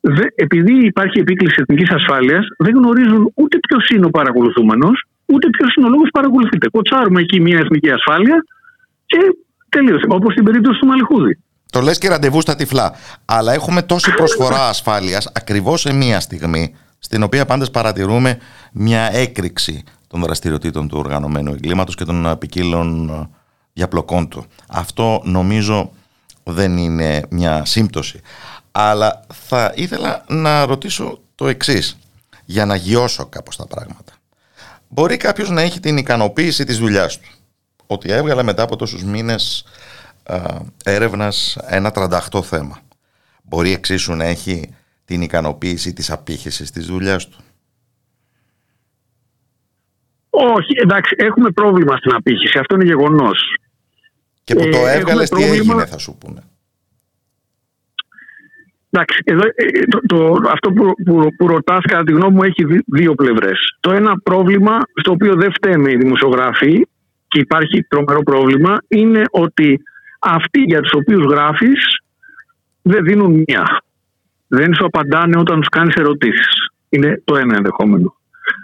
δε, 0.01 0.25
επειδή 0.35 0.87
υπάρχει 0.87 1.19
επίκληση 1.21 1.57
εθνικής 1.59 1.91
ασφάλειας, 1.91 2.47
δεν 2.59 2.75
γνωρίζουν 2.75 3.33
ούτε 3.35 3.59
ποιος 3.69 3.89
είναι 3.89 4.07
ο 4.07 4.11
παρακολουθούμενος, 4.11 5.05
ούτε 5.27 5.49
ποιος 5.51 5.75
είναι 5.75 5.87
ο 5.87 5.91
λόγος 5.91 6.09
που 6.13 6.19
παρακολουθείται. 6.21 6.69
Κοτσάρουμε 6.69 7.21
εκεί 7.21 7.41
μια 7.41 7.59
εθνική 7.59 7.91
ασφάλεια 7.91 8.45
και 9.07 9.19
τελείωσε. 9.69 10.07
Όπως 10.09 10.33
στην 10.33 10.45
περίπτωση 10.45 10.81
του 10.81 10.87
Μαλιχούδη. 10.87 11.39
Το 11.71 11.81
λες 11.81 11.99
και 11.99 12.09
ραντεβού 12.09 12.41
στα 12.41 12.57
τυφλά. 12.57 12.93
Αλλά 13.25 13.53
έχουμε 13.53 13.83
τόση 13.83 14.11
προσφορά 14.11 14.69
ασφάλειας 14.69 15.29
ακριβώς 15.33 15.81
σε 15.81 15.93
μία 15.93 16.21
στιγμή 16.21 16.75
στην 16.99 17.23
οποία 17.23 17.45
πάντως 17.45 17.71
παρατηρούμε 17.71 18.39
μια 18.73 19.13
έκρηξη 19.13 19.85
των 20.07 20.23
δραστηριοτήτων 20.23 20.89
του 20.89 20.99
οργανωμένου 20.99 21.53
εγκλήματος 21.53 21.95
και 21.95 22.05
των 22.05 22.37
ποικίλων 22.39 23.29
διαπλοκών 23.73 24.29
του. 24.29 24.45
Αυτό 24.69 25.23
νομίζω 25.25 25.91
δεν 26.43 26.77
είναι 26.77 27.23
μια 27.31 27.65
σύμπτωση. 27.65 28.21
Αλλά 28.73 29.21
θα 29.49 29.73
ήθελα 29.75 30.25
να 30.29 30.67
ρωτήσω 30.67 31.21
το 31.35 31.49
εξής, 31.49 31.99
για 32.45 32.67
να 32.67 32.75
γιώσω 32.77 33.27
κάπως 33.27 33.57
τα 33.57 33.67
πράγματα. 33.67 34.13
Μπορεί 34.89 35.17
κάποιος 35.17 35.51
να 35.51 35.61
έχει 35.61 35.81
την 35.81 35.97
ικανοποίηση 35.97 36.65
της 36.65 36.79
δουλειάς 36.79 37.19
του, 37.19 37.29
ότι 37.87 38.13
έβγαλε 38.13 38.43
μετά 38.43 38.63
από 38.63 38.77
τόσους 38.77 39.05
μήνες 39.05 39.65
έρευνας 40.85 41.59
ένα 41.67 41.93
38 42.33 42.43
θέμα. 42.43 42.79
Μπορεί 43.43 43.73
εξίσου 43.73 44.15
να 44.15 44.25
έχει 44.25 44.75
την 45.05 45.23
ικανοποίηση 45.23 45.93
της 45.93 46.11
απήχησης 46.11 46.71
της 46.71 46.87
δουλειάς 46.87 47.29
του; 47.29 47.39
Όχι, 50.31 50.73
εντάξει, 50.83 51.15
έχουμε 51.19 51.51
πρόβλημα 51.51 51.97
στην 51.97 52.15
απήχηση, 52.15 52.59
αυτό 52.59 52.75
είναι 52.75 52.85
γεγονός. 52.85 53.57
Και 54.45 54.55
που 54.55 54.69
το 54.69 54.87
ε, 54.87 54.93
έβγαλες, 54.93 55.29
τι 55.29 55.43
έγινε 55.43 55.87
θα 55.87 55.99
σου 55.99 56.17
πούνε; 56.19 56.43
Εντάξει, 58.93 59.23
εδώ, 59.25 59.41
ε, 59.55 59.65
το, 59.89 60.01
το, 60.07 60.41
αυτό 60.51 60.73
που, 60.73 60.93
που, 61.05 61.35
που 61.37 61.47
ρωτάς 61.47 61.81
κατά 61.83 62.05
τη 62.05 62.13
γνώμη 62.13 62.35
μου 62.35 62.43
έχει 62.43 62.83
δύο 62.87 63.15
πλευρές. 63.15 63.77
Το 63.81 63.93
ένα 63.93 64.21
πρόβλημα 64.23 64.79
στο 64.95 65.11
οποίο 65.13 65.35
δεν 65.35 65.53
φταίμε 65.53 65.91
οι 65.91 65.97
δημοσιογράφοι 65.97 66.87
και 67.29 67.41
υπάρχει 67.41 67.83
τρομερό 67.83 68.23
πρόβλημα 68.23 68.79
είναι 68.89 69.23
ότι 69.31 69.83
αυτοί 70.21 70.61
για 70.61 70.81
τους 70.81 70.93
οποίους 70.93 71.25
γράφεις 71.25 72.03
δεν 72.83 73.05
δίνουν 73.05 73.45
μία. 73.47 73.83
Δεν 74.49 74.75
σου 74.75 74.85
απαντάνε 74.85 75.39
όταν 75.39 75.61
τους 75.61 75.69
κάνεις 75.69 75.95
ερωτήσεις. 75.95 76.49
Είναι 76.89 77.23
το 77.25 77.37
ένα 77.37 77.57
ενδεχόμενο. 77.57 78.15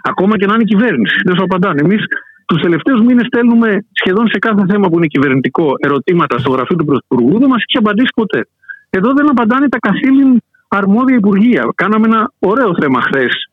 Ακόμα 0.03 0.37
και 0.37 0.45
να 0.45 0.53
είναι 0.53 0.63
κυβέρνηση. 0.63 1.15
Δεν 1.23 1.35
σου 1.35 1.43
απαντάνε. 1.43 1.81
Εμείς 1.83 2.03
τους 2.45 2.61
τελευταίους 2.61 3.01
μήνες 3.01 3.25
στέλνουμε 3.25 3.85
σχεδόν 3.91 4.27
σε 4.27 4.39
κάθε 4.39 4.65
θέμα 4.69 4.89
που 4.89 4.97
είναι 4.97 5.07
κυβερνητικό 5.07 5.73
ερωτήματα 5.77 6.37
στο 6.37 6.51
γραφείο 6.51 6.75
του 6.75 6.85
Πρωθυπουργού. 6.85 7.39
Δεν 7.39 7.49
μας 7.49 7.63
έχει 7.67 7.77
απαντήσει 7.77 8.11
ποτέ. 8.15 8.47
Εδώ 8.89 9.13
δεν 9.13 9.29
απαντάνε 9.29 9.69
τα 9.69 9.77
καθήλυν 9.79 10.41
αρμόδια 10.67 11.15
υπουργεία. 11.15 11.69
Κάναμε 11.75 12.07
ένα 12.07 12.31
ωραίο 12.39 12.71
θέμα 12.81 13.01
χθες 13.01 13.49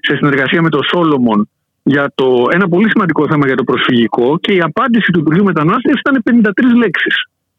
σε 0.00 0.16
συνεργασία 0.16 0.62
με 0.62 0.68
τον 0.68 0.82
Σόλομον 0.84 1.48
για 1.82 2.12
το, 2.14 2.46
ένα 2.50 2.68
πολύ 2.68 2.90
σημαντικό 2.90 3.26
θέμα 3.28 3.46
για 3.46 3.56
το 3.56 3.64
προσφυγικό 3.64 4.38
και 4.38 4.52
η 4.54 4.60
απάντηση 4.60 5.12
του 5.12 5.18
Υπουργείου 5.18 5.44
Μετανάστευσης 5.44 6.00
ήταν 6.00 6.42
53 6.74 6.76
λέξεις 6.76 7.16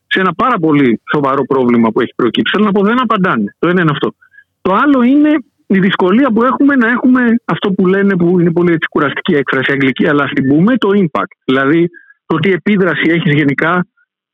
σε 0.10 0.20
ένα 0.20 0.34
πάρα 0.34 0.58
πολύ 0.60 1.02
σοβαρό 1.14 1.44
πρόβλημα 1.46 1.92
που 1.92 2.02
έχει 2.02 2.14
προκύψει. 2.16 2.52
Θέλω 2.56 2.66
να 2.66 2.72
πω 2.72 2.82
δεν 2.84 3.02
απαντάνε. 3.02 3.56
Το 3.60 3.68
ένα 3.68 3.82
είναι 3.82 3.92
αυτό. 3.92 4.16
Το 4.62 4.74
άλλο 4.74 5.02
είναι 5.02 5.32
η 5.68 5.80
δυσκολία 5.80 6.32
που 6.32 6.44
έχουμε 6.44 6.76
να 6.76 6.88
έχουμε 6.90 7.22
αυτό 7.46 7.72
που 7.72 7.88
λένε 7.88 8.16
που 8.16 8.40
είναι 8.40 8.52
πολύ 8.52 8.72
έτσι 8.74 8.88
κουραστική 8.90 9.34
έκφραση 9.34 9.72
αγγλική, 9.72 10.08
αλλά 10.08 10.28
στην 10.28 10.48
πούμε 10.48 10.78
το 10.78 10.90
impact. 10.94 11.34
Δηλαδή 11.46 11.90
το 12.26 12.38
τι 12.38 12.52
επίδραση 12.52 13.10
έχεις 13.10 13.34
γενικά 13.34 13.88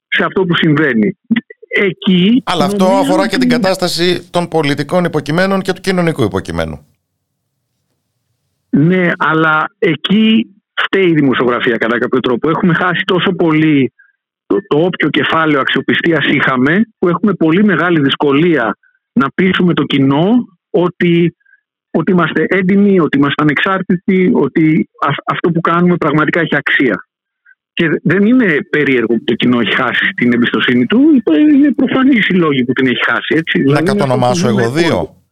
σε 0.07 0.23
αυτό 0.23 0.45
που 0.45 0.55
συμβαίνει. 0.55 1.17
Εκεί, 1.67 2.43
αλλά 2.45 2.65
αυτό 2.65 2.85
αφορά 2.85 3.27
και 3.27 3.37
την 3.37 3.49
κατάσταση 3.49 4.29
των 4.29 4.47
πολιτικών 4.47 5.03
υποκειμένων 5.03 5.61
και 5.61 5.73
του 5.73 5.81
κοινωνικού 5.81 6.23
υποκειμένου. 6.23 6.85
Ναι, 8.69 9.11
αλλά 9.17 9.75
εκεί 9.79 10.47
φταίει 10.73 11.07
η 11.07 11.13
δημοσιογραφία 11.13 11.77
κατά 11.77 11.97
κάποιο 11.97 12.19
τρόπο. 12.19 12.49
Έχουμε 12.49 12.73
χάσει 12.73 13.01
τόσο 13.05 13.31
πολύ 13.31 13.93
το, 14.45 14.57
το 14.67 14.77
όποιο 14.77 15.09
κεφάλαιο 15.09 15.59
αξιοπιστίας 15.59 16.25
είχαμε 16.25 16.81
που 16.99 17.07
έχουμε 17.07 17.33
πολύ 17.33 17.63
μεγάλη 17.63 17.99
δυσκολία 17.99 18.77
να 19.13 19.27
πείσουμε 19.35 19.73
το 19.73 19.83
κοινό 19.83 20.29
ότι, 20.69 21.35
ότι 21.91 22.11
είμαστε 22.11 22.45
έντιμοι, 22.47 22.99
ότι 22.99 23.17
είμαστε 23.17 23.41
ανεξάρτητοι, 23.41 24.31
ότι 24.33 24.89
αυτό 25.25 25.51
που 25.51 25.61
κάνουμε 25.61 25.95
πραγματικά 25.95 26.39
έχει 26.39 26.55
αξία. 26.55 27.07
Και 27.73 27.89
δεν 28.03 28.25
είναι 28.25 28.57
περίεργο 28.69 29.13
που 29.15 29.23
το 29.23 29.33
κοινό 29.33 29.59
έχει 29.59 29.75
χάσει 29.75 30.09
την 30.15 30.33
εμπιστοσύνη 30.33 30.85
του, 30.85 30.99
είναι 31.53 31.71
προφανή 31.71 32.15
η 32.29 32.33
λόγη 32.33 32.65
που 32.65 32.73
την 32.73 32.87
έχει 32.87 33.03
χάσει. 33.05 33.35
Έτσι. 33.35 33.57
Να 33.57 33.63
δηλαδή 33.63 33.83
κατονομάσω 33.83 34.47
εγώ 34.47 34.71
δύο. 34.71 35.24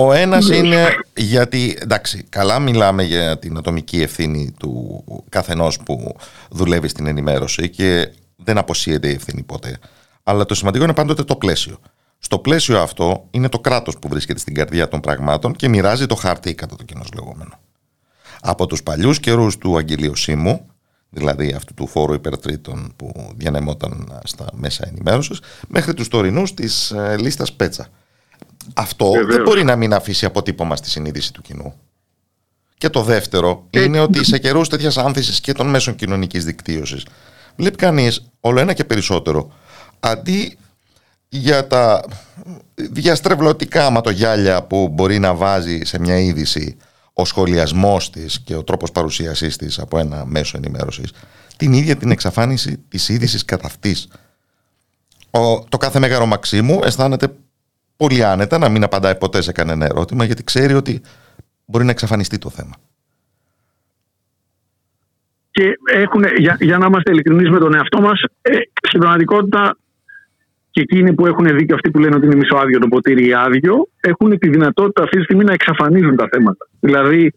Ο 0.00 0.12
ένας 0.12 0.48
είναι 0.48 0.86
γιατί, 1.16 1.78
εντάξει, 1.80 2.24
καλά 2.28 2.58
μιλάμε 2.58 3.02
για 3.02 3.38
την 3.38 3.56
ατομική 3.56 4.02
ευθύνη 4.02 4.54
του 4.58 5.04
καθενός 5.28 5.78
που 5.78 6.16
δουλεύει 6.50 6.88
στην 6.88 7.06
ενημέρωση 7.06 7.68
και 7.68 8.12
δεν 8.36 8.58
αποσύεται 8.58 9.08
η 9.08 9.12
ευθύνη 9.12 9.42
ποτέ. 9.42 9.78
Αλλά 10.22 10.44
το 10.44 10.54
σημαντικό 10.54 10.84
είναι 10.84 10.94
πάντοτε 10.94 11.24
το 11.24 11.36
πλαίσιο. 11.36 11.78
Στο 12.18 12.38
πλαίσιο 12.38 12.80
αυτό 12.80 13.26
είναι 13.30 13.48
το 13.48 13.58
κράτος 13.58 13.98
που 13.98 14.08
βρίσκεται 14.08 14.38
στην 14.38 14.54
καρδιά 14.54 14.88
των 14.88 15.00
πραγμάτων 15.00 15.52
και 15.52 15.68
μοιράζει 15.68 16.06
το 16.06 16.14
χάρτη 16.14 16.54
κατά 16.54 16.76
το 16.76 16.84
κοινός 16.84 17.08
λεγόμενο. 17.14 17.58
Από 18.40 18.66
τους 18.66 18.82
παλιούς 18.82 19.20
καιρούς 19.20 19.58
του 19.58 19.76
Αγγελίου 19.76 20.16
Σίμου, 20.16 20.66
δηλαδή 21.10 21.52
αυτού 21.52 21.74
του 21.74 21.86
φόρου 21.86 22.12
υπερτρίτων 22.12 22.92
που 22.96 23.32
διανεμόταν 23.36 24.20
στα 24.24 24.46
μέσα 24.52 24.88
ενημέρωσης, 24.88 25.40
μέχρι 25.68 25.94
τους 25.94 26.08
τωρινούς 26.08 26.54
της 26.54 26.90
ε, 26.90 27.16
λίστας 27.18 27.52
Πέτσα. 27.52 27.88
Αυτό 28.74 29.10
Βεβαίως. 29.10 29.34
δεν 29.34 29.42
μπορεί 29.42 29.64
να 29.64 29.76
μην 29.76 29.94
αφήσει 29.94 30.24
αποτύπωμα 30.24 30.76
στη 30.76 30.90
συνείδηση 30.90 31.32
του 31.32 31.42
κοινού. 31.42 31.74
Και 32.78 32.88
το 32.88 33.02
δεύτερο 33.02 33.66
είναι 33.70 34.00
ότι 34.00 34.24
σε 34.24 34.38
καιρούς 34.38 34.68
τέτοιας 34.68 34.96
άνθησης 34.96 35.40
και 35.40 35.52
των 35.52 35.66
μέσων 35.68 35.94
κοινωνικής 35.94 36.44
δικτύωσης 36.44 37.06
βλέπει 37.56 37.76
κανείς 37.76 38.30
όλο 38.40 38.60
ένα 38.60 38.72
και 38.72 38.84
περισσότερο 38.84 39.52
αντί 40.00 40.58
για 41.28 41.66
τα 41.66 42.04
διαστρεβλωτικά 42.74 43.90
ματογιάλια 43.90 44.62
που 44.62 44.88
μπορεί 44.88 45.18
να 45.18 45.34
βάζει 45.34 45.80
σε 45.84 45.98
μια 45.98 46.18
είδηση 46.18 46.76
ο 47.12 47.24
σχολιασμός 47.24 48.10
της 48.10 48.40
και 48.40 48.54
ο 48.54 48.64
τρόπος 48.64 48.90
παρουσίασής 48.92 49.56
της 49.56 49.78
από 49.78 49.98
ένα 49.98 50.24
μέσο 50.24 50.56
ενημέρωσης 50.56 51.12
την 51.56 51.72
ίδια 51.72 51.96
την 51.96 52.10
εξαφάνιση 52.10 52.76
της 52.88 53.08
είδησης 53.08 53.44
καθ' 53.44 53.64
αυτής. 53.64 54.08
Ο, 55.30 55.64
το 55.64 55.76
κάθε 55.76 55.98
μέγαρο 55.98 56.26
Μαξίμου 56.26 56.80
αισθάνεται 56.84 57.34
πολύ 57.98 58.24
άνετα 58.24 58.58
να 58.58 58.68
μην 58.68 58.82
απαντάει 58.82 59.16
ποτέ 59.16 59.40
σε 59.42 59.52
κανένα 59.52 59.84
ερώτημα 59.84 60.24
γιατί 60.24 60.44
ξέρει 60.44 60.74
ότι 60.74 61.00
μπορεί 61.66 61.84
να 61.84 61.90
εξαφανιστεί 61.90 62.38
το 62.38 62.50
θέμα. 62.50 62.74
Και 65.50 65.78
έχουν, 65.92 66.24
για, 66.36 66.56
για 66.60 66.78
να 66.78 66.86
είμαστε 66.86 67.10
ειλικρινείς 67.12 67.50
με 67.50 67.58
τον 67.58 67.74
εαυτό 67.74 68.00
μας, 68.00 68.22
ε, 68.42 68.56
στην 68.88 69.00
πραγματικότητα 69.00 69.76
και 70.70 70.80
εκείνοι 70.80 71.14
που 71.14 71.26
έχουν 71.26 71.56
δίκιο, 71.56 71.74
αυτοί 71.74 71.90
που 71.90 71.98
λένε 71.98 72.16
ότι 72.16 72.26
είναι 72.26 72.34
μισοάδιο 72.34 72.78
το 72.78 72.88
ποτήρι 72.88 73.26
ή 73.28 73.34
άδειο, 73.34 73.88
έχουν 74.00 74.38
τη 74.38 74.48
δυνατότητα 74.48 75.02
αυτή 75.02 75.16
τη 75.16 75.22
στιγμή 75.22 75.44
να 75.44 75.52
εξαφανίζουν 75.52 76.16
τα 76.16 76.28
θέματα. 76.32 76.68
Δηλαδή, 76.80 77.32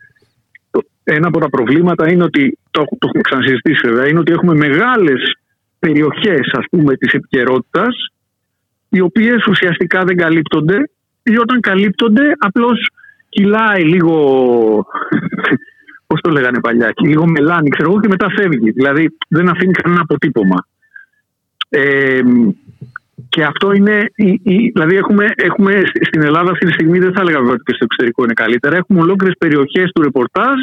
το, 0.71 0.81
ένα 1.03 1.27
από 1.27 1.39
τα 1.39 1.49
προβλήματα 1.49 2.11
είναι 2.11 2.23
ότι, 2.23 2.57
το, 2.71 2.83
το 2.83 3.07
έχουμε 3.07 3.21
ξανασυζητήσει 3.21 3.87
βέβαια, 3.87 4.07
είναι 4.07 4.19
ότι 4.19 4.31
έχουμε 4.31 4.55
μεγάλες 4.55 5.21
περιοχές 5.79 6.39
της 6.99 7.13
επικαιρότητας, 7.13 7.95
οι 8.91 8.99
οποίες 8.99 9.45
ουσιαστικά 9.45 10.03
δεν 10.03 10.17
καλύπτονται 10.17 10.89
ή 11.23 11.37
όταν 11.37 11.59
καλύπτονται 11.59 12.31
απλώς 12.37 12.89
κυλάει 13.29 13.83
λίγο 13.83 14.15
πώς 16.07 16.21
το 16.21 16.29
λέγανε 16.29 16.59
παλιά, 16.59 16.91
και 16.91 17.07
λίγο 17.07 17.27
μελάνι, 17.27 17.69
ξέρω 17.69 17.89
εγώ, 17.91 17.99
και 17.99 18.07
μετά 18.07 18.29
φεύγει. 18.29 18.71
Δηλαδή 18.71 19.17
δεν 19.27 19.49
αφήνει 19.49 19.71
κανένα 19.73 20.01
αποτύπωμα. 20.01 20.65
Ε, 21.69 22.19
και 23.29 23.43
αυτό 23.43 23.71
είναι. 23.73 24.05
η- 24.15 24.39
η- 24.43 24.69
δηλαδή, 24.73 24.95
έχουμε, 24.95 25.25
έχουμε 25.35 25.81
στην 26.07 26.21
Ελλάδα 26.21 26.51
αυτή 26.51 26.65
τη 26.65 26.71
στιγμή, 26.73 26.99
δεν 26.99 27.13
θα 27.13 27.21
έλεγα 27.21 27.37
βέβαια 27.37 27.53
ότι 27.53 27.63
και 27.63 27.73
στο 27.73 27.83
εξωτερικό 27.83 28.23
είναι 28.23 28.33
καλύτερα. 28.33 28.75
Έχουμε 28.77 29.01
ολόκληρες 29.01 29.35
περιοχές 29.37 29.91
του 29.91 30.01
ρεπορτάζ 30.01 30.57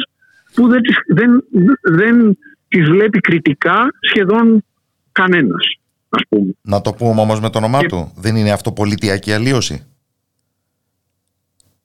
που 0.53 0.67
δεν, 0.67 0.81
τις- 0.81 1.03
δεν, 1.07 1.43
δεν 1.81 2.37
τις 2.67 2.89
βλέπει 2.89 3.19
κριτικά 3.19 3.87
σχεδόν 3.99 4.63
κανένας, 5.11 5.78
ας 6.09 6.21
πούμε. 6.29 6.51
Να 6.61 6.81
το 6.81 6.93
πούμε 6.93 7.21
όμως 7.21 7.39
με 7.39 7.49
το 7.49 7.57
όνομά 7.57 7.79
Και- 7.79 7.87
του. 7.87 8.11
Δεν 8.15 8.35
είναι 8.35 8.51
αυτό 8.51 8.71
πολιτιακή 8.71 9.33
αλλίωση; 9.33 9.83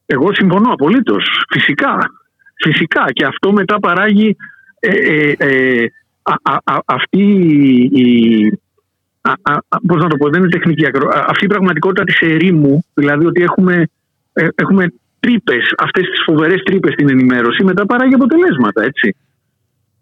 Εγώ 0.06 0.34
συμφωνώ 0.34 0.72
απολύτως. 0.72 1.44
Φυσικά. 1.48 1.98
Φυσικά. 2.54 3.04
Και 3.12 3.24
αυτό 3.24 3.52
μετά 3.52 3.80
παράγει 3.80 4.36
ε, 4.80 4.88
ε, 4.90 5.34
ε, 5.38 5.84
α, 6.22 6.34
α, 6.42 6.58
α, 6.64 6.78
αυτή 6.84 7.22
η. 7.92 8.46
Α, 9.20 9.32
α, 9.42 9.52
α, 9.68 9.78
πώς 9.86 10.02
να 10.02 10.08
το 10.08 10.16
πω, 10.16 10.28
δεν 10.30 10.40
είναι 10.40 10.50
τεχνική 10.50 10.86
ακρο... 10.86 11.08
α, 11.08 11.24
Αυτή 11.28 11.44
η 11.44 11.48
πραγματικότητα 11.48 12.04
της 12.04 12.20
ερήμου, 12.20 12.84
δηλαδή 12.94 13.26
ότι 13.26 13.42
έχουμε, 13.42 13.88
ε, 14.32 14.48
έχουμε 14.54 14.92
τρύπες, 15.20 15.72
αυτές 15.78 16.02
τις 16.08 16.22
φοβερές 16.26 16.62
τρύπες 16.62 16.92
στην 16.92 17.08
ενημέρωση, 17.08 17.64
μετά 17.64 17.86
παράγει 17.86 18.14
αποτελέσματα, 18.14 18.82
έτσι. 18.84 19.16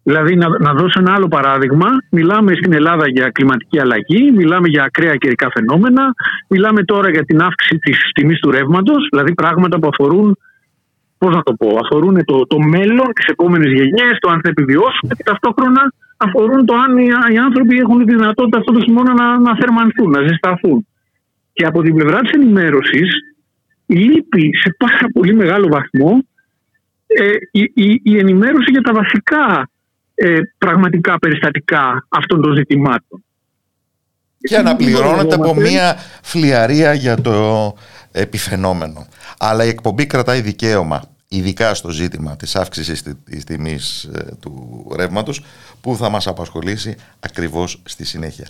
Δηλαδή, 0.02 0.36
να, 0.36 0.48
να 0.58 0.72
δώσω 0.72 1.00
ένα 1.00 1.12
άλλο 1.14 1.28
παράδειγμα. 1.28 1.86
Μιλάμε 2.10 2.52
στην 2.54 2.72
Ελλάδα 2.72 3.08
για 3.08 3.30
κλιματική 3.30 3.80
αλλαγή, 3.80 4.30
μιλάμε 4.30 4.68
για 4.68 4.82
ακραία 4.84 5.16
καιρικά 5.16 5.50
φαινόμενα, 5.54 6.14
μιλάμε 6.48 6.84
τώρα 6.84 7.10
για 7.10 7.24
την 7.24 7.40
αύξηση 7.40 7.78
της 7.78 7.98
τιμής 8.14 8.38
του 8.38 8.50
ρεύματος, 8.50 9.06
δηλαδή 9.10 9.34
πράγματα 9.34 9.78
που 9.78 9.88
αφορούν, 9.92 10.36
πώς 11.18 11.34
να 11.34 11.42
το 11.42 11.54
πω, 11.54 11.78
αφορούν 11.84 12.24
το, 12.24 12.46
το 12.46 12.58
μέλλον, 12.58 13.06
τι 13.12 13.24
επόμενε 13.26 13.66
γενιές, 13.68 14.18
το 14.18 14.30
αν 14.30 14.40
θα 14.42 14.48
επιβιώσουμε 14.48 15.14
και 15.16 15.22
ταυτόχρονα 15.22 15.92
αφορούν 16.16 16.66
το 16.66 16.74
αν 16.74 16.98
οι, 16.98 17.08
οι 17.32 17.38
άνθρωποι 17.38 17.78
έχουν 17.78 18.06
τη 18.06 18.14
δυνατότητα 18.14 18.58
αυτό 18.58 18.72
το 18.72 18.80
χειμώνα 18.80 19.12
να, 19.14 19.38
να 19.38 19.56
θερμανθούν, 19.56 20.10
να 20.10 20.20
ζεσταθούν. 20.26 20.86
Και 21.52 21.64
από 21.66 21.82
την 21.82 21.94
πλευρά 21.94 22.20
της 22.20 22.30
ενημέρωσης, 22.30 23.10
λείπει 23.86 24.50
σε 24.62 24.76
πάρα 24.78 25.06
πολύ 25.12 25.34
μεγάλο 25.34 25.68
βαθμό 25.68 26.22
ε, 27.06 27.30
η, 27.50 27.72
η, 27.74 28.00
η 28.04 28.18
ενημέρωση 28.18 28.70
για 28.70 28.80
τα 28.80 28.92
βασικά 28.92 29.70
ε, 30.14 30.38
πραγματικά 30.58 31.18
περιστατικά 31.18 32.06
αυτών 32.08 32.40
των 32.42 32.54
ζητημάτων. 32.54 33.24
και 34.44 34.56
αναπληρώνεται 34.56 35.34
από 35.34 35.44
Μπορούμε. 35.44 35.68
μια 35.68 35.96
φλιαρία 36.22 36.92
για 36.92 37.16
το 37.20 37.74
επιφαινόμενο. 38.12 39.06
Αλλά 39.38 39.64
η 39.64 39.68
εκπομπή 39.68 40.06
κρατάει 40.06 40.40
δικαίωμα, 40.40 41.02
ειδικά 41.28 41.74
στο 41.74 41.90
ζήτημα 41.90 42.36
της 42.36 42.56
αύξησης 42.56 43.02
τη- 43.02 43.14
της 43.14 43.44
τιμής 43.44 44.04
ε, 44.04 44.34
του 44.40 44.86
ρεύματος, 44.96 45.44
που 45.80 45.96
θα 45.96 46.08
μας 46.08 46.26
απασχολήσει 46.26 46.94
ακριβώς 47.20 47.82
στη 47.84 48.04
συνέχεια. 48.04 48.46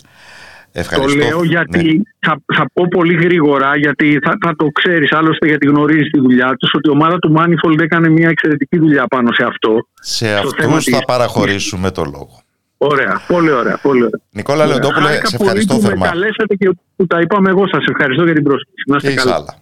Το 0.73 0.79
Ευχαριστώ. 0.79 1.17
λέω 1.17 1.43
γιατί 1.43 1.83
Ναι. 1.97 2.01
θα, 2.19 2.41
θα 2.55 2.65
πω 2.73 2.87
πολύ 2.89 3.15
γρήγορα, 3.15 3.77
γιατί 3.77 4.19
θα, 4.23 4.37
θα 4.45 4.55
το 4.55 4.65
ξέρεις 4.67 5.11
άλλωστε 5.11 5.47
γιατί 5.47 5.67
γνωρίζεις 5.67 6.11
τη 6.11 6.19
δουλειά 6.19 6.55
τους, 6.59 6.71
ότι 6.73 6.89
η 6.89 6.91
ομάδα 6.91 7.19
του 7.19 7.33
Manifold 7.37 7.79
έκανε 7.79 8.09
μια 8.09 8.29
εξαιρετική 8.29 8.77
δουλειά 8.77 9.07
πάνω 9.07 9.31
σε 9.33 9.43
αυτό. 9.43 9.87
Σε 9.93 10.25
θέμα 10.27 10.39
αυτούς 10.39 10.83
της- 10.83 10.95
θα 10.97 11.05
παραχωρήσουμε 11.05 11.91
το 11.91 12.03
λόγο. 12.03 12.41
Ωραία, 12.77 13.21
πολύ 13.27 13.51
ωραία. 13.51 13.77
Πολύ 13.81 14.03
ωραία. 14.03 14.19
Νικόλα 14.31 14.65
Λεοντόπουλε, 14.65 15.05
Χάρηκα 15.05 15.25
σε 15.27 15.37
πολύ 15.37 15.49
ευχαριστώ 15.49 15.75
που 15.75 15.81
με 15.81 15.87
θερμά. 15.87 16.07
καλέσατε 16.07 16.55
και 16.55 16.69
που 16.95 17.07
τα 17.07 17.19
είπαμε 17.19 17.49
εγώ. 17.49 17.67
Σας 17.67 17.83
ευχαριστώ 17.89 18.23
για 18.23 18.33
την 18.33 18.43
πρόσκληση. 18.43 18.83
Να 18.87 18.97
Και 18.97 19.07
είστε 19.07 19.19
εις 19.19 19.23
καλά. 19.25 19.35
άλλα. 19.35 19.55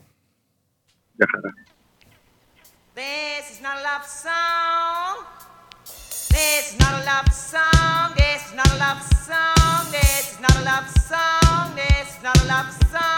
Γεια 1.15 1.27
χαρά. 1.33 1.53
This 2.95 3.45
is 3.53 3.59
not 3.65 3.75
a 3.79 3.83
love 3.89 4.07
song. 4.25 5.15
This 6.35 6.63
is 6.69 6.75
not 6.83 6.93
a 7.01 7.03
love 7.11 7.29
song. 7.51 8.07
This 8.21 8.41
is 8.47 8.53
not 8.59 8.69
a 8.75 8.77
love 8.85 9.01
song. 9.27 9.60
Love 10.71 10.89
song. 10.89 11.77
Is 11.99 12.23
not 12.23 12.41
a 12.43 12.47
love 12.47 12.71
song. 12.89 13.10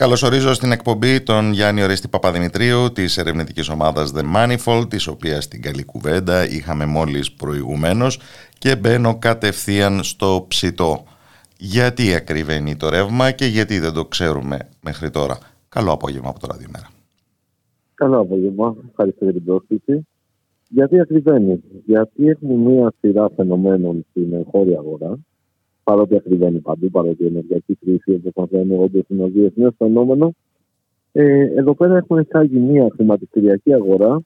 Καλωσορίζω 0.00 0.54
στην 0.54 0.72
εκπομπή 0.72 1.20
τον 1.20 1.52
Γιάννη 1.52 1.82
Ορέστη 1.82 2.08
Παπαδημητρίου 2.08 2.92
της 2.92 3.18
ερευνητικής 3.18 3.68
ομάδας 3.68 4.12
The 4.16 4.22
Manifold, 4.36 4.86
της 4.88 5.06
οποίας 5.06 5.48
την 5.48 5.62
καλή 5.62 5.84
κουβέντα 5.84 6.44
είχαμε 6.48 6.86
μόλις 6.86 7.32
προηγουμένως 7.32 8.20
και 8.58 8.76
μπαίνω 8.76 9.18
κατευθείαν 9.18 10.02
στο 10.02 10.44
ψητό. 10.48 11.04
Γιατί 11.58 12.14
ακριβένει 12.14 12.76
το 12.76 12.88
ρεύμα 12.88 13.30
και 13.30 13.44
γιατί 13.44 13.78
δεν 13.78 13.92
το 13.92 14.04
ξέρουμε 14.04 14.58
μέχρι 14.82 15.10
τώρα. 15.10 15.38
Καλό 15.68 15.92
απόγευμα 15.92 16.28
από 16.28 16.38
το 16.40 16.46
Ραδιομέρα. 16.50 16.88
Καλό 17.94 18.20
απόγευμα. 18.20 18.76
Ευχαριστώ 18.90 19.24
για 19.24 19.32
την 19.32 19.44
πρόσκληση. 19.44 20.06
Γιατί 20.68 21.00
ακριβένει; 21.00 21.62
Γιατί 21.86 22.28
έχουμε 22.28 22.54
μία 22.54 22.92
σειρά 23.00 23.30
φαινομένων 23.36 24.06
στην 24.10 24.32
εγχώρια 24.32 24.78
αγορά 24.78 25.18
παρότι 25.90 26.16
ακριβένει 26.16 26.58
παντού, 26.58 26.90
παρότι 26.90 27.22
η 27.22 27.26
ενεργειακή 27.26 27.74
κρίση, 27.74 28.14
όπως 28.14 28.32
μας 28.34 28.50
λένε, 28.50 28.82
όντως 28.82 29.02
είναι 29.08 29.22
ένα 29.22 29.30
διεθνές 29.32 29.72
φαινόμενο. 29.78 30.34
Ε, 31.12 31.40
εδώ 31.40 31.74
πέρα 31.74 31.96
έχουμε 31.96 32.20
εισάγει 32.20 32.58
μια 32.58 32.88
χρηματιστηριακή 32.94 33.74
αγορά 33.74 34.20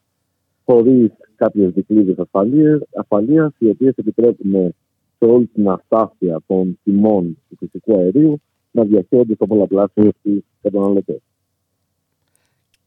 χωρίς 0.64 1.10
κάποιες 1.36 1.72
δικλείδες 1.72 2.16
ασφαλείας, 2.94 3.52
οι 3.58 3.68
οποίες 3.68 3.94
επιτρέπουν 3.96 4.74
σε 5.18 5.24
όλη 5.24 5.46
την 5.46 5.68
αστάθεια 5.68 6.40
των 6.46 6.78
τιμών 6.84 7.38
του 7.48 7.56
φυσικού 7.56 7.98
αερίου 7.98 8.40
να 8.70 8.84
διαχέονται 8.84 9.34
στο 9.34 9.46
πολλαπλάσιο 9.46 10.10
στου 10.18 10.44
καταναλωτέ. 10.62 11.20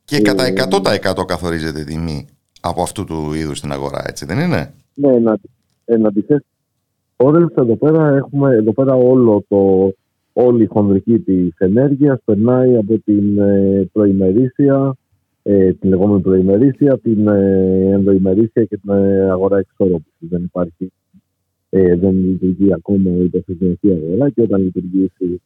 Και 0.05 0.21
κατά 0.21 0.43
100% 1.21 1.25
καθορίζεται 1.25 1.80
η 1.80 1.84
τιμή 1.84 2.28
από 2.61 2.82
αυτού 2.82 3.05
του 3.05 3.34
είδους 3.34 3.61
την 3.61 3.71
αγορά, 3.71 4.03
έτσι 4.07 4.25
δεν 4.25 4.39
είναι; 4.39 4.73
Ναι, 4.93 5.13
εν, 5.13 5.41
εν 5.86 6.05
αντιθέσει 6.05 6.45
όρευση 7.18 7.55
εδώ 7.57 7.76
πέρα 7.76 8.15
έχουμε 8.15 8.55
εδώ 8.55 8.74
πέρα 8.74 8.93
όλο 8.93 9.43
το, 9.47 9.91
όλη 10.34 10.63
η 10.63 10.68
χονδρική 10.68 11.20
της 11.20 11.55
ενέργειας 11.57 12.22
περνάει 12.26 12.76
από 12.76 12.99
την 13.05 13.39
ε, 13.39 13.89
προημερήσια, 13.91 14.95
ε, 15.43 15.74
την 15.74 15.89
λεγόμενη 15.89 16.22
προημερήσια, 16.22 16.97
την 16.97 17.28
ε, 17.28 17.89
ενδοημερήσια 17.91 18.63
και 18.63 18.78
την 18.78 18.89
ε, 18.89 19.30
αγορά 19.30 19.57
εξόρροπησης. 19.57 20.28
Δεν 20.30 20.43
υπάρχει, 20.43 20.91
ε, 21.70 21.95
δεν 21.95 22.11
λειτουργεί 22.11 22.74
ακόμα 22.74 23.09
η 23.09 23.24
υποσυντηρική 23.24 23.91
αγορά 23.91 24.30
και 24.30 24.41
όταν 24.41 24.61
λειτουργήσει 24.61 25.41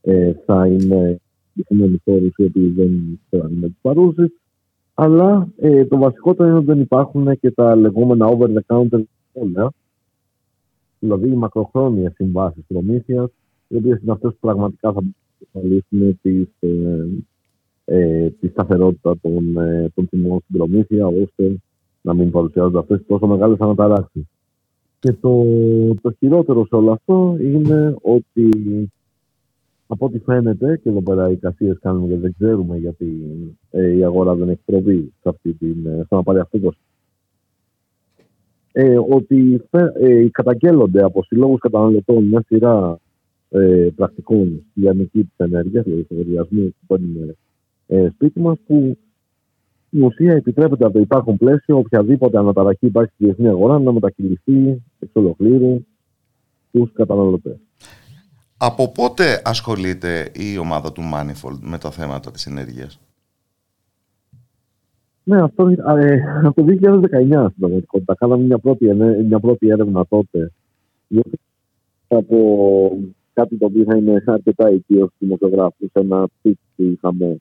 ε, 0.00 0.32
θα 0.44 0.66
είναι 0.66 1.20
οι 1.54 2.00
φόρους 2.04 2.34
οι 2.36 2.44
οποίοι 2.44 2.68
δεν 2.68 3.20
θέλουν 3.30 3.52
με 3.52 3.66
τι 3.66 3.74
παρούσεις. 3.80 4.32
Αλλά 4.94 5.48
ε, 5.56 5.84
το 5.84 5.96
βασικότερο 5.98 6.48
είναι 6.48 6.58
ότι 6.58 6.66
δεν 6.66 6.80
υπάρχουν 6.80 7.38
και 7.40 7.50
τα 7.50 7.76
λεγόμενα 7.76 8.26
over 8.26 8.46
the 8.46 8.76
counter 8.76 9.02
όλα 9.32 9.72
δηλαδή 11.02 11.28
οι 11.28 11.34
μακροχρόνιες 11.34 12.12
συμβάσεις 12.14 12.62
προμήθειας, 12.66 13.30
οι 13.68 13.76
οποίες 13.76 14.00
είναι 14.02 14.12
αυτές 14.12 14.30
που 14.30 14.38
πραγματικά 14.40 14.92
θα 14.92 15.02
εξασφαλίσουν 15.38 16.18
τη, 16.22 16.46
ε, 16.60 17.06
ε, 17.84 18.30
τη 18.30 18.48
σταθερότητα 18.48 19.18
των, 19.22 19.56
ε, 19.56 19.90
των 19.94 20.08
τιμών 20.08 20.40
στην 20.40 20.56
προμήθεια, 20.56 21.06
ώστε 21.06 21.56
να 22.00 22.14
μην 22.14 22.30
παρουσιάζονται 22.30 22.78
αυτές 22.78 23.00
τόσο 23.06 23.26
μεγάλες 23.26 23.58
αναταράξεις. 23.58 24.24
Και 24.98 25.12
το, 25.12 25.44
το 26.00 26.12
χειρότερο 26.18 26.66
σε 26.66 26.74
όλο 26.74 26.92
αυτό 26.92 27.36
είναι 27.40 27.96
ότι 28.02 28.48
από 29.86 30.06
ό,τι 30.06 30.18
φαίνεται, 30.18 30.80
και 30.82 30.88
εδώ 30.88 31.02
πέρα 31.02 31.30
οι 31.30 31.36
κασίες 31.36 31.78
κάνουν 31.80 32.06
γιατί 32.06 32.22
δεν 32.22 32.34
ξέρουμε 32.38 32.76
γιατί 32.76 33.22
ε, 33.70 33.96
η 33.96 34.04
αγορά 34.04 34.34
δεν 34.34 34.48
έχει 34.48 34.60
προβεί 34.64 35.12
σε 35.20 35.28
αυτή 35.28 35.52
την, 35.52 35.86
ε, 35.86 36.02
στο 36.04 36.16
να 36.16 36.22
πάρει 36.22 36.38
αυτό 36.38 36.58
το 36.58 36.72
ε, 38.72 38.96
ότι 39.10 39.62
ε, 39.70 40.28
καταγγέλλονται 40.30 41.02
από 41.02 41.22
συλλόγους 41.22 41.60
καταναλωτών 41.60 42.24
μια 42.24 42.44
σειρά 42.46 42.98
ε, 43.48 43.88
πρακτικών 43.94 44.64
λιανική 44.74 45.20
της 45.22 45.36
ενέργειας, 45.36 45.84
δηλαδή 45.84 46.06
λογαριασμού 46.10 46.74
που 46.80 46.86
παίρνουν 46.86 47.36
ε, 47.86 48.08
σπίτι 48.14 48.40
μας, 48.40 48.56
που 48.66 48.98
η 49.90 50.00
ουσία 50.00 50.32
επιτρέπεται 50.32 50.84
από 50.84 50.92
το 50.92 50.98
υπάρχον 50.98 51.36
πλαίσιο 51.36 51.76
οποιαδήποτε 51.76 52.38
αναταραχή 52.38 52.86
υπάρχει 52.86 53.12
στη 53.14 53.24
διεθνή 53.24 53.48
αγορά 53.48 53.78
να 53.78 53.92
μετακυληθεί 53.92 54.82
εξ 54.98 55.10
ολοκλήρου 55.12 55.84
στους 56.68 56.92
καταναλωτές. 56.92 57.56
Από 58.56 58.92
πότε 58.92 59.42
ασχολείται 59.44 60.30
η 60.34 60.58
ομάδα 60.58 60.92
του 60.92 61.02
Manifold 61.14 61.58
με 61.60 61.78
τα 61.78 61.90
θέματα 61.90 62.30
της 62.30 62.46
ενέργειας; 62.46 63.00
Ναι, 65.24 65.42
αυτό 65.42 65.68
ε, 65.68 66.22
από 66.44 66.62
το 66.62 66.76
2019 66.80 67.00
στην 67.48 67.60
πραγματικότητα. 67.60 68.14
Κάναμε 68.14 68.44
μια 68.44 68.58
πρώτη, 68.58 68.94
μια 69.24 69.40
πρώτη 69.40 69.68
έρευνα 69.68 70.06
τότε. 70.08 70.52
Από 72.08 72.36
κάτι 73.32 73.56
το 73.56 73.66
οποίο 73.66 73.84
θα 73.84 73.96
είναι 73.96 74.22
αρκετά 74.26 74.70
οικείο 74.70 75.06
στους 75.06 75.18
δημοσιογράφους, 75.18 75.88
ένα 75.92 76.28
tweet 76.42 76.52
που 76.76 76.82
είχαμε 76.82 77.36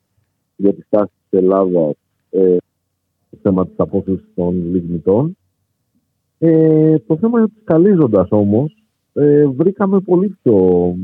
για 0.56 0.74
τη 0.74 0.82
στάση 0.82 1.12
της 1.30 1.40
Ελλάδας 1.40 1.94
ε, 2.30 2.58
στο 3.28 3.38
θέμα 3.42 3.68
της 3.68 3.76
απόφαση 3.78 4.24
των 4.36 4.74
λιγνητών. 4.74 5.38
Ε, 6.38 7.00
το 7.00 7.18
θέμα 7.18 7.46
της 7.46 7.62
καλύζοντας 7.64 8.28
όμως 8.30 8.76
ε, 9.14 9.46
βρήκαμε 9.48 10.00
πολύ 10.00 10.38
πιο. 10.44 10.96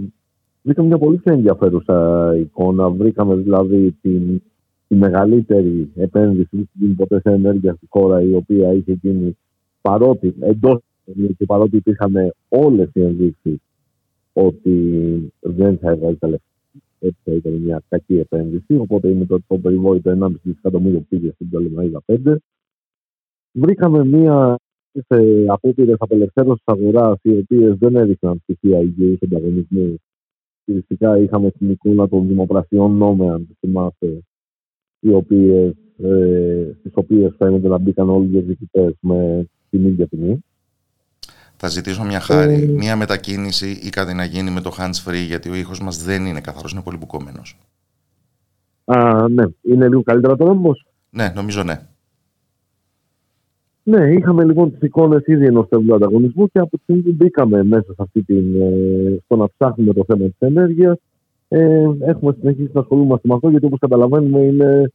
Βρήκαμε 0.62 0.88
μια 0.88 0.98
πολύ 0.98 1.18
πιο 1.18 1.34
ενδιαφέρουσα 1.34 2.36
εικόνα. 2.38 2.90
Βρήκαμε 2.90 3.36
δηλαδή 3.36 3.92
την 4.02 4.42
η 4.88 4.96
μεγαλύτερη 4.96 5.92
επένδυση 5.96 6.58
που 6.58 6.70
γίνει 6.74 6.94
ποτέ 6.94 7.20
σε 7.20 7.30
ενέργεια 7.30 7.74
στη 7.74 7.86
χώρα, 7.90 8.22
η 8.22 8.34
οποία 8.34 8.74
είχε 8.74 8.94
γίνει 9.02 9.38
παρότι 9.82 10.36
εντός 10.40 10.80
και 11.38 11.46
παρότι 11.46 11.76
υπήρχαν 11.76 12.34
όλες 12.50 12.90
οι 12.94 13.02
ενδείξεις 13.02 13.58
ότι 14.34 14.74
δεν 15.40 15.78
θα 15.78 15.90
έβγαλε 15.90 16.16
τα 16.16 16.28
λεφτά. 16.28 16.46
Έτσι 17.00 17.20
θα 17.24 17.32
ήταν 17.32 17.54
μια 17.54 17.84
κακή 17.90 18.18
επένδυση. 18.18 18.76
Οπότε 18.76 19.08
είναι 19.08 19.26
το, 19.26 19.40
το 19.48 19.58
περιβόητο 19.58 20.18
1,5 20.20 20.32
δισεκατομμύριο 20.44 21.00
που 21.00 21.06
πήγε 21.10 21.32
στην 21.32 21.50
Τολεμαίδα 21.50 22.02
5. 22.06 22.36
Βρήκαμε 23.52 24.06
μια 24.06 24.58
σε 24.92 25.46
απόπειρες 25.48 25.96
απελευθέρωσης 26.00 26.64
αγοράς, 26.66 27.20
οι 27.22 27.38
οποίες 27.38 27.78
δεν 27.78 27.96
έδειχναν 27.96 28.40
στοιχεία 28.44 28.80
υγιή 28.80 29.20
ανταγωνισμού. 29.24 29.96
Φυσικά 30.64 31.18
είχαμε 31.18 31.50
στην 31.56 31.70
εικόνα 31.70 32.08
των 32.08 32.28
δημοπρασιών 32.28 32.98
νόμεαν, 32.98 33.58
θυμάστε, 33.60 34.22
οι 35.10 35.14
οποίες, 35.14 35.74
ε, 36.04 36.72
στις 36.80 36.92
οποίες 36.96 37.36
φαίνεται 37.38 37.68
να 37.68 37.78
μπήκαν 37.78 38.10
όλοι 38.10 38.26
οι 38.26 38.30
διεκδικητές 38.30 38.94
με 39.00 39.48
την 39.70 39.86
ίδια 39.86 40.08
τιμή. 40.08 40.44
Θα 41.56 41.68
ζητήσω 41.68 42.04
μια 42.04 42.20
χάρη, 42.20 42.54
ε... 42.54 42.68
μια 42.68 42.96
μετακίνηση 42.96 43.70
ή 43.84 43.90
κάτι 43.90 44.14
να 44.14 44.24
γίνει 44.24 44.52
με 44.52 44.62
το 44.62 44.72
hands 44.78 45.10
free, 45.10 45.26
γιατί 45.28 45.50
ο 45.50 45.56
ήχος 45.56 45.82
μας 45.82 46.04
δεν 46.04 46.26
είναι 46.26 46.42
καθαρός, 46.42 46.72
είναι 46.72 46.82
πολύ 46.82 46.98
μπουκωμένος. 46.98 47.60
Α, 48.86 49.28
ναι. 49.30 49.44
Είναι 49.62 49.88
λίγο 49.88 50.04
καλύτερα 50.04 50.36
τώρα 50.36 50.52
όμως. 50.52 50.86
Ναι, 51.10 51.32
νομίζω 51.36 51.64
ναι. 51.64 51.80
Ναι, 53.84 54.14
είχαμε 54.14 54.44
λοιπόν 54.44 54.72
τις 54.72 54.82
εικόνες 54.82 55.26
ήδη 55.26 55.46
ενός 55.46 55.66
στευλού 55.66 55.96
ανταγωνισμού 55.96 56.48
και 56.48 56.60
από 56.60 56.78
τη 56.78 56.84
στιγμή 56.84 57.02
που 57.02 57.14
μπήκαμε 57.14 57.64
μέσα 57.64 57.94
σε 57.94 57.96
αυτή 57.98 58.24
την, 58.24 58.62
ε, 58.62 59.18
στο 59.26 59.36
να 59.36 59.48
ψάχνουμε 59.58 59.94
το 59.94 60.04
θέμα 60.08 60.26
της 60.26 60.40
ενέργειας, 60.40 60.98
ε, 61.48 61.90
έχουμε 62.00 62.36
συνεχίσει 62.40 62.72
να 62.74 62.82
ασχολούμαστε 62.82 63.28
με 63.28 63.34
αυτό, 63.34 63.50
γιατί 63.50 63.66
όπως 63.66 63.80
καταλαβαίνουμε 63.80 64.40
είναι 64.40 64.92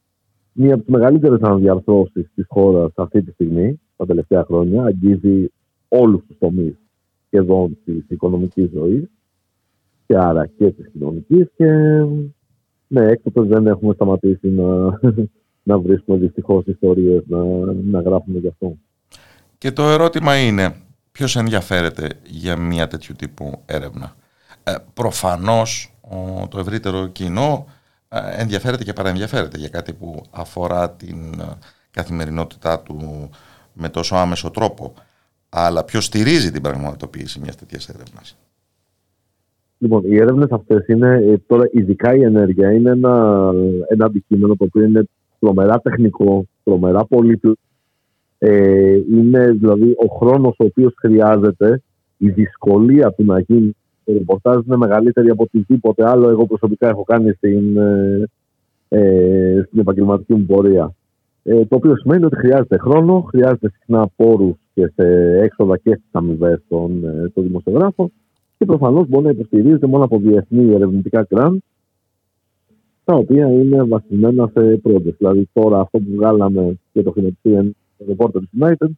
μία 0.53 0.74
από 0.74 0.82
τις 0.82 0.92
μεγαλύτερες 0.92 1.40
αναδιαρθρώσεις 1.40 2.30
της 2.34 2.44
χώρας 2.48 2.92
αυτή 2.94 3.22
τη 3.22 3.30
στιγμή, 3.30 3.80
τα 3.96 4.07
τελευταία 4.07 4.44
χρόνια. 4.44 4.84
Αγγίζει 4.84 5.53
όλους 5.88 6.22
τους 6.26 6.38
τομείς 6.38 6.74
σχεδόν 7.26 7.78
της 7.84 8.05
οικονομικής 8.09 8.70
ζωής 8.74 9.05
και 10.07 10.16
άρα 10.16 10.46
και 10.46 10.70
της 10.70 10.88
κοινωνικής. 10.92 11.48
Και 11.57 11.66
ναι, 12.86 13.07
έκτοτε 13.07 13.42
δεν 13.42 13.66
έχουμε 13.66 13.94
σταματήσει 13.94 14.48
να, 14.48 14.98
να 15.72 15.78
βρίσκουμε 15.78 16.18
δυστυχώς 16.18 16.66
ιστορίες 16.66 17.22
να, 17.26 17.44
να 17.72 18.00
γράφουμε 18.00 18.38
γι' 18.38 18.48
αυτό. 18.48 18.76
Και 19.59 19.72
το 19.72 19.82
ερώτημα 19.82 20.36
είναι, 20.36 20.74
ποιος 21.12 21.36
ενδιαφέρεται 21.36 22.09
για 22.26 22.57
μια 22.57 22.86
τέτοιου 22.86 23.14
τύπου 23.18 23.62
έρευνα; 23.66 24.14
Ε, 24.64 24.74
προφανώς 24.94 25.94
το 26.48 26.59
ευρύτερο 26.59 27.07
κοινό 27.07 27.66
ε, 27.66 27.72
ενδιαφέρεται 28.12 28.84
και 28.84 28.92
παραενδιαφέρεται 28.92 29.58
για 29.58 29.68
κάτι 29.68 29.92
που 29.92 30.22
αφορά 30.30 30.90
την 30.90 31.40
ε, 31.40 31.44
καθημερινότητά 31.90 32.80
του 32.80 33.30
με 33.72 33.88
τόσο 33.88 34.16
άμεσο 34.16 34.50
τρόπο. 34.50 34.94
Αλλά 35.48 35.84
ποιος 35.84 36.04
στηρίζει 36.04 36.50
την 36.50 36.62
πραγματοποίηση 36.62 37.40
μιας 37.40 37.56
τέτοιας 37.56 37.88
έρευνας; 37.88 38.38
Λοιπόν, 39.78 40.02
οι 40.04 40.16
έρευνες 40.16 40.50
αυτές 40.50 40.86
είναι 40.86 41.14
ε, 41.16 41.36
τώρα, 41.46 41.68
ειδικά 41.72 42.14
η 42.14 42.22
ενέργεια, 42.22 42.72
είναι 42.72 42.90
ένα, 42.90 43.50
ένα 43.88 44.04
αντικείμενο 44.04 44.56
το 44.56 44.64
οποίο 44.64 44.82
είναι 44.82 45.08
τρομερά 45.38 45.80
τεχνικό, 45.80 46.44
τρομερά 46.64 47.04
πολύπλοκο. 47.04 47.60
Ε, 48.38 48.94
είναι 49.10 49.50
δηλαδή 49.50 49.90
ο 49.90 50.16
χρόνος 50.16 50.54
ο 50.58 50.64
οποίος 50.64 50.94
χρειάζεται, 50.98 51.82
η 52.16 52.30
δυσκολία 52.30 53.12
του 53.12 53.24
να 53.24 53.40
γίνει 53.40 53.76
το 54.05 54.12
ρεπορτάζ 54.12 54.64
είναι 54.66 54.76
μεγαλύτερη 54.76 55.30
από 55.30 55.42
οτιδήποτε 55.42 56.09
άλλο 56.09 56.28
εγώ 56.28 56.46
προσωπικά 56.46 56.88
έχω 56.88 57.03
κάνει 57.03 57.32
στην, 57.32 57.76
ε, 57.76 58.28
ε, 58.88 59.62
στην 59.66 59.80
επαγγελματική 59.80 60.34
μου 60.34 60.46
πορεία. 60.46 60.94
Ε, 61.42 61.64
το 61.64 61.76
οποίο 61.76 61.96
σημαίνει 61.96 62.24
ότι 62.24 62.36
χρειάζεται 62.36 62.78
χρόνο, 62.78 63.20
χρειάζεται 63.20 63.70
συχνά 63.70 64.09
πόρους 64.16 64.57
και 64.74 64.92
σε 64.94 65.38
έξοδα 65.42 65.76
και 65.76 65.90
στις 65.90 66.09
αμοιβές 66.11 66.61
των, 66.68 67.05
ε, 67.05 67.28
των 67.34 67.44
δημοσιογράφων 67.44 68.12
και 68.59 68.64
προφανώς 68.64 69.09
μπορεί 69.09 69.24
να 69.24 69.30
υποστηρίζεται 69.30 69.86
μόνο 69.86 70.05
από 70.05 70.18
διεθνή 70.18 70.74
ερευνητικά 70.74 71.24
κράν 71.24 71.62
τα 73.05 73.14
οποία 73.14 73.48
είναι 73.48 73.82
βασισμένα 73.82 74.50
σε 74.55 74.80
project. 74.84 75.16
Δηλαδή 75.18 75.48
τώρα 75.53 75.80
αυτό 75.80 75.98
που 75.98 76.14
βγάλαμε 76.14 76.78
για 76.92 77.03
το 77.03 77.11
χρηματιστήριο 77.11 77.72
Reporters 78.09 78.61
United 78.61 78.90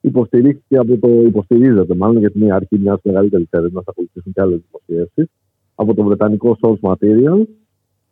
υποστηρίχθηκε 0.00 0.76
από 0.76 0.96
το, 0.98 1.08
υποστηρίζεται 1.08 1.94
μάλλον 1.94 2.18
γιατί 2.18 2.38
είναι 2.38 2.46
η 2.46 2.50
αρχή 2.50 2.78
μιας 2.78 3.00
μεγαλύτερης 3.02 3.48
έρευνας, 3.50 3.84
θα 3.84 3.90
ακολουθήσουν 3.90 4.32
και 4.32 4.40
άλλες 4.40 4.60
δημοσιεύσεις, 4.70 5.26
από 5.74 5.94
το 5.94 6.02
βρετανικό 6.02 6.56
Source 6.60 6.90
Material. 6.90 7.42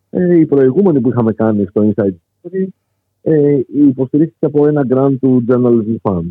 Ε, 0.09 0.39
η 0.39 0.45
προηγούμενη 0.45 1.01
που 1.01 1.09
είχαμε 1.09 1.33
κάνει 1.33 1.65
στο 1.65 1.93
Inside 1.93 2.15
Story 2.41 2.67
ε, 3.21 3.59
υποστηρίχθηκε 3.67 4.45
από 4.45 4.67
ένα 4.67 4.85
grant 4.89 5.15
του 5.21 5.45
Journalism 5.47 5.95
Fund. 6.01 6.29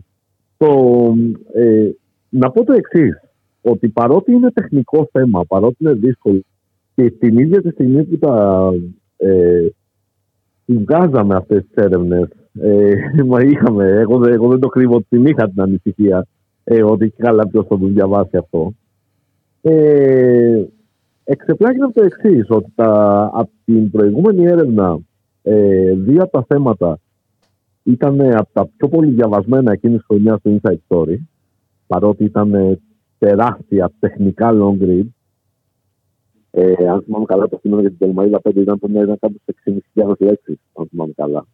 Το, 0.57 1.13
ε, 1.53 1.91
να 2.29 2.51
πω 2.51 2.65
το 2.65 2.73
εξής, 2.73 3.21
ότι 3.63 3.89
παρότι 3.89 4.33
είναι 4.33 4.51
τεχνικό 4.51 5.09
θέμα, 5.13 5.45
παρότι 5.45 5.77
είναι 5.79 5.93
δύσκολο 5.93 6.41
και 6.95 7.11
την 7.11 7.39
ίδια 7.39 7.63
τη 7.63 7.71
στιγμή 7.71 8.05
που 8.05 8.19
τα 8.19 8.71
ε, 9.17 9.67
βγάζαμε 10.67 11.35
αυτές 11.35 11.63
τις 11.63 11.85
έρευνες 11.85 12.29
ε, 12.61 12.95
μα 13.27 13.41
είχαμε, 13.41 13.85
εγώ, 13.85 14.27
εγώ 14.27 14.49
δεν 14.49 14.61
το 14.61 14.69
κρύβω 14.69 14.95
ότι 14.95 15.07
την 15.09 15.27
είχα 15.27 15.49
την 15.49 15.61
ανησυχία. 15.61 16.27
Ε, 16.65 16.83
ότι 16.83 17.11
καλά 17.11 17.49
ποιος 17.49 17.67
θα 17.67 17.79
το 17.79 17.87
διαβάσει 17.87 18.37
αυτό. 18.37 18.75
Ε, 19.61 20.65
εξεπλάγει 21.25 21.79
το 21.79 22.03
εξής 22.03 22.47
ότι 22.49 22.73
τα, 22.75 23.23
από 23.35 23.51
την 23.65 23.91
προηγούμενη 23.91 24.45
έρευνα 24.45 24.99
ε, 25.43 25.93
δύο 25.93 26.23
από 26.23 26.31
τα 26.31 26.45
θέματα 26.49 26.99
ήταν 27.83 28.21
από 28.21 28.49
τα 28.53 28.69
πιο 28.77 28.89
πολύ 28.89 29.11
διαβασμένα 29.11 29.73
εκείνης 29.73 30.03
χρονιάς 30.07 30.41
του 30.43 30.61
Inside 30.63 30.79
Story 30.89 31.17
παρότι 31.87 32.25
ήταν 32.25 32.81
τεράστια 33.19 33.93
τεχνικά 33.99 34.51
long 34.55 34.83
read. 34.83 35.07
Ε, 36.51 36.89
αν 36.89 37.03
θυμάμαι 37.03 37.25
καλά, 37.25 37.49
το 37.49 37.59
κείμενο 37.59 37.81
για 37.81 37.91
την 37.91 37.99
Τελμαίδα 37.99 38.41
5 38.43 38.57
ήταν 38.57 38.79
το 38.79 38.89
ήταν 38.91 39.19
κάπου 39.21 39.41
σε 39.45 39.55
6.500 39.95 40.13
λέξεις, 40.19 40.57
αν 40.73 40.87
θυμάμαι 40.87 41.13
καλά. 41.17 41.47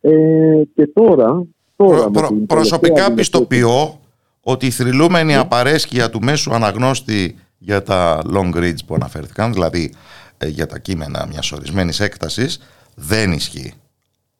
Ε, 0.00 0.62
και 0.74 0.86
τώρα. 0.86 1.46
τώρα 1.76 2.10
Προ, 2.10 2.10
προ, 2.10 2.36
προσωπικά 2.46 3.12
πιστοποιώ 3.12 4.00
ότι 4.40 4.66
η 4.66 4.70
θρυλούμενη 4.70 5.32
ναι. 5.32 5.38
απαρέσκεια 5.38 6.10
του 6.10 6.20
μέσου 6.22 6.54
αναγνώστη 6.54 7.36
για 7.58 7.82
τα 7.82 8.22
long 8.32 8.54
reads 8.54 8.84
που 8.86 8.94
αναφέρθηκαν, 8.94 9.52
δηλαδή 9.52 9.92
ε, 10.38 10.48
για 10.48 10.66
τα 10.66 10.78
κείμενα 10.78 11.26
μιας 11.28 11.52
ορισμένης 11.52 12.00
έκτασης, 12.00 12.60
δεν 12.94 13.32
ισχύει. 13.32 13.72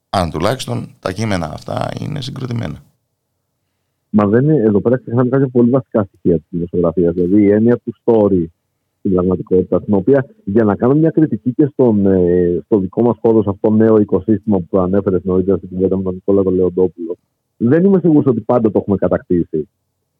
Αν 0.09 0.29
τουλάχιστον 0.29 0.95
τα 0.99 1.11
κείμενα 1.11 1.51
αυτά 1.53 1.89
είναι 1.99 2.21
συγκροτημένα. 2.21 2.83
Μα 4.09 4.27
δεν 4.27 4.43
είναι, 4.43 4.61
εδώ 4.61 4.81
πέρα 4.81 4.97
ξεχνάμε 4.97 5.29
κάποια 5.29 5.47
πολύ 5.47 5.69
βασικά 5.69 6.03
στοιχεία 6.03 6.35
της 6.35 6.45
δημοσιογραφία. 6.49 7.11
Δηλαδή 7.11 7.41
η 7.41 7.51
έννοια 7.51 7.77
του 7.77 7.93
story 8.03 8.45
στην 8.99 9.11
πραγματικότητα, 9.11 9.79
στην 9.79 9.93
οποία 9.93 10.25
για 10.43 10.63
να 10.63 10.75
κάνω 10.75 10.93
μια 10.93 11.09
κριτική 11.09 11.53
και 11.53 11.69
στον, 11.71 12.05
ε, 12.05 12.61
στο 12.65 12.79
δικό 12.79 13.01
μας 13.01 13.17
χώρο, 13.21 13.43
σε 13.43 13.49
αυτό 13.49 13.69
το 13.69 13.75
νέο 13.75 13.97
οικοσύστημα 13.97 14.57
που 14.57 14.67
το 14.69 14.81
ανέφερε 14.81 15.17
νωρίτερα 15.23 15.57
στην 15.57 15.69
κουβέντα 15.69 15.97
με 15.97 16.03
τον 16.03 16.13
Νικόλα 16.13 16.43
τον 16.43 16.53
Λεοντόπουλο, 16.53 17.15
δεν 17.57 17.85
είμαι 17.85 17.99
σίγουρος 17.99 18.25
ότι 18.25 18.41
πάντα 18.41 18.71
το 18.71 18.79
έχουμε 18.79 18.97
κατακτήσει. 18.97 19.69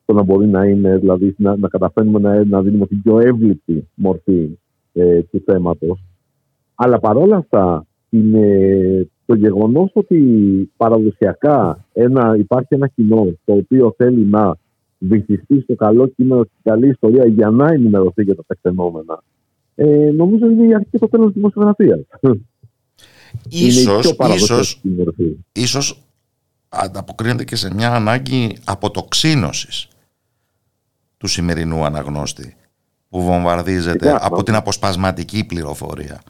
Το 0.06 0.14
να 0.14 0.24
μπορεί 0.24 0.48
να 0.48 0.66
είναι, 0.66 0.98
δηλαδή 0.98 1.36
να, 1.38 1.58
να 1.58 1.68
καταφέρνουμε 1.68 2.20
να, 2.20 2.46
να 2.46 2.62
δίνουμε 2.62 2.86
την 2.86 3.02
πιο 3.02 3.20
εύληπτη 3.20 3.88
μορφή 3.94 4.58
ε, 4.94 5.22
του 5.22 5.44
θέματος. 5.46 6.04
Αλλά 6.76 7.00
παρόλα 7.00 7.36
αυτά, 7.36 7.86
είναι 8.10 9.08
το 9.26 9.36
γεγονός 9.36 9.92
ότι 9.94 10.20
παραδοσιακά 10.78 11.86
ένα, 11.94 12.36
υπάρχει 12.38 12.74
ένα 12.74 12.88
κοινό 12.88 13.28
το 13.46 13.54
οποίο 13.54 13.94
θέλει 13.98 14.26
να 14.26 14.56
βυθιστείς 15.00 15.64
στο 15.64 15.76
καλό 15.76 16.08
κείμενο 16.08 16.44
στην 16.44 16.60
καλή 16.64 16.88
ιστορία 16.88 17.26
για 17.26 17.50
να 17.50 17.68
ενημερωθεί 17.68 18.24
για 18.24 18.36
τα 18.36 18.44
τεκτενόμενα. 18.48 19.24
Ε, 19.76 20.12
νομίζω 20.12 20.50
είναι 20.50 20.68
η 20.68 20.74
αρχή 20.74 20.90
και 20.92 20.98
το 20.98 21.10
τέλος 21.10 21.26
της 21.26 21.36
δημοσιογραφίας. 21.36 22.00
Ίσως, 23.50 24.16
ίσως, 24.36 24.82
ίσως 25.52 26.04
ανταποκρίνεται 26.70 27.44
και 27.44 27.56
σε 27.56 27.74
μια 27.74 27.96
ανάγκη 27.96 28.58
αποτοξίνωσης 28.66 29.88
του 31.18 31.28
σημερινού 31.28 31.86
αναγνώστη 31.86 32.56
που 33.10 33.22
βομβαρδίζεται 33.22 34.18
από 34.20 34.44
την 34.44 34.56
αποσπασματική 34.56 35.46
πληροφορία. 35.46 36.22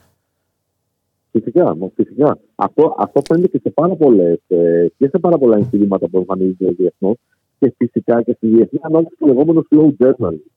Φυσικά, 1.32 1.78
φυσικά. 1.96 2.38
Αυτό, 2.56 2.96
αυτό 2.98 3.22
φαίνεται 3.28 3.48
και 3.48 3.60
σε 3.64 3.70
πάρα 3.70 3.96
πολλές 3.96 4.40
ε, 4.48 4.88
και 4.98 5.08
σε 5.08 5.20
πάρα 5.20 5.38
πολλά 5.38 5.58
εγχειρήματα 5.58 6.08
που 6.08 6.18
εμφανίζονται 6.18 6.72
διεθνώς 6.72 7.16
και 7.60 7.74
φυσικά 7.78 8.22
και 8.22 8.34
στη 8.34 8.48
διεθνή 8.48 8.80
ανάλυση 8.82 9.16
του 9.20 9.28
λεγόμενου 9.28 9.68
slow 9.70 9.90
journalism. 10.00 10.50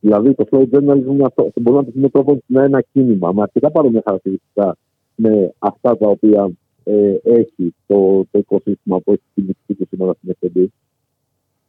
Δηλαδή 0.00 0.34
το 0.34 0.44
slow 0.50 0.64
journalism 0.70 1.06
είναι 1.06 1.24
αυτό, 1.24 1.50
μπορεί 1.60 1.76
να 1.76 1.84
το 1.84 1.90
πούμε 1.90 2.08
τρόπο 2.08 2.42
να 2.46 2.62
ένα 2.62 2.80
κίνημα 2.92 3.32
με 3.32 3.42
αρκετά 3.42 3.70
παρόμοια 3.70 4.02
χαρακτηριστικά 4.04 4.76
με 5.14 5.52
αυτά 5.58 5.96
τα 5.96 6.08
οποία 6.08 6.50
ε, 6.84 7.14
έχει 7.22 7.74
το, 7.86 8.26
το 8.30 8.38
οικοσύστημα 8.38 9.00
που 9.00 9.12
έχει 9.12 9.22
κινηθεί 9.34 9.74
και 9.74 9.86
σήμερα 9.88 10.12
στην 10.12 10.30
εκπομπή. 10.30 10.72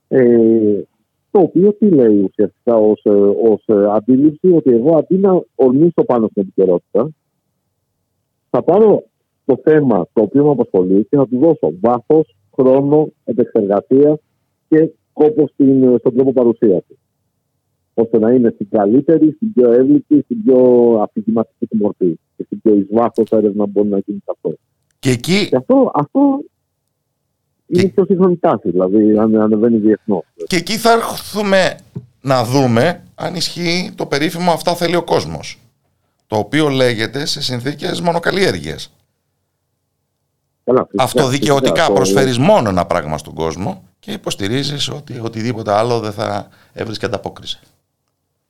Ε, 0.07 0.82
το 1.32 1.39
οποίο 1.39 1.74
τι 1.74 1.89
λέει 1.89 2.19
ουσιαστικά 2.19 2.76
ως 2.76 3.01
ως, 3.43 3.63
ε, 3.65 3.86
αντίληψη 3.91 4.51
ότι 4.51 4.71
εγώ 4.71 4.97
αντί 4.97 5.17
να 5.17 5.43
ορμήσω 5.55 6.03
πάνω 6.05 6.28
στην 6.28 6.41
επικαιρότητα 6.41 7.09
θα 8.49 8.63
πάρω 8.63 9.03
το 9.45 9.59
θέμα 9.63 10.07
το 10.13 10.21
οποίο 10.21 10.43
με 10.43 10.49
απασχολεί 10.49 11.05
και 11.09 11.17
θα 11.17 11.28
του 11.28 11.38
δώσω 11.38 11.74
βάθος, 11.82 12.36
χρόνο, 12.55 13.11
επεξεργασία 13.24 14.19
και 14.74 14.89
κόπος 15.13 15.49
στην, 15.53 15.97
στον 15.99 16.15
τρόπο 16.15 16.34
παρουσίαση. 16.34 16.97
ώστε 17.93 18.19
να 18.19 18.32
είναι 18.32 18.51
στην 18.53 18.69
καλύτερη, 18.69 19.32
στην 19.32 19.53
πιο 19.53 19.71
εύληπτη, 19.71 20.21
στην 20.21 20.43
πιο 20.43 20.57
αφηγηματική 21.01 21.65
του 21.65 21.78
μορφή 21.78 22.19
και 22.38 22.43
στην 22.43 22.61
πιο 22.61 22.74
εις 22.76 22.88
βάθος 22.91 23.30
έρευνα 23.30 23.65
μπορεί 23.65 23.88
να 23.88 23.99
γίνει 24.05 24.24
αυτό. 24.26 24.57
Και 24.99 25.09
εκεί. 25.09 25.47
Και 25.49 25.55
αυτό, 25.55 25.91
αυτό 25.93 26.39
και... 27.67 27.82
είναι 27.82 27.89
πιο 27.89 28.05
σύγχρονη 28.05 28.38
τάση, 28.38 28.69
δηλαδή 28.69 29.17
αν 29.17 29.36
ανεβαίνει 29.36 29.78
διεθνώς. 29.78 30.24
Και 30.47 30.55
εκεί 30.55 30.78
θα 30.78 30.91
έρθουμε 30.91 31.78
να 32.21 32.43
δούμε 32.43 33.03
αν 33.15 33.36
ισχύει 33.36 33.91
το 33.95 34.05
περίφημο 34.05 34.51
Αυτά 34.51 34.76
θέλει 34.76 34.95
ο 34.95 35.03
κόσμος. 35.03 35.57
Το 36.28 36.38
οποίο 36.38 36.69
λέγεται 36.69 37.26
σε 37.26 37.41
συνθήκες 37.41 38.01
μονοκαλλιέργεια. 38.01 38.78
Αυτοδικαιωτικά 40.95 41.91
προσφέρει 41.91 42.39
μόνο 42.39 42.69
ένα 42.69 42.86
πράγμα 42.86 43.17
στον 43.17 43.34
κόσμο 43.34 43.84
και 44.04 44.12
υποστηρίζεις 44.12 44.89
ότι 44.89 45.20
οτιδήποτε 45.20 45.72
άλλο 45.72 45.99
δεν 45.99 46.12
θα 46.12 46.47
έβρισκε 46.74 47.06
ανταπόκριση. 47.06 47.60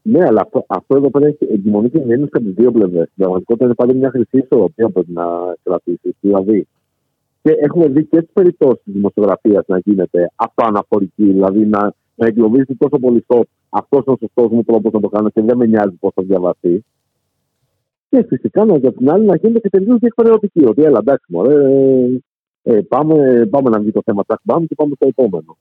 Ναι, 0.01 0.26
αλλά 0.26 0.41
αυτό, 0.41 0.66
αυτό 0.68 0.95
εδώ 0.95 1.10
πέρα 1.10 1.28
έχει 1.28 1.47
εγκυμονή 1.51 1.89
και 1.89 1.99
ενένει 1.99 2.24
από 2.24 2.39
τι 2.39 2.49
δύο 2.49 2.72
πλευρές. 2.72 3.04
Στην 3.04 3.16
πραγματικότητα 3.16 3.66
είναι 3.66 3.74
πάλι 3.74 3.95
μια 3.95 4.10
χρυσή 4.10 4.38
ισορροπία 4.38 4.86
που 4.86 4.91
πρέπει 4.91 5.12
να 5.12 5.26
κρατήσει. 5.64 6.16
Δηλαδή, 6.20 6.68
και 7.41 7.51
έχουμε 7.51 7.88
δει 7.88 8.06
και 8.06 8.22
τις 8.22 8.34
περιπτώσεις 8.34 8.84
της 8.84 8.93
δημοσιογραφίας 8.93 9.64
να 9.68 9.78
γίνεται 9.78 10.32
αυτοαναφορική, 10.36 11.24
δηλαδή 11.24 11.66
να, 11.66 11.93
να 12.16 12.28
εγκλωβίζει 12.28 12.76
τόσο 12.78 12.99
πολύ 12.99 13.22
στο 13.24 13.45
αυτός 13.70 14.04
είναι 14.06 14.16
ο 14.16 14.18
σωστός 14.20 14.51
μου 14.51 14.64
τρόπος 14.64 14.91
να 14.91 14.99
το 14.99 15.08
κάνω 15.08 15.30
και 15.30 15.41
δεν 15.41 15.58
με 15.58 15.66
νοιάζει 15.66 15.95
πώς 15.99 16.12
θα 16.16 16.24
διαβαστεί. 16.24 16.86
Και 18.10 18.26
φυσικά 18.28 18.66
να, 18.66 18.78
για 18.78 18.93
την 18.93 19.10
άλλη 19.10 19.26
να 19.26 19.36
γίνεται 19.36 19.60
και 19.60 19.70
τελείως 19.70 19.99
διεκπαιρεωτική. 19.99 20.66
Ότι 20.66 20.84
έλα, 20.84 20.99
εντάξει, 20.99 21.26
μωρέ, 21.28 21.56
ε, 22.64 22.82
πάμε, 22.82 23.47
πάμε 23.49 23.70
να 23.70 23.80
βγει 23.80 23.91
το 23.91 24.01
θέμα 24.05 24.24
τσακμπάμ 24.24 24.66
και 24.66 24.76
πάμε 24.76 24.95
στο 24.95 25.07
επόμενο. 25.07 25.57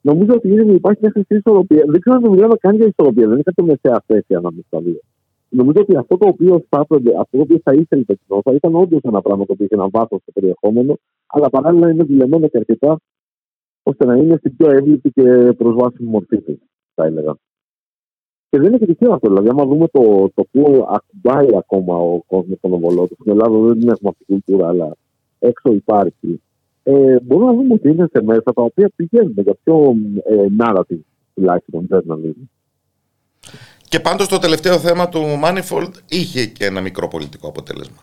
Νομίζω 0.00 0.34
ότι 0.34 0.48
είναι, 0.48 0.72
υπάρχει 0.72 0.98
μια 1.02 1.10
χρυσή 1.10 1.34
ισορροπία. 1.34 1.84
Δεν 1.86 2.00
ξέρω 2.00 2.16
αν 2.16 2.30
μιλάμε 2.30 2.54
καν 2.60 2.76
για 2.76 2.86
ισορροπία, 2.86 3.24
δεν 3.24 3.32
είναι 3.32 3.42
κάποια 3.42 3.64
μεσαία 3.64 4.02
θέση 4.06 4.34
ανάμεσα 4.34 4.64
στα 4.66 4.80
δύο. 4.80 5.00
Νομίζω 5.48 5.80
ότι 5.80 5.96
αυτό 5.96 6.16
το 6.16 6.26
οποίο 6.26 6.64
θα, 6.68 6.78
αυτό 6.78 7.00
το 7.30 7.40
οποίο 7.40 7.60
θα 7.62 7.72
ήθελε 7.72 8.02
το 8.04 8.14
κοινό 8.14 8.40
θα 8.44 8.52
ήταν 8.52 8.74
όντως 8.74 9.00
ένα 9.02 9.20
πράγμα 9.22 9.46
το 9.46 9.52
οποίο 9.52 9.64
έχει 9.64 9.74
ένα 9.74 9.88
βάθος 9.88 10.20
στο 10.22 10.32
περιεχόμενο, 10.32 10.98
αλλά 11.26 11.50
παράλληλα 11.50 11.90
είναι 11.90 12.04
δουλεμένο 12.04 12.48
και 12.48 12.58
αρκετά 12.58 13.00
ώστε 13.82 14.04
να 14.04 14.16
είναι 14.16 14.36
στην 14.36 14.56
πιο 14.56 14.70
εύληπτη 14.70 15.10
και 15.10 15.52
προσβάσιμη 15.56 16.08
μορφή 16.08 16.40
του, 16.40 16.60
θα 16.94 17.04
έλεγα. 17.04 17.34
Και 18.50 18.58
δεν 18.58 18.66
είναι 18.66 18.78
και 18.78 18.86
τυχαίο 18.86 19.12
αυτό. 19.12 19.28
Δηλαδή, 19.28 19.48
άμα 19.48 19.64
δούμε 19.64 19.88
το, 19.88 20.30
το 20.34 20.44
που 20.50 20.86
ακουμπάει 20.88 21.56
ακόμα 21.56 21.96
ο 21.96 22.22
κόσμος 22.26 22.58
των 22.60 22.72
ομολόγων, 22.72 23.16
στην 23.20 23.32
Ελλάδα 23.32 23.58
δεν 23.58 23.88
έχουμε 23.88 24.08
αυτή 24.08 24.24
την 24.24 24.34
κουλτούρα, 24.34 24.68
αλλά 24.68 24.96
έξω 25.40 25.72
υπάρχει, 25.72 26.42
ε, 26.82 27.20
μπορούμε 27.20 27.50
να 27.50 27.56
δούμε 27.56 27.74
ότι 27.74 27.88
είναι 27.88 28.06
σε 28.12 28.22
μέσα 28.22 28.52
τα 28.52 28.62
οποία 28.62 28.90
πηγαίνουν 28.96 29.34
για 29.36 29.56
πιο 29.64 29.94
ε, 30.24 30.46
narrative 30.58 31.00
τουλάχιστον 31.34 31.88
journalism. 31.90 32.48
Και 33.88 34.00
πάντως 34.00 34.28
το 34.28 34.38
τελευταίο 34.38 34.78
θέμα 34.78 35.08
του 35.08 35.20
Manifold 35.44 35.92
είχε 36.08 36.46
και 36.46 36.64
ένα 36.64 36.80
μικρό 36.80 37.08
πολιτικό 37.08 37.48
αποτέλεσμα. 37.48 37.96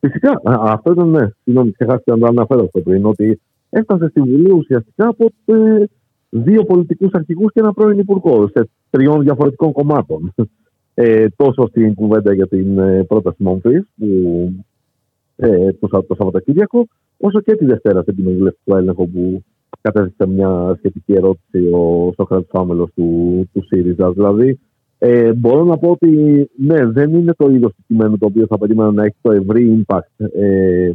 Φυσικά, 0.00 0.40
αυτό 0.44 0.92
ήταν 0.92 1.10
ναι. 1.10 1.28
Συγγνώμη, 1.44 1.72
ξεχάστηκα 1.72 2.16
να 2.16 2.18
το 2.18 2.26
αναφέρω 2.26 2.64
αυτό 2.64 2.80
πριν, 2.80 3.06
ότι 3.06 3.40
έφτασε 3.70 4.08
στη 4.08 4.20
Βουλή 4.20 4.52
ουσιαστικά 4.52 5.08
από 5.08 5.30
ε, 5.44 5.84
δύο 6.28 6.64
πολιτικούς 6.64 7.12
αρχηγούς 7.12 7.52
και 7.52 7.60
ένα 7.60 7.72
πρώην 7.72 7.98
υπουργό 7.98 8.48
σε 8.54 8.68
τριών 8.90 9.20
διαφορετικών 9.22 9.72
κομμάτων. 9.72 10.34
Ε, 10.94 11.26
τόσο 11.36 11.66
στην 11.66 11.94
κουβέντα 11.94 12.34
για 12.34 12.48
την 12.48 12.78
ε, 12.78 13.04
πρόταση 13.04 13.42
μορφή 13.42 13.80
που 13.96 14.08
ε, 15.36 15.72
το, 15.72 15.88
το 15.88 16.14
Σαββατοκύριακο, 16.14 16.86
όσο 17.16 17.40
και 17.40 17.54
τη 17.54 17.64
Δευτέρα 17.64 18.02
στην 18.02 18.16
κοινοβουλευτικό 18.16 18.76
έλεγχο 18.76 19.06
που 19.06 19.44
κατέθεσε 19.80 20.26
μια 20.26 20.74
σχετική 20.78 21.12
ερώτηση 21.12 21.70
ο 21.72 22.12
Σοκράτης 22.16 22.48
Φάμελο 22.50 22.88
του, 22.94 23.48
του 23.52 23.64
ΣΥΡΙΖΑ. 23.66 24.12
Δηλαδή, 24.12 24.58
Ε, 24.98 25.32
μπορώ 25.32 25.64
να 25.64 25.78
πω 25.78 25.90
ότι 25.90 26.10
ναι, 26.56 26.86
δεν 26.86 27.14
είναι 27.14 27.34
το 27.36 27.50
είδο 27.50 27.68
του 27.68 27.84
κειμένου 27.86 28.18
το 28.18 28.26
οποίο 28.26 28.46
θα 28.46 28.58
περίμενα 28.58 28.92
να 28.92 29.04
έχει 29.04 29.16
το 29.20 29.32
ευρύ 29.32 29.84
impact. 29.86 30.26
Ε, 30.34 30.92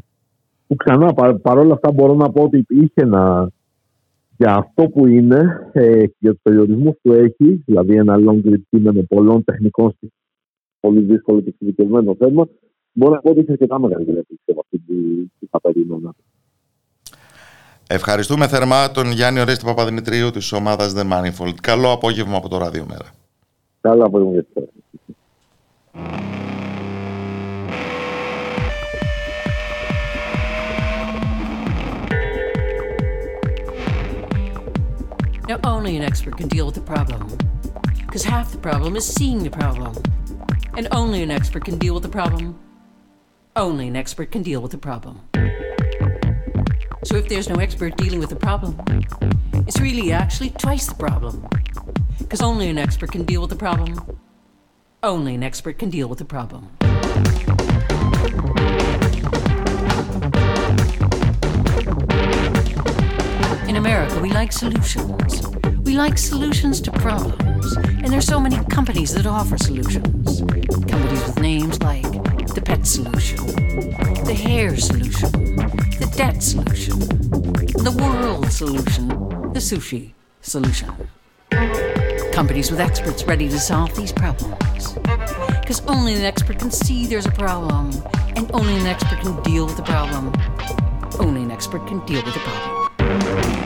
που 0.68 0.76
ξανά 0.76 1.14
πα, 1.14 1.36
παρόλα 1.36 1.74
αυτά 1.74 1.92
μπορώ 1.92 2.14
να 2.14 2.32
πω 2.32 2.44
ότι 2.44 2.66
είχε 2.68 2.92
ένα 2.94 3.52
για 4.38 4.56
αυτό 4.56 4.88
που 4.90 5.08
είναι 5.08 5.70
ε, 5.74 6.04
για 6.20 6.32
τους 6.32 6.40
περιορισμούς 6.42 6.96
που 7.02 7.12
έχει, 7.14 7.64
δηλαδή 7.66 7.96
ένα 7.96 8.16
long 8.18 8.48
read 8.48 8.62
κείμενο 8.70 9.02
πολλών 9.02 9.44
τεχνικών 9.44 9.94
πολύ 10.80 11.00
δύσκολο 11.00 11.42
και 11.42 11.50
εξειδικευμένο 11.50 12.16
θέμα, 12.16 12.48
μπορώ 12.92 13.14
να 13.14 13.22
πω 13.22 13.30
ότι 13.30 13.40
είχε 13.40 13.52
αρκετά 13.52 13.80
μεγάλη 13.80 14.04
διαφορετική 14.04 14.52
από 14.52 14.60
αυτή 14.60 14.78
που 15.40 15.48
θα 15.52 15.62
περίμενα. 15.62 16.14
Ευχαριστούμε 17.92 18.48
θερμά 18.48 18.92
τον 18.92 19.12
Γιάννη 19.12 19.40
Ορέστη 19.40 19.66
Παπαδημητρίου 19.66 20.32
της 20.32 20.52
ομάδας 20.52 20.94
The 20.98 21.04
Manifold. 21.12 21.54
Καλό 21.62 21.92
απόγευμα 21.92 22.38
από 22.38 22.50
το 22.50 22.58
Ράδιο 22.58 22.86
Μέρα. 22.90 23.06
Καλό 23.82 24.06
απόγευμα 24.06 24.32
για 24.32 24.46
Now, 35.50 35.60
only 35.64 35.98
an 35.98 36.04
expert 36.04 36.38
can 36.38 36.48
deal 36.48 36.68
with 36.68 36.76
the 36.76 36.82
problem. 36.82 37.22
Because 38.06 38.24
half 38.24 38.52
the 38.52 38.60
problem 38.60 38.96
is 38.96 39.06
seeing 39.18 39.42
the 39.42 39.50
problem. 39.50 39.96
And 40.78 40.88
only 40.92 41.24
an 41.24 41.32
expert 41.32 41.64
can 41.66 41.80
deal 41.80 41.96
with 41.96 42.04
the 42.04 42.16
problem. 42.20 42.48
Only 43.60 43.90
an 43.90 43.98
expert 43.98 44.32
can 44.32 44.42
deal 44.42 44.62
with 44.62 44.72
the 44.72 44.78
problem. 44.78 45.20
So 47.04 47.18
if 47.18 47.28
there's 47.28 47.50
no 47.50 47.56
expert 47.56 47.98
dealing 47.98 48.22
with 48.22 48.30
the 48.30 48.38
problem, 48.38 48.80
it's 49.68 49.82
really 49.82 50.14
actually 50.14 50.52
twice 50.52 50.86
the 50.88 50.96
problem. 50.96 51.46
Because 52.20 52.40
only 52.40 52.70
an 52.70 52.78
expert 52.78 53.12
can 53.12 53.26
deal 53.26 53.42
with 53.42 53.50
the 53.50 53.58
problem. 53.58 54.18
Only 55.04 55.36
an 55.36 55.44
expert 55.44 55.78
can 55.78 55.90
deal 55.90 56.08
with 56.08 56.20
the 56.20 56.24
problem. 56.24 56.70
In 63.68 63.76
America, 63.76 64.22
we 64.22 64.32
like 64.32 64.54
solutions. 64.54 65.46
We 65.80 65.98
like 65.98 66.18
solutions 66.18 66.80
to 66.80 66.92
problems. 66.94 67.76
And 67.76 68.08
there's 68.08 68.26
so 68.26 68.40
many 68.40 68.64
companies 68.68 69.14
that 69.16 69.26
offer 69.26 69.58
solutions. 69.58 70.19
The 72.80 72.86
solution, 72.86 73.46
the 74.26 74.34
hair 74.34 74.76
solution, 74.78 75.32
the 76.00 76.14
debt 76.16 76.42
solution, 76.42 76.98
the 77.00 77.96
world 78.00 78.50
solution, 78.52 79.08
the 79.54 79.60
sushi 79.60 80.14
solution. 80.42 80.90
Companies 82.32 82.72
with 82.72 82.80
experts 82.80 83.24
ready 83.24 83.50
to 83.50 83.60
solve 83.60 83.94
these 83.96 84.14
problems. 84.14 84.94
Because 85.62 85.82
only 85.88 86.14
an 86.14 86.24
expert 86.24 86.60
can 86.60 86.72
see 86.72 87.06
there's 87.06 87.26
a 87.26 87.32
problem, 87.32 87.92
and 88.36 88.50
only 88.54 88.76
an 88.76 88.88
expert 88.88 89.20
can 89.20 89.42
deal 89.44 89.66
with 89.66 89.76
the 89.76 89.84
problem. 89.84 90.32
Only 91.20 91.44
an 91.44 91.52
expert 91.52 91.86
can 91.86 92.06
deal 92.06 92.24
with 92.24 92.34
the 92.34 92.40
problem. 92.40 93.59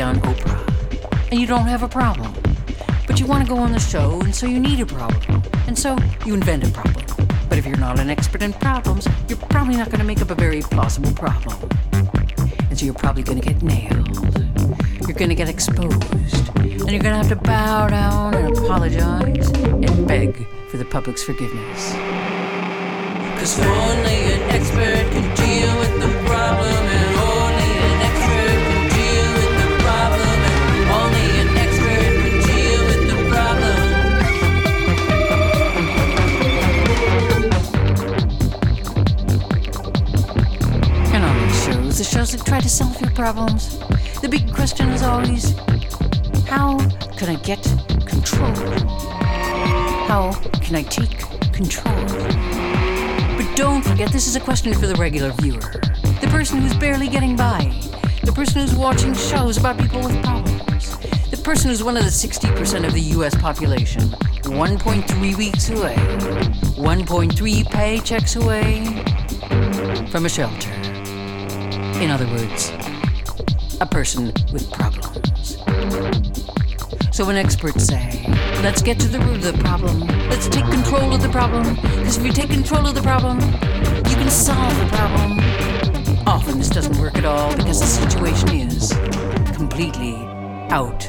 On 0.00 0.16
Oprah 0.20 1.30
and 1.30 1.40
you 1.40 1.46
don't 1.46 1.66
have 1.66 1.82
a 1.82 1.88
problem, 1.88 2.34
but 3.06 3.20
you 3.20 3.26
want 3.26 3.44
to 3.44 3.48
go 3.48 3.58
on 3.58 3.72
the 3.72 3.78
show 3.78 4.20
and 4.20 4.34
so 4.34 4.46
you 4.46 4.58
need 4.58 4.80
a 4.80 4.86
problem, 4.86 5.42
and 5.66 5.78
so 5.78 5.96
you 6.26 6.34
invent 6.34 6.64
a 6.64 6.70
problem. 6.70 7.06
But 7.48 7.58
if 7.58 7.66
you're 7.66 7.76
not 7.76 7.98
an 7.98 8.10
expert 8.10 8.42
in 8.42 8.52
problems, 8.52 9.06
you're 9.28 9.38
probably 9.38 9.76
not 9.76 9.86
going 9.86 9.98
to 9.98 10.04
make 10.04 10.20
up 10.20 10.30
a 10.30 10.34
very 10.34 10.60
plausible 10.60 11.12
problem. 11.12 11.56
And 11.92 12.78
so 12.78 12.84
you're 12.84 12.94
probably 12.94 13.22
going 13.22 13.40
to 13.40 13.46
get 13.46 13.62
nailed. 13.62 14.14
You're 15.06 15.16
going 15.16 15.30
to 15.30 15.34
get 15.34 15.48
exposed. 15.48 16.04
And 16.56 16.90
you're 16.90 17.02
going 17.02 17.02
to 17.02 17.22
have 17.22 17.28
to 17.28 17.36
bow 17.36 17.88
down 17.88 18.34
and 18.34 18.56
apologize 18.56 19.50
and 19.50 20.06
beg 20.06 20.46
for 20.68 20.76
the 20.76 20.84
public's 20.84 21.24
forgiveness. 21.24 21.92
Because 23.34 23.58
only 23.60 24.32
an 24.32 24.42
expert 24.50 25.10
can 25.12 25.34
deal 25.34 25.78
with 25.80 26.00
the 26.00 26.28
problem, 26.28 27.09
shows 42.20 42.32
that 42.32 42.44
try 42.44 42.60
to 42.60 42.68
solve 42.68 43.00
your 43.00 43.10
problems, 43.12 43.78
the 44.20 44.28
big 44.28 44.52
question 44.52 44.90
is 44.90 45.02
always 45.02 45.56
how 46.46 46.76
can 47.16 47.30
I 47.30 47.36
get 47.36 47.62
control? 48.04 48.52
How 50.06 50.32
can 50.60 50.76
I 50.76 50.82
take 50.82 51.20
control? 51.50 51.96
But 53.38 53.56
don't 53.56 53.82
forget, 53.82 54.12
this 54.12 54.26
is 54.26 54.36
a 54.36 54.40
question 54.40 54.74
for 54.74 54.86
the 54.86 54.96
regular 54.96 55.30
viewer, 55.40 55.60
the 56.20 56.28
person 56.30 56.60
who's 56.60 56.76
barely 56.76 57.08
getting 57.08 57.36
by, 57.36 57.72
the 58.22 58.32
person 58.32 58.60
who's 58.60 58.74
watching 58.74 59.14
shows 59.14 59.56
about 59.56 59.78
people 59.78 60.02
with 60.02 60.22
problems, 60.22 60.98
the 61.30 61.40
person 61.42 61.70
who's 61.70 61.82
one 61.82 61.96
of 61.96 62.04
the 62.04 62.10
60% 62.10 62.86
of 62.86 62.92
the 62.92 63.00
US 63.16 63.34
population, 63.34 64.02
1.3 64.02 65.36
weeks 65.38 65.70
away, 65.70 65.96
1.3 66.76 67.64
paychecks 67.64 68.36
away 68.36 68.84
from 70.10 70.26
a 70.26 70.28
shelter. 70.28 70.79
In 72.00 72.10
other 72.10 72.26
words, 72.28 72.72
a 73.78 73.84
person 73.84 74.32
with 74.54 74.70
problems. 74.72 75.58
So 77.14 77.26
when 77.26 77.36
experts 77.36 77.84
say, 77.84 78.24
let's 78.62 78.80
get 78.80 78.98
to 79.00 79.08
the 79.08 79.18
root 79.18 79.44
of 79.44 79.52
the 79.52 79.58
problem, 79.62 80.00
let's 80.30 80.48
take 80.48 80.64
control 80.64 81.12
of 81.12 81.20
the 81.20 81.28
problem, 81.28 81.74
because 81.74 82.16
if 82.16 82.24
you 82.24 82.32
take 82.32 82.48
control 82.48 82.86
of 82.86 82.94
the 82.94 83.02
problem, 83.02 83.38
you 83.38 84.16
can 84.16 84.30
solve 84.30 84.74
the 84.78 84.86
problem. 84.96 85.38
Often 86.26 86.56
this 86.56 86.70
doesn't 86.70 86.96
work 86.96 87.18
at 87.18 87.26
all 87.26 87.54
because 87.54 87.80
the 87.80 87.86
situation 87.86 88.48
is 88.48 88.94
completely 89.54 90.16
out 90.70 91.06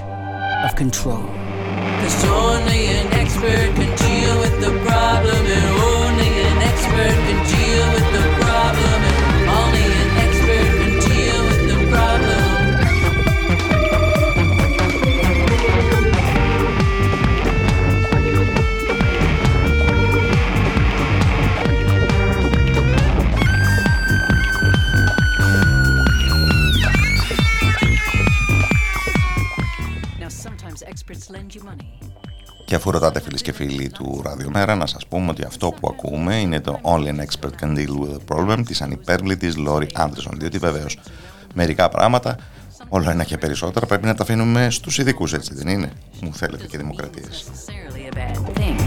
of 0.66 0.76
control. 0.76 1.24
Because 1.24 2.26
only 2.26 2.88
an 2.88 3.08
expert 3.14 3.74
can 3.80 3.96
deal 3.96 4.39
with 4.42 4.60
the 4.60 4.72
problem, 4.86 5.46
and 5.46 5.66
only 5.88 6.32
an 6.52 6.58
expert 6.68 7.16
can 7.16 7.39
deal 7.48 7.86
with 7.94 8.08
the 8.12 8.44
problem, 8.44 9.21
Και 32.66 32.76
αφού 32.76 32.92
ρωτάτε 32.92 33.22
φίλες 33.22 33.42
και 33.42 33.52
φίλοι 33.52 33.89
του 33.89 34.22
Ραδιομέρα, 34.26 34.76
να 34.76 34.86
σας 34.86 35.08
πούμε 35.08 35.30
ότι 35.30 35.43
αυτό 35.43 35.72
που 35.72 35.88
ακούμε 35.92 36.36
είναι 36.36 36.60
το 36.60 36.80
Only 36.82 37.08
an 37.08 37.20
Expert 37.20 37.64
Can 37.64 37.78
Deal 37.78 37.89
with 37.89 38.16
a 38.16 38.36
Problem 38.36 38.64
της 38.66 38.82
ανυπέρβλητης 38.82 39.58
Λόρι 39.58 39.88
Άντερσον. 39.93 40.34
Διότι 40.39 40.58
βεβαίως 40.58 41.00
μερικά 41.54 41.89
πράγματα, 41.89 42.38
όλο 42.89 43.10
ένα 43.10 43.24
και 43.24 43.38
περισσότερα, 43.38 43.86
πρέπει 43.86 44.06
να 44.06 44.16
τα 44.16 44.24
αφήνουμε 44.24 44.70
στους 44.70 44.98
ειδικούς, 44.98 45.34
έτσι 45.34 45.54
δεν 45.54 45.68
είναι. 45.68 45.92
Μου 46.22 46.34
θέλετε 46.34 46.66
και 46.68 46.78
δημοκρατίες. 46.78 47.46
necessarily 47.48 48.08
a 48.08 48.16
bad 48.22 48.38
thing. 48.60 48.78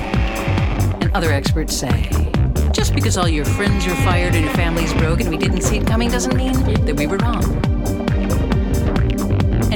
And 1.03 1.11
other 1.19 1.33
experts 1.41 1.75
say, 1.83 1.97
just 2.73 2.95
because 2.95 3.17
all 3.21 3.29
your 3.29 3.49
friends 3.57 3.87
are 3.91 4.01
fired 4.09 4.35
and 4.35 4.45
your 4.47 4.57
family's 4.65 4.93
broke 5.03 5.21
and 5.23 5.31
we 5.35 5.39
didn't 5.45 5.63
see 5.69 5.77
it 5.81 5.87
coming 5.93 6.09
doesn't 6.17 6.37
mean 6.43 6.55
that 6.87 6.97
we 7.01 7.07
were 7.07 7.19
wrong. 7.19 7.74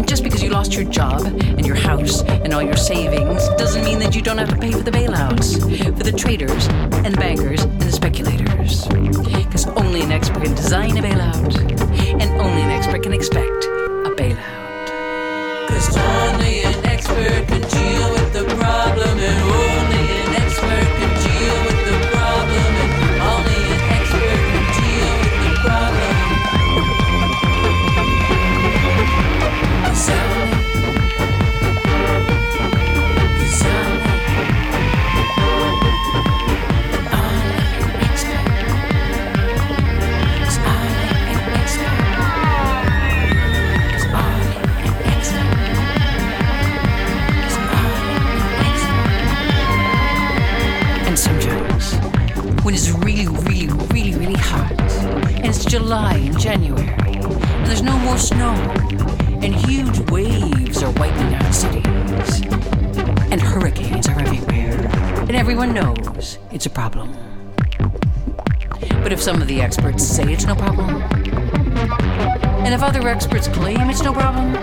Just 0.09 0.24
because 0.24 0.43
you 0.43 0.48
lost 0.48 0.72
your 0.72 0.85
job 0.85 1.20
and 1.26 1.66
your 1.66 1.76
house 1.76 2.22
and 2.22 2.55
all 2.55 2.62
your 2.62 2.78
savings 2.78 3.47
doesn't 3.59 3.85
mean 3.85 3.98
that 3.98 4.16
you 4.16 4.22
don't 4.22 4.39
have 4.39 4.48
to 4.48 4.56
pay 4.56 4.72
for 4.72 4.80
the 4.80 4.90
bailouts, 4.90 5.60
for 5.98 6.02
the 6.02 6.12
traders 6.12 6.66
and 7.05 7.12
the 7.12 7.18
bankers 7.18 7.62
and 7.62 7.82
the 7.82 7.93
speculators. 7.93 8.89
Because 8.89 9.66
only 9.66 10.01
an 10.01 10.10
expert 10.10 10.43
can 10.43 10.55
design 10.55 10.97
a 10.97 11.02
bailout, 11.02 11.55
and 12.01 12.40
only 12.40 12.62
an 12.62 12.70
expert 12.70 13.02
can 13.02 13.12
expect 13.12 13.64
a 13.64 14.10
bailout. 14.16 15.68
Cause 15.68 15.97
only 15.98 16.62
an 16.62 16.86
expert 16.86 17.47
can 17.47 17.60
deal 17.60 18.10
with 18.12 18.27
July 55.64 56.14
and 56.14 56.39
January, 56.39 56.89
and 56.89 57.66
there's 57.66 57.82
no 57.82 57.97
more 57.98 58.18
snow, 58.18 58.52
and 59.43 59.55
huge 59.55 59.98
waves 60.10 60.82
are 60.82 60.90
wiping 60.93 61.35
out 61.35 61.52
cities, 61.52 62.43
and 63.30 63.40
hurricanes 63.40 64.09
are 64.09 64.18
everywhere, 64.20 64.86
and 65.22 65.35
everyone 65.36 65.74
knows 65.74 66.39
it's 66.52 66.66
a 66.66 66.70
problem. 66.70 67.14
But 69.02 69.12
if 69.12 69.20
some 69.20 69.43
of 69.43 69.48
the 69.48 69.60
experts 69.60 70.05
say 70.05 70.32
it's 70.32 70.47
no 70.47 70.55
problem, 70.55 71.02
and 72.64 72.74
if 72.74 72.82
other 72.82 73.09
experts 73.09 73.48
claim 73.48 73.90
it's 73.90 74.02
no 74.02 74.12
problem, 74.12 74.56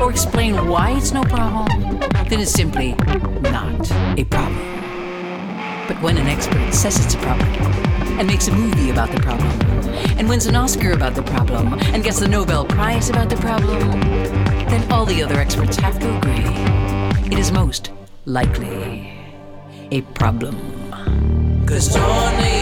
or 0.00 0.10
explain 0.10 0.68
why 0.68 0.92
it's 0.92 1.12
no 1.12 1.22
problem, 1.22 1.98
then 2.28 2.40
it's 2.40 2.52
simply 2.52 2.94
not 3.42 3.90
a 4.18 4.24
problem. 4.24 4.79
But 5.90 6.02
when 6.02 6.18
an 6.18 6.28
expert 6.28 6.72
says 6.72 7.04
it's 7.04 7.14
a 7.14 7.18
problem, 7.18 7.50
and 8.16 8.24
makes 8.24 8.46
a 8.46 8.52
movie 8.52 8.90
about 8.90 9.10
the 9.10 9.18
problem, 9.18 9.50
and 10.16 10.28
wins 10.28 10.46
an 10.46 10.54
Oscar 10.54 10.92
about 10.92 11.16
the 11.16 11.22
problem, 11.24 11.74
and 11.80 12.04
gets 12.04 12.20
the 12.20 12.28
Nobel 12.28 12.64
Prize 12.64 13.10
about 13.10 13.28
the 13.28 13.34
problem, 13.34 14.00
then 14.70 14.92
all 14.92 15.04
the 15.04 15.20
other 15.20 15.40
experts 15.40 15.76
have 15.78 15.98
to 15.98 16.16
agree 16.16 16.44
it 17.26 17.40
is 17.40 17.50
most 17.50 17.90
likely 18.24 19.18
a 19.90 20.02
problem. 20.14 20.54
Cause 21.66 21.96
only 21.96 22.59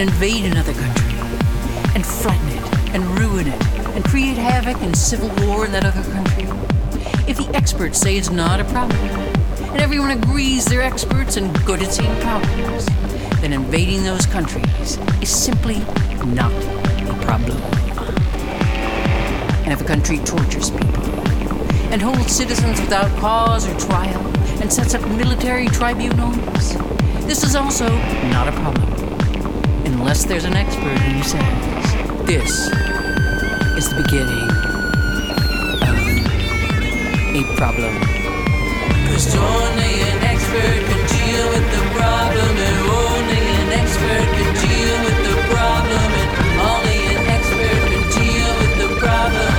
invade 0.00 0.46
another 0.46 0.72
country 0.72 1.18
and 1.94 2.06
flatten 2.06 2.48
it 2.48 2.94
and 2.94 3.04
ruin 3.18 3.46
it 3.46 3.66
and 3.94 4.02
create 4.04 4.36
havoc 4.36 4.80
and 4.82 4.96
civil 4.96 5.28
war 5.46 5.66
in 5.66 5.72
that 5.72 5.84
other 5.84 6.02
country, 6.12 6.44
if 7.28 7.36
the 7.36 7.50
experts 7.54 7.98
say 7.98 8.16
it's 8.16 8.30
not 8.30 8.60
a 8.60 8.64
problem 8.64 8.98
and 8.98 9.80
everyone 9.80 10.10
agrees 10.10 10.64
they're 10.64 10.80
experts 10.80 11.36
and 11.36 11.52
good 11.66 11.82
at 11.82 11.92
seeing 11.92 12.14
problems, 12.20 12.86
then 13.40 13.52
invading 13.52 14.02
those 14.02 14.24
countries 14.26 14.98
is 15.20 15.28
simply 15.28 15.78
not 16.34 16.50
a 16.50 17.16
problem. 17.20 17.60
And 19.64 19.72
if 19.72 19.82
a 19.82 19.84
country 19.84 20.18
tortures 20.18 20.70
people 20.70 21.04
and 21.92 22.00
holds 22.00 22.32
citizens 22.32 22.80
without 22.80 23.10
cause 23.18 23.68
or 23.68 23.78
trial 23.78 24.26
and 24.62 24.72
sets 24.72 24.94
up 24.94 25.06
military 25.10 25.66
tribunals, 25.66 26.76
this 27.26 27.44
is 27.44 27.54
also 27.54 27.88
not 28.30 28.48
a 28.48 28.52
problem. 28.52 28.99
Unless 29.86 30.24
there's 30.24 30.44
an 30.44 30.54
expert 30.54 30.98
who 30.98 31.22
says 31.22 32.26
this 32.26 32.68
is 33.78 33.88
the 33.88 34.02
beginning 34.02 34.48
of 35.82 35.96
a 37.34 37.42
problem. 37.56 37.94
Cause 39.08 39.34
only 39.36 39.92
an 40.10 40.18
expert 40.22 40.80
can 40.88 41.02
deal 41.08 41.46
with 41.54 41.66
the 41.72 41.84
problem, 41.96 42.52
and 42.56 42.78
only 42.90 43.42
an 43.60 43.70
expert 43.80 44.26
can 44.36 44.50
deal 44.60 44.96
with 45.04 45.18
the 45.28 45.36
problem, 45.48 46.10
and 46.20 46.30
only 46.60 47.00
an 47.16 47.24
expert 47.36 47.80
can 47.90 48.04
deal 48.18 48.50
with 48.60 48.74
the 48.82 48.90
problem. 49.00 49.54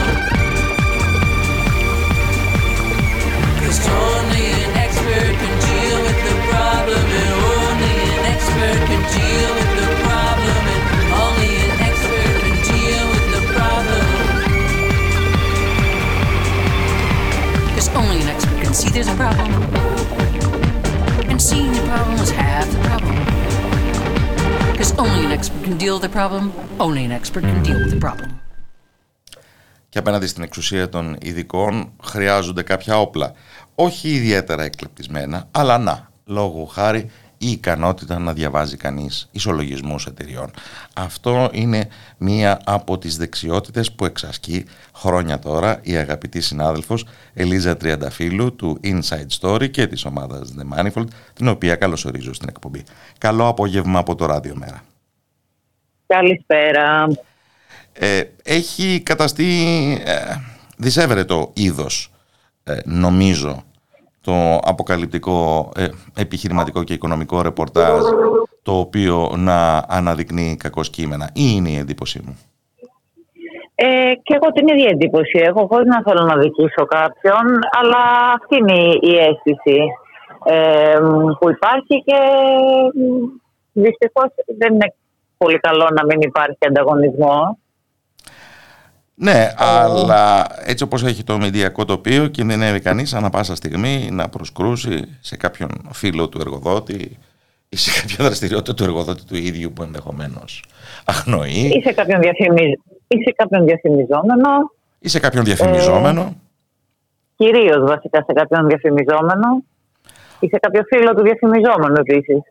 Cause 3.64 3.82
only 3.88 4.46
an 4.66 4.74
expert 4.86 5.34
can 5.42 5.56
deal 5.66 5.98
with 6.06 6.20
the 6.30 6.36
problem, 6.52 7.06
and 7.22 7.32
only 7.58 7.96
an 8.16 8.24
expert 8.36 8.80
can 8.88 9.02
deal 9.16 9.50
with 9.56 9.61
there's 18.94 19.08
a 19.08 19.16
problem. 19.16 19.50
And 21.30 21.42
seeing 21.42 21.72
the 21.72 21.86
problem 21.92 22.16
is 22.26 22.32
half 22.32 22.68
the 22.76 22.82
problem. 22.90 23.16
Because 24.72 24.92
only 24.98 25.26
an 25.26 25.32
expert 25.32 25.64
can 25.64 25.78
deal 25.78 25.94
with 25.96 26.04
the 26.08 26.14
problem, 26.20 26.44
only 26.80 27.06
an 27.06 27.12
expert 27.12 27.44
can 27.44 27.64
deal 27.64 27.80
with 27.84 27.92
the 27.92 28.02
problem. 28.08 28.30
και 29.90 29.98
απέναντι 30.00 30.28
στην 30.28 30.44
εξουσία 30.44 30.90
των 30.90 31.18
ειδικών 31.22 31.92
χρειάζονται 32.04 32.64
κάποια 32.64 33.00
όπλα. 33.00 33.34
Όχι 33.76 34.10
ιδιαίτερα 34.10 34.64
εκλεπτισμένα, 34.64 35.48
αλλά 35.52 35.78
να, 35.78 36.10
λόγω 36.26 36.66
χάρη 36.66 37.12
η 37.42 37.52
ικανότητα 37.52 38.20
να 38.20 38.34
διαβάζει 38.34 38.78
κανείς 38.78 39.30
ισολογισμούς 39.32 40.06
εταιριών. 40.06 40.52
Αυτό 40.94 41.50
είναι 41.54 41.88
μία 42.18 42.62
από 42.66 42.98
τις 42.98 43.18
δεξιότητες 43.18 43.92
που 43.92 44.06
εξασκεί 44.06 44.66
χρόνια 44.96 45.40
τώρα 45.40 45.80
η 45.82 45.96
αγαπητή 45.96 46.42
συνάδελφος 46.42 47.06
Ελίζα 47.34 47.78
Τριανταφύλου 47.78 48.56
του 48.56 48.80
Inside 48.84 49.40
Story 49.40 49.72
και 49.72 49.88
της 49.88 50.06
ομάδας 50.06 50.54
The 50.58 50.78
Manifold, 50.78 51.08
την 51.34 51.48
οποία 51.48 51.76
καλωσορίζω 51.76 52.34
στην 52.34 52.50
εκπομπή. 52.50 52.84
Καλό 53.18 53.48
απόγευμα 53.48 54.00
από 54.00 54.16
το 54.16 54.26
Ράδιο 54.26 54.56
Μέρα. 54.56 54.84
Καλησπέρα. 56.06 57.08
Ε, 57.94 58.24
έχει 58.44 59.02
καταστεί 59.06 59.46
ε, 60.06 60.36
δυσέβρετο 60.78 61.52
είδος, 61.54 62.12
ε, 62.64 62.80
νομίζω, 62.86 63.64
το 64.24 64.60
αποκαλυπτικό 64.64 65.70
ε, 65.76 65.88
επιχειρηματικό 66.16 66.84
και 66.84 66.94
οικονομικό 66.94 67.42
ρεπορτάζ 67.42 68.02
το 68.64 68.72
οποίο 68.80 69.34
να 69.38 69.86
αναδεικνύει 69.88 70.58
κακό 70.58 70.82
κείμενα. 70.82 71.26
Ή 71.34 71.44
είναι 71.56 71.70
η 71.70 71.78
εντύπωσή 71.78 72.22
μου; 72.26 72.38
Ε, 73.76 74.14
και 74.24 74.34
εγώ 74.42 74.52
την 74.52 74.68
ίδια 74.68 74.90
εντύπωση 74.90 75.38
έχω, 75.40 75.68
χωρίς 75.68 75.88
να 75.88 76.02
θέλω 76.06 76.24
να 76.26 76.38
δικήσω 76.38 76.86
κάποιον, 76.88 77.44
αλλά 77.82 78.04
αυτή 78.42 78.56
είναι 78.56 78.74
η- 78.80 79.00
η 79.02 79.18
αίσθηση 79.18 79.80
ε, 80.46 80.98
που 81.40 81.50
υπάρχει 81.50 82.04
και 82.06 82.18
δυστυχώς 83.72 84.28
δεν 84.58 84.74
είναι 84.74 84.94
πολύ 85.38 85.60
καλό 85.60 85.88
να 85.94 86.06
μην 86.06 86.22
υπάρχει 86.22 86.58
ανταγωνισμός. 86.68 87.56
Ναι, 89.24 89.54
αλλά 89.58 90.48
έτσι 90.66 90.84
όπως 90.84 91.04
έχει 91.04 91.24
το 91.24 91.38
μηντιακό 91.38 91.86
τοπίο 91.86 92.28
κινδυνεύει 92.28 92.80
κανείς 92.80 93.14
ανά 93.14 93.30
πάσα 93.30 93.56
στιγμή 93.56 94.10
να 94.12 94.30
προσκρούσει 94.30 95.18
σε 95.20 95.38
κάποιον 95.38 95.70
φίλο 95.92 96.30
του 96.30 96.38
εργοδότη 96.42 97.18
ή 97.70 97.76
σε 97.76 98.02
κάποια 98.02 98.26
δραστηριότητα 98.26 98.74
του 98.74 98.84
εργοδότη 98.84 99.26
του 99.26 99.36
ίδιου 99.36 99.72
που 99.74 99.84
ενδεχομένως 99.84 100.64
αγνοεί 101.06 101.72
Ή 101.76 101.82
σε 101.86 101.94
κάποιον, 101.94 102.22
διαφημι... 102.22 102.80
ή 103.08 103.16
σε 103.26 103.34
κάποιον 103.36 103.66
διαφημιζόμενο, 103.66 104.72
ή 105.00 105.10
σε 105.10 105.20
κάποιον 105.20 105.44
διαφημιζόμενο. 105.44 106.36
κυρίως 107.36 107.80
βασικά 107.80 108.24
σε 108.28 108.34
κάποιον 108.34 108.68
διαφημιζόμενο, 108.68 109.64
ή 110.40 110.48
σε 110.48 110.58
κάποιο 110.60 110.82
φίλο 110.88 111.16
του 111.16 111.22
διαφημιζόμενου 111.22 111.96
επίσης. 111.96 112.42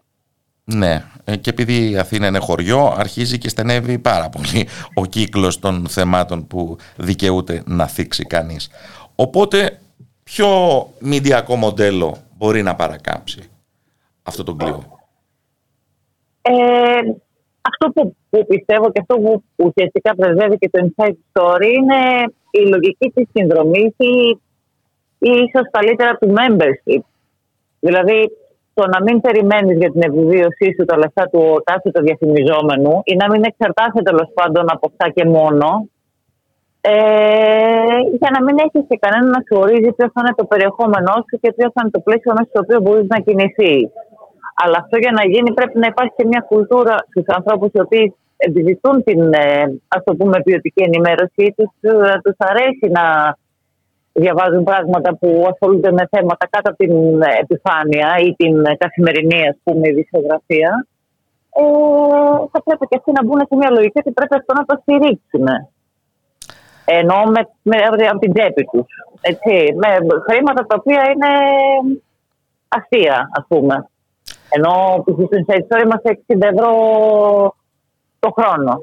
Ναι, 0.64 1.04
ε, 1.24 1.36
και 1.36 1.50
επειδή 1.50 1.90
η 1.90 1.98
Αθήνα 1.98 2.26
είναι 2.26 2.38
χωριό, 2.38 2.94
αρχίζει 2.98 3.38
και 3.38 3.48
στενεύει 3.48 3.98
πάρα 3.98 4.28
πολύ 4.28 4.68
ο 4.94 5.06
κύκλος 5.06 5.58
των 5.58 5.86
θεμάτων 5.88 6.46
που 6.46 6.76
δικαιούται 6.96 7.62
να 7.66 7.86
θίξει 7.86 8.24
κανείς. 8.24 8.70
Οπότε, 9.14 9.80
ποιο 10.22 10.48
μηντιακό 11.00 11.56
μοντέλο 11.56 12.16
μπορεί 12.36 12.62
να 12.62 12.74
παρακάμψει 12.74 13.50
αυτό 14.22 14.44
το 14.44 14.54
κλειό. 14.54 14.98
Ε, 16.42 16.52
αυτό 17.60 17.90
που, 17.94 18.16
που 18.30 18.46
πιστεύω 18.46 18.92
και 18.92 19.00
αυτό 19.00 19.16
που 19.16 19.42
ουσιαστικά 19.56 20.14
πρεσβεύει 20.14 20.58
και 20.58 20.70
το 20.70 20.78
Inside 20.86 21.16
Story 21.32 21.72
είναι 21.78 22.32
η 22.50 22.68
λογική 22.68 23.10
της 23.14 23.28
συνδρομής 23.32 23.94
ή, 23.96 24.40
ή 25.18 25.30
ίσως 25.30 25.70
καλύτερα 25.70 26.16
του 26.16 26.34
membership. 26.36 27.02
Δηλαδή 27.80 28.30
το 28.74 28.86
να 28.86 29.02
μην 29.02 29.20
περιμένεις 29.20 29.76
για 29.78 29.90
την 29.90 30.02
επιβίωσή 30.02 30.68
σου 30.76 30.84
τα 30.84 30.96
λεφτά 30.96 31.24
του 31.32 31.62
κάθε 31.64 31.90
του 31.90 32.02
διαφημιζόμενου 32.02 33.00
ή 33.04 33.14
να 33.16 33.26
μην 33.30 33.42
εξαρτάσαι 33.44 34.02
τέλος 34.02 34.28
πάντων 34.34 34.64
από 34.74 34.84
αυτά 34.90 35.06
και 35.16 35.24
μόνο 35.24 35.88
ε, 36.80 36.92
για 38.20 38.30
να 38.34 38.40
μην 38.44 38.56
έχεις 38.64 38.82
και 38.88 38.98
κανένα 39.04 39.26
να 39.36 39.40
σου 39.46 39.54
ορίζει 39.62 39.90
ποιος 39.96 40.10
θα 40.14 40.20
είναι 40.22 40.34
το 40.40 40.44
περιεχόμενό 40.44 41.14
σου 41.26 41.36
και 41.42 41.52
ποιος 41.56 41.70
θα 41.74 41.80
είναι 41.80 41.94
το 41.96 42.00
πλαίσιο 42.06 42.32
μέσα 42.36 42.48
στο 42.52 42.60
οποίο 42.64 42.78
μπορείς 42.80 43.06
να 43.12 43.18
κινηθείς. 43.26 43.88
Αλλά 44.62 44.76
αυτό 44.82 44.96
για 45.04 45.12
να 45.18 45.24
γίνει 45.32 45.50
πρέπει 45.58 45.78
να 45.78 45.86
υπάρχει 45.92 46.14
και 46.16 46.26
μια 46.30 46.42
κουλτούρα 46.48 46.96
στους 47.10 47.26
ανθρώπους 47.36 47.70
οι 47.72 47.80
οποίοι 47.80 48.14
επιζητούν 48.36 48.96
την 49.04 49.20
ε, 49.32 49.62
ας 49.96 50.02
το 50.04 50.12
πούμε 50.18 50.36
ποιοτική 50.46 50.82
ενημέρωση 50.88 51.40
ή 51.48 51.54
τους, 51.56 51.72
ε, 51.80 52.18
τους 52.24 52.36
αρέσει 52.38 52.86
να, 52.98 53.04
διαβάζουν 54.12 54.64
πράγματα 54.64 55.16
που 55.16 55.46
ασχολούνται 55.50 55.92
με 55.92 56.08
θέματα 56.10 56.46
κάτω 56.50 56.70
από 56.70 56.78
την 56.84 57.22
επιφάνεια 57.22 58.16
ή 58.26 58.34
την 58.34 58.62
καθημερινή 58.78 59.48
ας 59.48 59.56
πούμε 59.64 59.88
ειδησιογραφία 59.88 60.86
ε, 61.52 61.62
θα 62.52 62.62
πρέπει 62.64 62.86
και 62.88 62.96
αυτοί 62.98 63.12
να 63.12 63.24
μπουν 63.24 63.40
σε 63.48 63.56
μια 63.56 63.70
λογική 63.70 63.98
ότι 63.98 64.12
πρέπει 64.12 64.34
αυτό 64.34 64.52
να 64.54 64.64
το 64.64 64.74
στηρίξουν. 64.82 65.46
Ενώ 66.84 67.18
με, 67.34 67.40
με, 67.62 67.76
από 68.10 68.18
την 68.18 68.32
τσέπη 68.32 68.64
τους. 68.64 68.88
Με 69.74 69.88
χρήματα 70.28 70.66
τα 70.66 70.76
οποία 70.78 71.02
είναι 71.10 71.32
αστεία, 72.68 73.30
ας 73.32 73.44
πούμε. 73.48 73.88
Ενώ 74.48 75.04
π.χ. 75.04 75.14
στο 75.14 75.36
Inside 75.40 75.64
Story 75.68 75.84
είμαστε 75.84 76.20
60 76.28 76.36
ευρώ 76.52 76.70
το 78.18 78.30
χρόνο. 78.38 78.78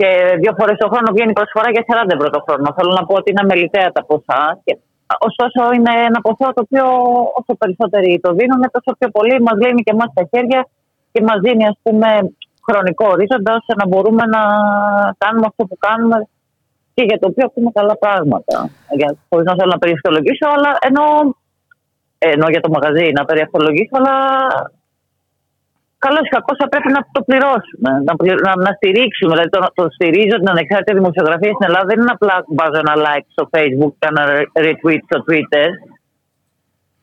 Και 0.00 0.08
δύο 0.42 0.52
φορές 0.58 0.76
το 0.82 0.88
χρόνο 0.92 1.08
βγαίνει 1.16 1.32
προσφορά 1.38 1.68
για 1.74 1.84
40 1.88 2.14
ευρώ 2.16 2.28
το 2.36 2.40
χρόνο. 2.46 2.66
Θέλω 2.76 2.92
να 2.98 3.04
πω 3.06 3.14
ότι 3.20 3.28
είναι 3.30 3.44
αμεληταία 3.44 3.88
τα 3.96 4.02
ποσά. 4.08 4.42
Και, 4.64 4.72
ωστόσο, 5.28 5.60
είναι 5.76 5.92
ένα 6.08 6.18
ποσό 6.26 6.46
το 6.56 6.60
οποίο 6.66 6.84
όσο 7.40 7.52
περισσότεροι 7.60 8.10
το 8.24 8.30
δίνουν, 8.38 8.62
τόσο 8.76 8.90
πιο 8.98 9.08
πολύ 9.16 9.34
μας 9.46 9.56
λύνει 9.62 9.82
και 9.86 9.94
εμάς 9.96 10.10
τα 10.14 10.22
χέρια 10.32 10.60
και 11.12 11.20
μας 11.28 11.38
δίνει 11.44 11.64
ας 11.72 11.78
πούμε, 11.82 12.08
χρονικό 12.66 13.04
ορίζοντα 13.14 13.52
ώστε 13.60 13.72
να 13.80 13.86
μπορούμε 13.88 14.24
να 14.34 14.42
κάνουμε 15.22 15.46
αυτό 15.50 15.62
που 15.68 15.76
κάνουμε 15.86 16.16
και 16.94 17.02
για 17.08 17.18
το 17.18 17.26
οποίο 17.30 17.44
ακούμε 17.48 17.70
καλά 17.78 17.94
πράγματα. 18.04 18.54
Χωρίς 19.28 19.46
να 19.50 19.54
θέλω 19.58 19.70
να 19.76 19.82
περιευθολογήσω, 19.82 20.46
αλλά 20.54 20.70
ενώ, 20.88 21.04
ενώ 22.18 22.46
για 22.48 22.60
το 22.60 22.70
μαγαζί 22.74 23.06
να 23.18 23.24
περιευθολογήσω, 23.24 23.94
αλλά 24.00 24.14
καλό 26.04 26.18
ή 26.26 26.28
κακό 26.36 26.52
θα 26.60 26.66
πρέπει 26.72 26.90
να 26.96 27.00
το 27.14 27.20
πληρώσουμε, 27.28 27.90
να, 28.06 28.12
να, 28.46 28.52
να 28.66 28.72
στηρίξουμε. 28.78 29.30
Δηλαδή 29.32 29.50
το, 29.54 29.60
το 29.78 29.84
στηρίζω 29.96 30.36
την 30.40 30.50
ανεξάρτητη 30.54 30.98
δημοσιογραφία 31.00 31.52
στην 31.56 31.66
Ελλάδα 31.68 31.86
δεν 31.90 31.98
είναι 32.00 32.14
απλά 32.16 32.34
βάζω 32.58 32.78
ένα 32.84 32.94
like 33.06 33.26
στο 33.34 33.44
Facebook 33.54 33.92
και 33.98 34.06
ένα 34.12 34.22
retweet 34.64 35.02
στο 35.08 35.18
Twitter. 35.26 35.68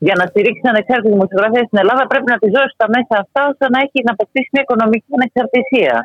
Για 0.05 0.15
να 0.19 0.25
στηρίξει 0.31 0.61
την 0.63 0.71
ανεξάρτητη 0.75 1.11
δημοσιογραφία 1.15 1.63
στην 1.67 1.77
Ελλάδα 1.83 2.03
πρέπει 2.11 2.29
να 2.33 2.37
τη 2.41 2.47
δώσει 2.57 2.73
τα 2.81 2.87
μέσα 2.95 3.13
αυτά 3.23 3.41
ώστε 3.51 3.65
να 3.73 3.77
έχει 3.85 3.99
να 4.07 4.11
αποκτήσει 4.15 4.49
μια 4.53 4.63
οικονομική 4.65 5.11
ανεξαρτησία. 5.17 5.95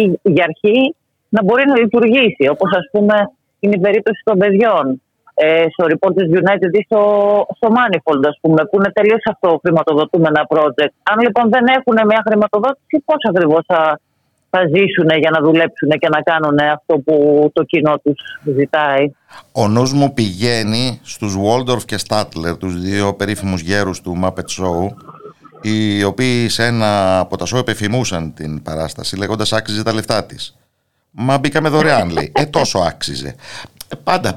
Ή 0.00 0.02
για 0.34 0.44
αρχή 0.50 0.78
να 1.34 1.40
μπορεί 1.44 1.64
να 1.72 1.76
λειτουργήσει, 1.82 2.44
όπως 2.54 2.70
ας 2.80 2.86
πούμε 2.92 3.16
είναι 3.62 3.76
η 3.80 3.82
περίπτωση 3.86 4.20
των 4.28 4.36
παιδιών 4.42 4.84
ε, 5.42 5.66
στο 5.72 5.84
Reporters 5.92 6.30
United 6.40 6.70
ή 6.80 6.82
στο, 6.88 7.00
στο 7.56 7.68
Manifold, 7.76 8.22
ας 8.32 8.38
πούμε, 8.40 8.60
που 8.64 8.76
είναι 8.76 8.90
τελείω 8.92 9.16
αυτοχρηματοδοτούμενα 9.32 10.46
project. 10.48 10.92
Αν 11.02 11.20
λοιπόν 11.20 11.50
δεν 11.50 11.64
έχουν 11.66 12.06
μια 12.06 12.22
χρηματοδότηση, 12.26 12.96
πώς 13.04 13.16
ακριβώς 13.28 13.62
θα, 13.66 14.00
θα 14.50 14.60
ζήσουν 14.74 15.08
για 15.18 15.30
να 15.30 15.40
δουλέψουν 15.40 15.88
και 15.88 16.08
να 16.08 16.20
κάνουν 16.20 16.58
αυτό 16.58 16.98
που 16.98 17.14
το 17.52 17.62
κοινό 17.62 17.94
τους 18.04 18.18
ζητάει; 18.58 19.12
Ο 19.52 19.68
νους 19.68 19.92
μου 19.92 20.12
πηγαίνει 20.14 21.00
στους 21.02 21.36
Waldorf 21.44 21.82
και 21.84 21.98
Statler, 22.08 22.58
τους 22.58 22.80
δύο 22.80 23.14
περίφημους 23.14 23.60
γέρους 23.60 24.00
του 24.00 24.20
Muppet 24.22 24.50
Show, 24.58 24.88
οι 25.62 26.04
οποίοι 26.04 26.48
σε 26.48 26.64
ένα 26.64 27.18
από 27.18 27.36
τα 27.36 27.46
show 27.52 27.58
επιφημούσαν 27.58 28.34
την 28.34 28.62
παράσταση 28.62 29.16
λέγοντας 29.16 29.52
άξιζε 29.52 29.82
τα 29.82 29.94
λεφτά 29.94 30.24
της. 30.24 30.54
Μα 31.10 31.38
μπήκαμε 31.38 31.68
δωρεάν 31.68 32.10
λέει. 32.10 32.32
Ε 32.34 32.46
τόσο 32.46 32.78
άξιζε. 32.78 33.34
Ε, 33.92 33.96
πάντα 33.96 34.36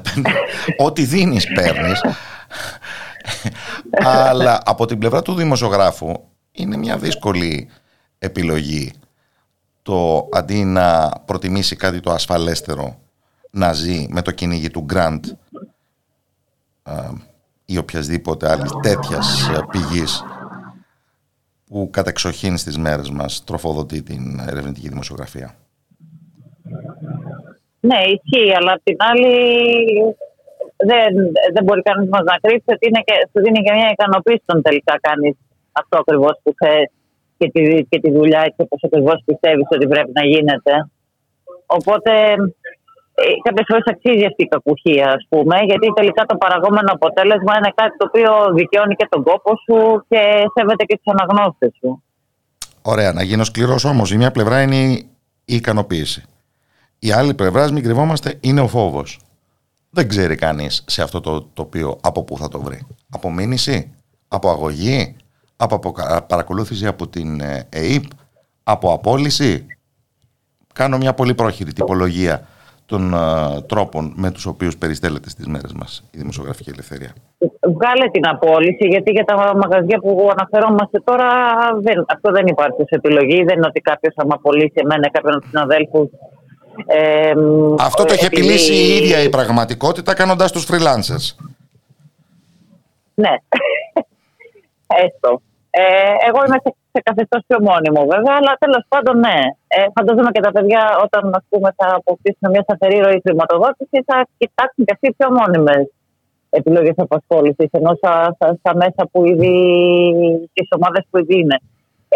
ό,τι 0.78 1.04
δίνεις 1.04 1.46
παίρνεις. 1.54 2.00
Αλλά 4.04 4.60
από 4.64 4.86
την 4.86 4.98
πλευρά 4.98 5.22
του 5.22 5.34
δημοσιογράφου 5.34 6.12
είναι 6.52 6.76
μια 6.76 6.98
δύσκολη 6.98 7.68
επιλογή 8.18 8.92
το 9.82 10.28
αντί 10.32 10.64
να 10.64 11.08
προτιμήσει 11.24 11.76
κάτι 11.76 12.00
το 12.00 12.12
ασφαλέστερο 12.12 12.98
να 13.50 13.72
ζει 13.72 14.06
με 14.10 14.22
το 14.22 14.30
κυνήγι 14.30 14.70
του 14.70 14.86
Grant 14.92 15.20
ή 17.64 17.78
οποιασδήποτε 17.78 18.50
άλλη 18.50 18.68
τέτοιας 18.82 19.50
πηγής 19.70 20.24
που 21.66 21.88
κατεξοχήν 21.92 22.56
στις 22.56 22.78
μέρες 22.78 23.10
μας 23.10 23.44
τροφοδοτεί 23.44 24.02
την 24.02 24.38
ερευνητική 24.38 24.88
δημοσιογραφία. 24.88 25.56
Ναι, 27.88 28.00
ισχύει, 28.14 28.50
αλλά 28.58 28.72
απ' 28.76 28.84
την 28.88 28.96
άλλη 29.10 29.32
δεν, 30.90 31.10
δεν 31.54 31.62
μπορεί 31.64 31.82
κανείς 31.88 32.08
μας 32.14 32.24
να 32.30 32.36
κρύψει 32.42 32.70
ότι 32.76 32.84
είναι 32.88 33.02
και, 33.06 33.14
σου 33.30 33.38
δίνει 33.44 33.60
και 33.64 33.72
μια 33.78 33.88
ικανοποίηση 33.96 34.42
όταν 34.46 34.62
τελικά 34.66 34.94
κάνεις 35.06 35.34
αυτό 35.80 35.94
ακριβώς 36.02 36.34
που 36.42 36.50
θες 36.60 36.88
και 37.38 37.46
τη, 37.54 37.62
και 37.90 37.98
τη 38.02 38.10
δουλειά 38.16 38.40
έτσι 38.48 38.60
όπω 38.66 38.76
ακριβώς 38.86 39.18
πιστεύεις 39.28 39.68
ότι 39.76 39.86
πρέπει 39.92 40.12
να 40.18 40.24
γίνεται. 40.32 40.72
Οπότε 41.66 42.12
ε, 43.22 43.24
κάποιες 43.46 43.66
φορές 43.68 43.86
αξίζει 43.92 44.24
αυτή 44.30 44.42
η 44.46 44.50
κακουχία, 44.54 45.06
ας 45.16 45.24
πούμε, 45.28 45.56
γιατί 45.70 45.86
τελικά 45.98 46.22
το 46.30 46.36
παραγόμενο 46.36 46.90
αποτέλεσμα 46.98 47.52
είναι 47.58 47.72
κάτι 47.80 47.94
το 47.96 48.04
οποίο 48.08 48.30
δικαιώνει 48.58 48.94
και 49.00 49.06
τον 49.12 49.22
κόπο 49.28 49.50
σου 49.64 49.76
και 50.08 50.22
σέβεται 50.54 50.84
και 50.88 50.96
τους 51.00 51.12
αναγνώστες 51.14 51.72
σου. 51.78 52.02
Ωραία, 52.82 53.12
να 53.12 53.22
γίνω 53.22 53.44
σκληρός 53.44 53.84
όμως. 53.84 54.12
Η 54.12 54.16
μια 54.16 54.30
πλευρά 54.30 54.62
είναι 54.62 54.80
η 55.52 55.54
ικανοποίηση. 55.60 56.20
Η 57.04 57.12
άλλη 57.12 57.34
πλευράς, 57.34 57.72
μην 57.72 57.82
κρυβόμαστε, 57.82 58.34
είναι 58.40 58.60
ο 58.60 58.68
φόβος. 58.68 59.20
Δεν 59.90 60.08
ξέρει 60.08 60.34
κανείς 60.34 60.84
σε 60.86 61.02
αυτό 61.02 61.20
το 61.20 61.42
τοπίο 61.42 61.98
από 62.02 62.22
πού 62.22 62.38
θα 62.38 62.48
το 62.48 62.60
βρει. 62.60 62.86
Από 63.10 63.30
μήνυση, 63.32 63.94
από 64.28 64.50
αγωγή, 64.50 65.16
από 65.56 65.94
παρακολούθηση 66.26 66.86
από 66.86 67.08
την 67.08 67.40
ε, 67.40 67.68
ΕΕΠ, 67.68 68.04
από 68.62 68.92
απόλυση. 68.92 69.66
Κάνω 70.72 70.96
μια 70.96 71.14
πολύ 71.14 71.34
πρόχειρη 71.34 71.72
τυπολογία 71.72 72.46
των 72.86 73.14
ε, 73.14 73.60
τρόπων 73.60 74.12
με 74.16 74.30
τους 74.30 74.46
οποίους 74.46 74.76
περιστέλλεται 74.76 75.30
στις 75.30 75.46
μέρες 75.46 75.72
μας 75.72 76.04
η 76.10 76.18
δημοσιογραφική 76.18 76.70
ελευθερία. 76.70 77.12
Βγάλε 77.60 78.08
την 78.12 78.26
απόλυση, 78.26 78.86
γιατί 78.88 79.10
για 79.10 79.24
τα 79.24 79.56
μαγαζιά 79.56 79.98
που 79.98 80.30
αναφερόμαστε 80.36 81.00
τώρα 81.00 81.28
δεν, 81.80 82.04
αυτό 82.08 82.30
δεν 82.30 82.46
υπάρχει 82.46 82.82
σε 82.86 82.94
επιλογή. 82.94 83.44
Δεν 83.44 83.56
είναι 83.56 83.66
ότι 83.66 83.80
κάποιος 83.80 84.14
θα 84.16 84.26
με 84.26 84.34
απολύσει 84.34 84.72
εμένα 84.74 85.10
κάποιον 85.10 85.32
από 85.32 85.40
τους 85.40 85.50
συναδέλφους 85.50 86.08
αυτό 87.78 88.04
το 88.04 88.12
έχει 88.12 88.24
επιλύσει 88.24 88.72
η 88.74 88.96
ίδια 88.96 89.22
η 89.22 89.28
πραγματικότητα 89.28 90.14
κάνοντας 90.14 90.52
τους 90.52 90.66
freelancers. 90.70 91.26
Ναι. 93.14 93.34
Έστω. 95.04 95.40
Ε, 95.70 95.82
εγώ 96.28 96.40
είμαι 96.46 96.58
σε, 96.64 96.70
σε 96.92 97.00
καθεστώς 97.02 97.42
πιο 97.46 97.58
μόνιμο 97.68 98.00
βέβαια, 98.12 98.34
αλλά 98.40 98.52
τέλος 98.58 98.84
πάντων 98.88 99.18
ναι. 99.18 99.38
Ε, 99.66 99.86
φανταζόμαι 99.94 100.30
και 100.30 100.40
τα 100.40 100.52
παιδιά 100.52 100.82
όταν 101.04 101.34
ας 101.34 101.44
πούμε, 101.48 101.74
θα 101.76 101.86
αποκτήσουν 102.00 102.50
μια 102.50 102.62
σταθερή 102.62 102.98
ροή 102.98 103.20
χρηματοδότησης 103.24 104.02
θα 104.06 104.26
κοιτάξουν 104.38 104.84
και 104.84 104.92
αυτοί 104.96 105.14
πιο 105.18 105.28
μόνιμες 105.38 105.84
επιλογές 106.50 106.94
απασχόλησης 106.96 107.68
ενώ 107.70 107.94
στα, 107.94 108.36
στα, 108.58 108.72
μέσα 108.82 109.08
που 109.10 109.26
ήδη, 109.26 109.54
τι 110.52 110.62
ομάδες 110.76 111.04
που 111.10 111.18
ήδη 111.18 111.38
είναι. 111.38 111.58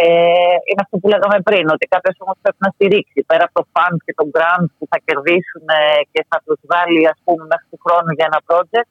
Ε, 0.02 0.54
είναι 0.68 0.82
αυτό 0.84 0.94
που 1.00 1.08
λέγαμε 1.12 1.38
πριν, 1.48 1.64
ότι 1.74 1.84
κάποιος 1.94 2.16
όμως 2.24 2.36
πρέπει 2.42 2.60
να 2.64 2.70
στηρίξει 2.74 3.20
πέρα 3.30 3.44
από 3.46 3.54
το 3.58 3.64
fund 3.74 3.98
και 4.06 4.14
το 4.20 4.24
grant 4.34 4.68
που 4.76 4.84
θα 4.90 4.98
κερδίσουν 5.06 5.64
ε, 5.78 5.80
και 6.12 6.20
θα 6.30 6.38
τους 6.44 6.60
βάλει 6.72 7.00
ας 7.12 7.18
πούμε, 7.24 7.42
μέχρι 7.52 7.66
του 7.72 7.80
χρόνου 7.84 8.10
για 8.16 8.26
ένα 8.30 8.40
project. 8.48 8.90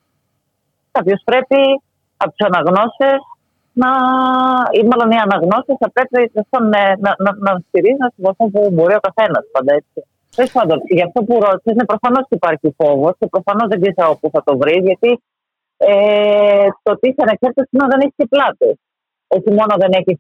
Κάποιος 0.96 1.22
πρέπει 1.30 1.62
από 2.22 2.32
τους 2.34 2.44
αναγνώστε 2.50 3.08
να, 3.82 3.90
ή 4.80 4.82
μάλλον 4.90 5.10
οι 5.14 5.20
αναγνώστε 5.26 5.72
θα 5.82 5.90
πρέπει 5.96 6.18
να, 6.74 6.82
να, 7.04 7.12
να, 7.24 7.32
να 7.46 7.52
στηρίζουν 7.68 8.08
στον 8.12 8.24
βαθμό 8.28 8.46
που 8.54 8.62
μπορεί 8.76 8.96
ο 9.00 9.04
καθένας 9.08 9.44
πάντα 9.54 9.72
έτσι. 9.80 10.00
Τέλος 10.36 10.54
πάντων, 10.58 10.78
για 10.98 11.06
αυτό 11.10 11.20
που 11.28 11.34
ρώτησες, 11.46 11.74
είναι 11.74 11.90
προφανώς 11.94 12.26
υπάρχει 12.38 12.68
φόβος 12.80 13.14
και 13.20 13.28
προφανώς 13.36 13.68
δεν 13.72 13.80
ξέρω 13.82 14.18
πού 14.20 14.28
θα 14.34 14.42
το 14.48 14.54
βρει, 14.62 14.76
γιατί 14.90 15.12
ε, 15.92 16.68
το 16.84 16.90
ότι 16.96 17.06
είσαι 17.10 17.22
ανεξάρτητος 17.26 17.68
είναι 17.72 17.88
δεν 17.92 18.00
έχεις 18.04 18.18
και 18.20 18.28
πλάτες. 18.34 18.76
Όχι 19.36 19.50
μόνο 19.58 19.74
δεν 19.84 19.92
έχεις 20.00 20.18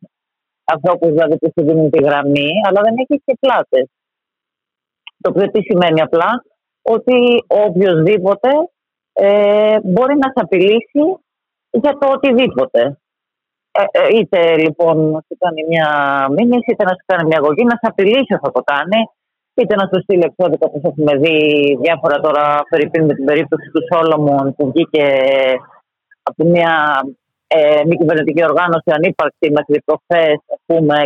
ανθρώπου 0.73 1.07
δηλαδή 1.07 1.37
που 1.37 1.51
σου 1.53 1.65
δίνουν 1.67 1.89
τη 1.89 2.03
γραμμή, 2.03 2.49
αλλά 2.67 2.81
δεν 2.81 2.95
έχεις 2.97 3.21
και 3.25 3.37
πλάτες. 3.39 3.85
Το 5.21 5.29
οποίο 5.29 5.51
τι 5.51 5.61
σημαίνει 5.61 6.01
απλά, 6.01 6.43
ότι 6.81 7.43
οποιοδήποτε 7.47 8.49
ε, 9.13 9.77
μπορεί 9.83 10.15
να 10.17 10.27
σε 10.33 10.39
απειλήσει 10.45 11.03
για 11.69 11.97
το 11.99 12.07
οτιδήποτε. 12.11 12.99
Ε, 13.71 13.83
ε, 13.91 14.17
είτε 14.17 14.57
λοιπόν 14.57 14.97
να 15.11 15.19
σου 15.19 15.35
κάνει 15.39 15.61
μια 15.67 15.89
μήνυση, 16.29 16.71
είτε 16.71 16.83
να 16.83 16.95
σου 16.97 17.05
κάνει 17.05 17.27
μια 17.27 17.37
αγωγή, 17.37 17.63
να 17.63 17.77
σε 17.81 17.87
απειλήσει 17.91 18.33
θα 18.41 18.51
το 18.51 18.61
κάνει, 18.71 18.99
είτε 19.53 19.75
να 19.75 19.89
σου 19.89 20.01
στείλει 20.01 20.23
εξώδικα 20.29 20.65
όπως 20.69 20.81
έχουμε 20.83 21.13
δει 21.17 21.37
διάφορα 21.81 22.17
τώρα 22.19 22.63
περίπου 22.69 23.05
με 23.05 23.13
την 23.13 23.25
περίπτωση 23.25 23.69
του 23.73 23.81
Σόλομον 23.89 24.55
που 24.55 24.71
βγήκε 24.71 25.05
από 26.23 26.43
μια 26.45 27.01
ε, 27.47 27.81
μη 27.87 27.95
κυβερνητική 27.97 28.43
οργάνωση 28.43 28.89
ανύπαρκτη 28.97 29.47
μέχρι 29.57 29.75
προχθέ 29.85 30.25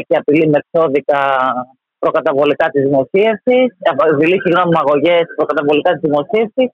και 0.08 0.16
απειλή 0.22 0.48
με 0.50 0.58
εξώδικα 0.62 1.20
προκαταβολικά 2.00 2.66
της 2.70 2.82
δημοσίευσης, 2.88 3.68
απειλή 4.10 4.38
συγγνώμη 4.42 4.74
αγωγές 4.84 5.26
προκαταβολικά 5.36 5.90
της 5.92 6.02
δημοσίευσης. 6.08 6.70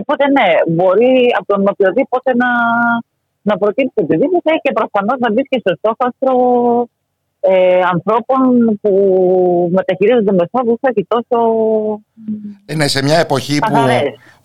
Οπότε 0.00 0.24
ναι, 0.36 0.48
μπορεί 0.74 1.14
από 1.38 1.46
τον 1.52 1.62
οποιοδήποτε 1.72 2.30
να, 2.42 2.50
να 3.48 3.54
προκύψει 3.60 3.98
οτιδήποτε 4.04 4.50
και 4.62 4.72
προφανώς 4.78 5.18
να 5.24 5.28
μπει 5.32 5.42
και 5.50 5.62
στο 5.64 5.72
στόχαστρο 5.80 6.32
ε, 7.40 7.80
ανθρώπων 7.92 8.78
που 8.80 9.70
μεταχειρίζονται 9.72 10.32
με 10.32 10.44
φόβου 10.50 10.78
και 10.94 11.06
τόσο. 11.08 11.38
Είναι 12.66 12.88
σε 12.88 13.02
μια 13.02 13.18
εποχή 13.18 13.58
που, 13.58 13.74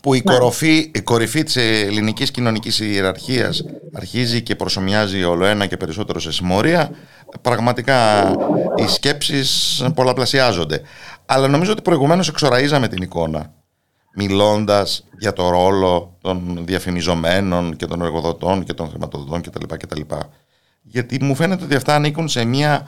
που 0.02 0.14
η, 0.14 0.22
κοροφή, 0.22 0.92
η 0.94 1.02
κορυφή 1.02 1.44
της 1.44 1.56
ελληνικής 1.56 2.32
κοινωνικής 2.32 2.80
ιεραρχίας 2.80 3.66
αρχίζει 3.94 4.42
και 4.42 4.56
προσωμιάζει 4.56 5.24
όλο 5.24 5.46
ένα 5.46 5.66
και 5.66 5.78
περισσότερο 5.78 6.20
σε 6.20 6.32
συμμορία, 6.32 6.90
πραγματικά 7.42 8.32
οι 8.76 8.88
σκέψεις 8.88 9.84
πολλαπλασιάζονται. 9.96 10.82
Αλλά 11.26 11.48
νομίζω 11.48 11.72
ότι 11.72 11.82
προηγουμένως 11.82 12.28
εξοραίζαμε 12.28 12.88
την 12.88 13.02
εικόνα 13.02 13.54
μιλώντας 14.16 15.06
για 15.20 15.34
το 15.34 15.50
ρόλο 15.50 16.18
των 16.22 16.66
διαφημιζομένων 16.66 17.76
και 17.76 17.86
των 17.86 18.02
εργοδοτών 18.02 18.64
και 18.64 18.74
των 18.74 18.90
χρηματοδοτών 18.90 19.42
κτλ. 19.42 19.76
κτλ. 19.78 20.02
Γιατί 20.88 21.24
μου 21.24 21.36
φαίνεται 21.36 21.64
ότι 21.64 21.76
αυτά 21.76 21.96
ανήκουν 21.96 22.28
σε 22.28 22.44
μια 22.46 22.88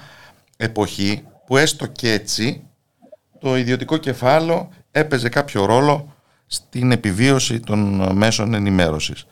εποχή 0.58 1.24
που 1.46 1.58
έστω 1.58 1.86
και 1.86 2.12
έτσι 2.12 2.64
το 3.40 3.58
ιδιωτικό 3.58 3.98
κεφάλαιο 3.98 4.70
έπαιζε 4.92 5.30
κάποιο 5.30 5.66
ρόλο 5.66 6.14
στην 6.48 6.92
επιβίωση 6.92 7.60
των 7.60 8.10
μέσων 8.18 8.54
ενημέρωσης. 8.54 9.26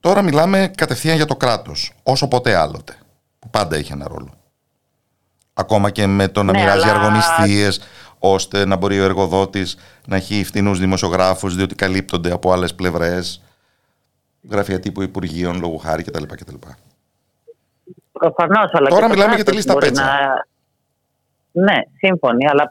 Τώρα 0.00 0.22
μιλάμε 0.22 0.70
κατευθείαν 0.76 1.16
για 1.16 1.26
το 1.26 1.36
κράτος, 1.36 1.92
όσο 2.02 2.28
ποτέ 2.28 2.54
άλλοτε, 2.54 2.94
που 3.38 3.50
πάντα 3.50 3.78
είχε 3.78 3.92
ένα 3.92 4.08
ρόλο. 4.08 4.30
Ακόμα 5.54 5.90
και 5.90 6.06
με 6.06 6.28
το 6.28 6.42
να 6.42 6.52
Ναι, 6.52 6.58
μοιράζει 6.58 6.88
αλλά- 6.88 6.92
αργονιστίες, 7.00 7.80
ώστε 8.18 8.64
να 8.64 8.76
μπορεί 8.76 9.00
ο 9.00 9.04
εργοδότης 9.04 9.76
να 10.06 10.16
έχει 10.16 10.44
φτηνούς 10.44 10.78
δημοσιογράφους, 10.78 11.56
διότι 11.56 11.74
καλύπτονται 11.74 12.32
από 12.32 12.52
άλλες 12.52 12.74
πλευρές, 12.74 13.42
γραφεία 14.50 14.80
τύπου 14.80 15.02
Υπουργείων, 15.02 15.58
λόγου 15.60 15.78
χάρη 15.78 16.02
κτλ. 16.02 16.22
κτλ. 16.24 16.54
Προφανώς, 18.18 18.70
αλλά. 18.72 18.88
Τώρα 18.88 19.02
και 19.02 19.08
το 19.08 19.14
μιλάμε 19.14 19.34
για 19.34 19.44
τη 19.44 19.50
κράτος 19.50 19.54
λίστα 19.54 19.72
μπορεί 19.72 19.86
Πέτσα. 19.86 20.04
να- 20.04 20.46
Ναι, 21.64 21.78
σύμφωνοι, 21.98 22.48
αλλά 22.48 22.70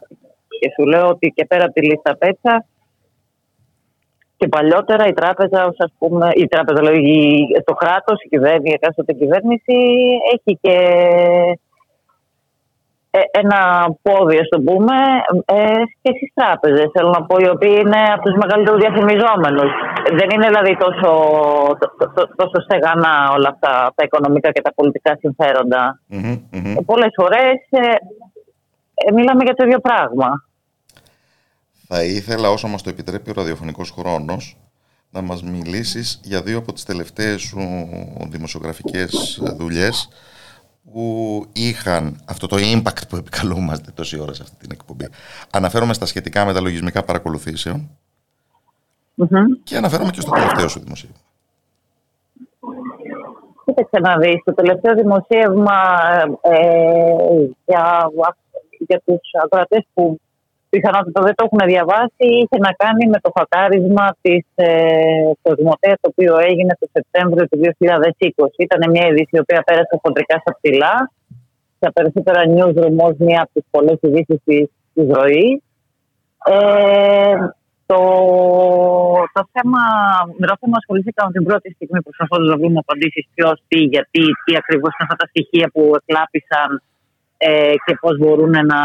και 0.59 0.69
σου 0.75 0.85
λέω 0.87 1.07
ότι 1.07 1.31
και 1.35 1.45
πέρα 1.45 1.63
από 1.63 1.73
τη 1.73 1.81
λίστα 1.85 2.17
Πέτσα 2.17 2.65
και 4.37 4.47
παλιότερα 4.47 5.05
η 5.07 5.13
τράπεζα, 5.13 5.65
ως 5.65 5.75
ας 5.77 5.93
πούμε, 5.97 6.29
η 6.35 6.47
τράπεζα, 6.47 6.81
λέω, 6.83 6.93
η- 6.93 7.61
το 7.65 7.73
κράτος, 7.73 8.21
η 8.23 8.27
κυβέρνηση, 8.27 8.69
η 8.69 8.73
εκάστοτε 8.73 9.13
κυβέρνηση 9.13 9.75
έχει 10.33 10.57
και 10.61 10.71
ε, 10.71 11.53
ένα 13.31 13.59
πόδι, 14.01 14.37
ας 14.37 14.47
το 14.49 14.59
πούμε, 14.61 14.95
ε, 15.45 15.81
και 16.01 16.11
στις 16.17 16.31
τράπεζες, 16.33 16.89
θέλω 16.93 17.09
να 17.09 17.23
πω, 17.25 17.35
οι 17.39 17.49
οποίοι 17.49 17.75
είναι 17.83 18.01
από 18.13 18.21
τους 18.21 18.35
μεγαλύτερους 18.41 18.79
διαφημιζόμενους. 18.79 19.71
Δεν 20.19 20.29
είναι 20.29 20.47
δηλαδή 20.47 20.77
τόσο, 20.77 21.09
τό- 21.79 22.13
τό- 22.15 22.35
τόσο 22.35 22.57
στεγανά 22.65 23.31
όλα 23.35 23.49
αυτά 23.53 23.91
τα 23.95 24.03
οικονομικά 24.03 24.51
και 24.51 24.61
τα 24.61 24.73
πολιτικά 24.73 25.17
συμφέροντα. 25.19 25.99
Μμμ, 26.07 26.37
μμμ. 26.51 26.75
Ε, 26.77 26.81
πολλές 26.85 27.11
φορές 27.15 27.57
ε, 27.69 27.85
ε, 28.93 29.11
μιλάμε 29.11 29.43
για 29.43 29.53
το 29.55 29.63
ίδιο 29.65 29.79
πράγμα. 29.79 30.29
Θα 31.87 32.03
ήθελα 32.03 32.49
όσο 32.49 32.67
μας 32.67 32.81
το 32.83 32.89
επιτρέπει 32.89 33.29
ο 33.29 33.33
ραδιοφωνικός 33.35 33.91
χρόνος 33.91 34.57
να 35.09 35.21
μας 35.21 35.43
μιλήσεις 35.43 36.19
για 36.23 36.41
δύο 36.41 36.57
από 36.57 36.73
τις 36.73 36.83
τελευταίες 36.85 37.41
σου 37.41 37.59
δημοσιογραφικές 38.29 39.39
δουλειές 39.57 40.09
που 40.95 41.45
είχαν 41.53 42.21
αυτό 42.25 42.47
το 42.47 42.57
impact 42.59 43.07
που 43.09 43.15
επικαλούμαστε 43.15 43.91
τόση 43.91 44.19
ώρα 44.19 44.33
σε 44.33 44.41
αυτή 44.43 44.55
την 44.57 44.69
εκπομπή. 44.71 45.07
Αναφέρομαι 45.51 45.93
στα 45.93 46.05
σχετικά 46.05 46.45
με 46.45 46.53
τα 46.53 46.61
λογισμικά 46.61 47.03
παρακολουθήσεων 47.03 47.89
Μμμ. 49.15 49.45
και 49.63 49.77
αναφέρομαι 49.77 50.11
και 50.11 50.21
στο 50.21 50.31
τελευταίο 50.31 50.67
σου 50.67 50.79
δημοσίευμα. 50.79 51.17
Κοίταξε 53.65 53.99
να 53.99 54.17
δεις, 54.17 54.41
το 54.43 54.53
τελευταίο 54.53 54.93
δημοσίευμα 54.93 55.77
ε, 56.41 56.59
για, 57.65 58.09
για 58.87 59.01
τους 59.05 59.29
ακροατές 59.43 59.85
που 59.93 60.19
πιθανότητα 60.75 61.19
δεν 61.27 61.35
το 61.37 61.43
έχουν 61.47 61.61
διαβάσει 61.73 62.25
είχε 62.39 62.57
να 62.67 62.71
κάνει 62.83 63.03
με 63.13 63.19
το 63.23 63.29
χακάρισμα 63.37 64.05
της 64.21 64.43
ε, 64.55 64.69
Κοσμοτέ 65.45 65.91
το 66.01 66.07
οποίο 66.11 66.33
έγινε 66.49 66.71
το 66.81 66.87
Σεπτέμβριο 66.95 67.43
του 67.49 67.57
2020. 67.61 68.47
Ήταν 68.67 68.81
μια 68.93 69.05
είδηση 69.07 69.33
η 69.37 69.41
οποία 69.43 69.61
πέρασε 69.67 69.93
χοντρικά 70.01 70.35
στα 70.43 70.51
ψηλά 70.57 70.95
στα 71.77 71.89
περισσότερα 71.95 72.41
newsroom 72.55 72.95
ως 73.07 73.15
μια 73.17 73.39
από 73.41 73.51
τις 73.53 73.65
πολλές 73.71 73.97
ειδήσεις 74.01 74.39
της, 74.45 74.65
της 74.93 75.07
ροής. 75.15 75.59
Ε, 76.53 77.35
το, 77.85 78.01
το 79.35 79.41
θέμα, 79.53 79.81
με 80.39 80.45
το 80.47 80.55
θέμα 80.59 80.75
ασχοληθήκαμε 80.81 81.31
την 81.31 81.43
πρώτη 81.43 81.67
στιγμή 81.75 82.01
προσπαθώντα 82.01 82.45
να 82.51 82.57
βρούμε 82.57 82.79
απαντήσεις 82.83 83.25
ποιος, 83.33 83.55
τι, 83.67 83.79
γιατί, 83.79 84.23
τι 84.43 84.51
ακριβώς 84.61 84.91
είναι 84.93 85.07
αυτά 85.07 85.15
τα 85.21 85.27
στοιχεία 85.31 85.67
που 85.73 85.81
εκλάπησαν 85.99 86.69
ε, 86.75 86.94
και 87.85 87.93
πώς 88.01 88.13
μπορούν 88.21 88.53
να 88.71 88.79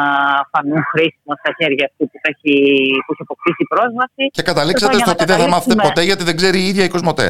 φανούν 0.51 0.83
χρήσιμα 0.91 1.35
στα 1.41 1.51
χέρια 1.59 1.85
αυτού 1.91 2.05
που 2.11 2.19
έχει, 2.33 2.55
που 3.05 3.11
έχει 3.13 3.23
αποκτήσει 3.29 3.65
πρόσβαση. 3.75 4.23
Και 4.37 4.43
καταλήξατε 4.51 4.93
Λοιπόν, 4.93 5.01
στο 5.07 5.11
για 5.11 5.17
ότι 5.17 5.25
να 5.31 5.31
δεν 5.33 5.39
θα 5.45 5.49
μάθετε 5.55 5.75
καταλήξουμε- 5.75 5.87
ποτέ 5.89 6.03
γιατί 6.09 6.23
δεν 6.29 6.37
ξέρει 6.41 6.59
η 6.65 6.67
ίδια 6.71 6.85
η 6.89 6.93
Κοσμοτέ. 6.95 7.29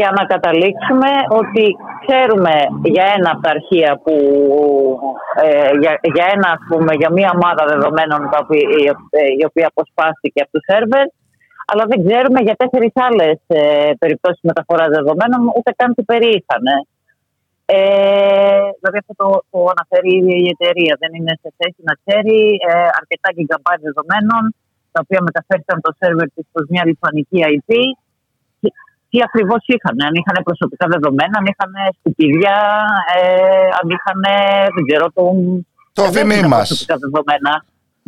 για 0.00 0.10
να 0.18 0.22
καταλήξουμε 0.34 1.10
ότι 1.40 1.64
ξέρουμε 2.04 2.54
για 2.94 3.04
ένα 3.16 3.28
από 3.34 3.40
τα 3.46 3.50
αρχεία 3.56 3.90
που 4.04 4.14
ε, 5.46 5.70
για, 5.80 5.92
για 6.16 6.26
ένα 6.34 6.48
ας 6.56 6.62
πούμε 6.68 6.92
για 7.00 7.10
μία 7.16 7.30
ομάδα 7.38 7.62
δεδομένων 7.72 8.20
τα 8.32 8.38
οποία, 8.42 8.64
η, 8.80 8.82
η 9.40 9.44
οποία 9.50 9.66
αποσπάστηκε 9.72 10.38
από 10.44 10.52
το 10.56 10.60
σερβερ 10.68 11.06
αλλά 11.70 11.84
δεν 11.90 11.98
ξέρουμε 12.06 12.40
για 12.46 12.56
τέσσερις 12.62 12.92
άλλες 13.06 13.36
ε, 13.46 13.90
περιπτώσεις 14.02 14.42
μεταφοράς 14.50 14.90
δεδομένων 14.98 15.40
ούτε 15.56 15.70
καν 15.78 15.94
τι 15.94 16.02
περιείχανε. 16.10 16.74
Ε, 17.66 18.64
δηλαδή 18.78 18.98
αυτό 19.02 19.14
το, 19.20 19.28
το 19.50 19.58
αναφέρει 19.74 20.10
η 20.14 20.18
ίδια 20.20 20.36
η 20.44 20.48
εταιρεία. 20.54 20.94
Δεν 21.02 21.12
είναι 21.18 21.34
σε 21.42 21.48
θέση 21.58 21.80
να 21.88 21.94
ξέρει 22.00 22.38
ε, 22.68 22.72
αρκετά 23.00 23.28
gigabyte 23.36 23.82
δεδομένων 23.88 24.42
τα 24.92 25.00
οποία 25.04 25.20
μεταφέρθηκαν 25.28 25.76
από 25.78 25.86
το 25.88 25.94
σερβερ 26.00 26.28
της 26.34 26.46
προς 26.52 26.66
μια 26.72 26.82
λιθουανική 26.88 27.38
IP 27.54 27.70
τι 29.14 29.20
ακριβώς 29.28 29.62
είχαν. 29.72 29.96
Αν 30.08 30.14
είχαν 30.20 30.36
προσωπικά 30.48 30.86
δεδομένα, 30.94 31.34
αν 31.40 31.46
είχαν 31.50 31.72
σκουπίδια, 31.98 32.56
ε, 33.16 33.66
αν 33.78 33.86
είχαν. 33.94 34.20
δεν 34.74 34.84
ξέρω, 34.88 35.06
το. 35.16 35.22
Το 35.98 36.02
δεν 36.02 36.12
βήμι 36.12 36.34
έχουν 36.34 36.48
μας. 36.54 36.68
Προσωπικά 36.68 36.96
δεδομένα. 37.04 37.52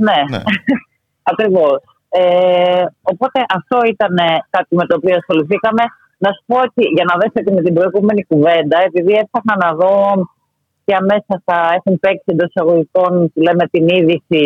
Ναι, 0.07 0.19
Ναι. 0.33 0.43
ακριβώς. 1.31 1.77
Ε, 2.09 2.85
οπότε 3.13 3.39
αυτό 3.59 3.77
ήταν 3.95 4.15
κάτι 4.55 4.73
με 4.79 4.85
το 4.87 4.95
οποίο 4.99 5.15
ασχοληθήκαμε. 5.21 5.85
Να 6.25 6.29
σου 6.35 6.43
πω 6.47 6.57
ότι 6.69 6.83
για 6.97 7.05
να 7.11 7.15
δέσετε 7.21 7.41
και 7.45 7.53
με 7.59 7.63
την 7.67 7.75
προηγούμενη 7.75 8.23
κουβέντα, 8.31 8.77
επειδή 8.89 9.13
έψαχνα 9.23 9.55
να 9.65 9.71
δω 9.81 9.95
ποια 10.85 10.99
μέσα 11.11 11.43
θα 11.47 11.59
έχουν 11.77 11.95
παίξει 12.03 12.29
εντός 12.35 12.49
εισαγωγικών, 12.49 13.11
που 13.33 13.41
λέμε 13.47 13.65
την 13.75 13.85
είδηση 13.89 14.45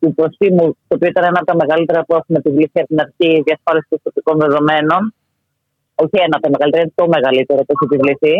του 0.00 0.14
προστίμου, 0.14 0.66
το 0.88 0.92
οποίο 0.96 1.08
ήταν 1.14 1.24
ένα 1.24 1.38
από 1.42 1.48
τα 1.52 1.56
μεγαλύτερα 1.62 2.00
που 2.04 2.14
έχουμε 2.18 2.38
επιβληθεί 2.42 2.78
από 2.82 2.90
την 2.92 3.00
αρχή 3.04 3.30
διασφάλιση 3.46 3.86
προσωπικών 3.88 4.34
δεδομένων 4.44 5.02
όχι 6.04 6.16
ένα 6.26 6.34
από 6.36 6.44
τα 6.46 6.50
μεγαλύτερα, 6.54 6.82
είναι 6.82 6.96
το 7.02 7.06
μεγαλύτερο 7.16 7.60
που 7.64 7.72
έχει 7.74 7.84
επιβληθεί. 7.90 8.34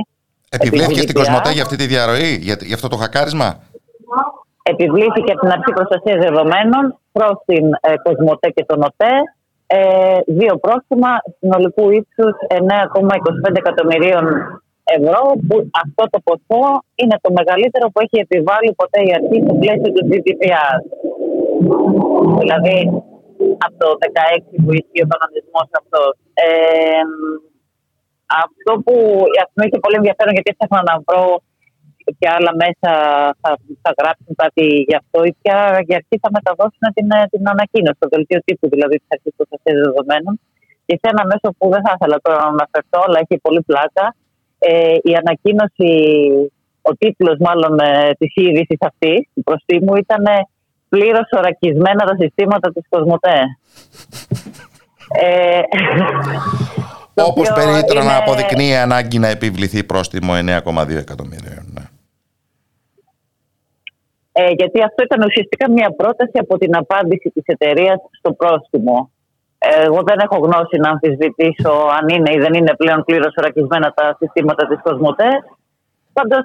Επιβλήθηκε 0.56 1.00
στην 1.06 1.14
GDPR. 1.14 1.20
Κοσμοτέ 1.20 1.50
για 1.56 1.64
αυτή 1.66 1.76
τη 1.80 1.86
διαρροή, 1.92 2.30
για, 2.46 2.56
για 2.70 2.76
αυτό 2.78 2.88
το 2.92 2.96
χακάρισμα; 3.02 3.48
Επιβλήθηκε 4.72 5.30
από 5.34 5.42
την 5.44 5.52
αρχή 5.56 5.70
προστασία 5.78 6.16
δεδομένων 6.26 6.84
προς 7.12 7.34
την 7.48 7.64
ε, 7.80 7.90
Κοσμοτέ 8.06 8.48
και 8.56 8.64
τον 8.70 8.80
ΟΤΕ 8.88 9.12
ε, 9.76 10.18
δύο 10.26 10.54
πρόστιμα 10.64 11.10
συνολικού 11.38 11.90
ύψους 11.90 12.34
9,25 12.48 13.62
εκατομμυρίων 13.62 14.24
ευρώ, 14.96 15.22
που 15.48 15.56
αυτό 15.84 16.02
το 16.12 16.18
ποσό 16.28 16.64
είναι 17.00 17.16
το 17.24 17.30
μεγαλύτερο 17.38 17.86
που 17.90 18.00
έχει 18.04 18.18
επιβάλει 18.26 18.70
ποτέ 18.80 19.00
η 19.08 19.10
αρχή 19.18 19.38
στο 19.44 19.54
πλαίσιο 19.60 19.90
του 19.94 20.04
GDPR. 20.10 20.76
Δηλαδή, 22.40 22.78
από 23.66 23.76
το 23.82 23.88
2016 24.00 24.64
που 24.64 24.70
ισχύει 24.78 25.04
ο 25.06 25.10
κανονισμός 25.12 25.68
αυτός. 25.80 26.12
Ε, 26.44 27.02
αυτό 28.44 28.72
που 28.84 28.94
ας 29.42 29.48
πούμε 29.50 29.64
είχε 29.66 29.78
πολύ 29.84 29.96
ενδιαφέρον 30.00 30.32
γιατί 30.36 30.50
έψαχνα 30.52 30.80
να 30.90 30.94
βρω 31.06 31.24
και 32.18 32.26
άλλα 32.36 32.52
μέσα 32.62 32.90
θα, 33.42 33.50
θα 33.84 33.90
γράψουν 34.00 34.32
κάτι 34.42 34.64
γι' 34.88 34.98
αυτό 35.02 35.18
ή 35.30 35.32
πια 35.40 35.58
για 35.88 35.96
αρχή 36.00 36.16
θα 36.24 36.30
μεταδώσουν 36.36 36.84
την, 36.96 37.06
ε, 37.18 37.20
την 37.32 37.42
ανακοίνωση, 37.54 37.98
το 38.04 38.08
δελτίο 38.14 38.40
τύπου 38.46 38.66
δηλαδή 38.74 38.96
της 39.02 39.10
αρχής 39.14 39.32
προστασία 39.38 39.74
δεδομένων. 39.84 40.34
Και 40.86 40.94
σε 41.00 41.06
ένα 41.12 41.22
μέσο 41.30 41.48
που 41.58 41.64
δεν 41.74 41.82
θα 41.86 41.92
ήθελα 41.96 42.16
τώρα 42.24 42.38
να 42.44 42.48
αναφερθώ, 42.56 42.98
αλλά 43.06 43.18
έχει 43.24 43.36
πολύ 43.46 43.62
πλάκα, 43.70 44.06
ε, 44.70 44.94
η 45.10 45.12
ανακοίνωση, 45.22 45.90
ο 46.90 46.92
τίτλος 47.00 47.36
μάλλον 47.46 47.72
ε, 47.78 47.90
της 48.20 48.32
είδησης 48.42 48.80
αυτής 48.90 49.18
του 49.34 49.42
προστίμου 49.48 49.94
ήταν 50.04 50.24
πλήρως 50.88 51.28
ορακισμένα 51.40 52.02
τα 52.10 52.14
συστήματα 52.20 52.72
της 52.72 52.84
Κοσμοτέ. 52.88 53.40
ε, 55.22 55.60
το 57.14 57.24
Όπως 57.24 57.50
οποίο 57.50 57.62
περίτρανα 57.64 58.02
είναι- 58.12 58.22
αποδεικνύει 58.22 58.68
η 58.68 58.76
ανάγκη 58.76 59.18
να 59.18 59.28
επιβληθεί 59.28 59.84
πρόστιμο 59.84 60.32
9,2 60.34 60.96
εκατομμυρίων. 60.98 61.66
Ναι. 64.38 64.46
Ε, 64.46 64.50
γιατί 64.50 64.82
αυτό 64.82 65.02
ήταν 65.02 65.20
ουσιαστικά 65.28 65.70
μια 65.70 65.90
πρόταση 65.96 66.36
από 66.44 66.58
την 66.58 66.76
απάντηση 66.76 67.30
της 67.34 67.44
εταιρείας 67.46 67.98
στο 68.18 68.32
πρόστιμο. 68.32 69.10
Ε, 69.58 69.84
εγώ 69.84 70.00
δεν 70.08 70.18
έχω 70.18 70.36
γνώση 70.46 70.76
να 70.78 70.88
αμφισβητήσω 70.90 71.72
αν 71.98 72.08
είναι 72.08 72.30
ή 72.36 72.38
δεν 72.38 72.54
είναι 72.54 72.74
πλέον 72.76 73.04
πλήρως 73.04 73.34
ορακισμένα 73.36 73.92
τα 73.98 74.16
συστήματα 74.20 74.66
της 74.66 74.78
Κοσμοτέ. 74.82 75.30
Πάντως 76.12 76.42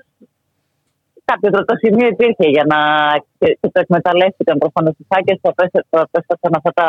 κάποιο 1.26 1.50
τρόπο 1.50 1.74
σημείο 1.78 2.08
υπήρχε 2.08 2.48
για 2.50 2.66
να 2.66 2.80
και 3.40 3.58
και 3.62 3.70
το 3.74 3.80
εκμεταλλεύτηκαν 3.80 4.58
προφανώς 4.58 4.94
οι 4.98 5.06
hackers 5.08 5.40
που 5.42 5.50
απέστασαν 5.90 6.52
αυτά 6.56 6.72
τα 6.74 6.88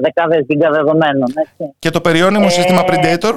δεκάδες 0.00 0.44
γίγκα 0.48 0.70
δεδομένων. 0.70 1.28
Έτσι. 1.34 1.74
Και 1.78 1.90
το 1.90 2.00
περιώνυμο 2.00 2.46
Ε, 2.46 2.50
σύστημα 2.50 2.82
Predator; 2.86 3.34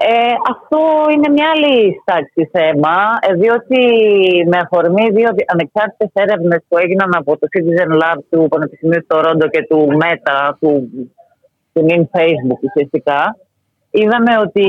Ε, 0.00 0.34
αυτό 0.54 0.80
είναι 1.12 1.28
μια 1.28 1.48
άλλη 1.54 2.00
στάξη 2.02 2.42
θέμα, 2.56 2.94
ε, 3.28 3.32
διότι 3.34 3.80
με 4.50 4.58
αφορμή 4.64 5.10
δύο 5.10 5.28
δι- 5.36 5.50
ανεξάρτητες 5.52 6.10
έρευνες 6.12 6.60
που 6.68 6.78
έγιναν 6.78 7.10
από 7.20 7.38
το 7.38 7.46
Citizen 7.52 7.90
Lab 8.02 8.18
του 8.30 8.46
Πανεπιστημίου 8.48 9.02
στο 9.04 9.20
Ρόντο 9.20 9.46
και 9.48 9.66
του 9.68 9.88
Meta, 10.02 10.50
του, 10.60 10.70
του 11.72 11.82
νυν 11.82 12.02
Facebook 12.14 12.60
ουσιαστικά, 12.68 13.36
είδαμε 13.90 14.32
ότι 14.46 14.66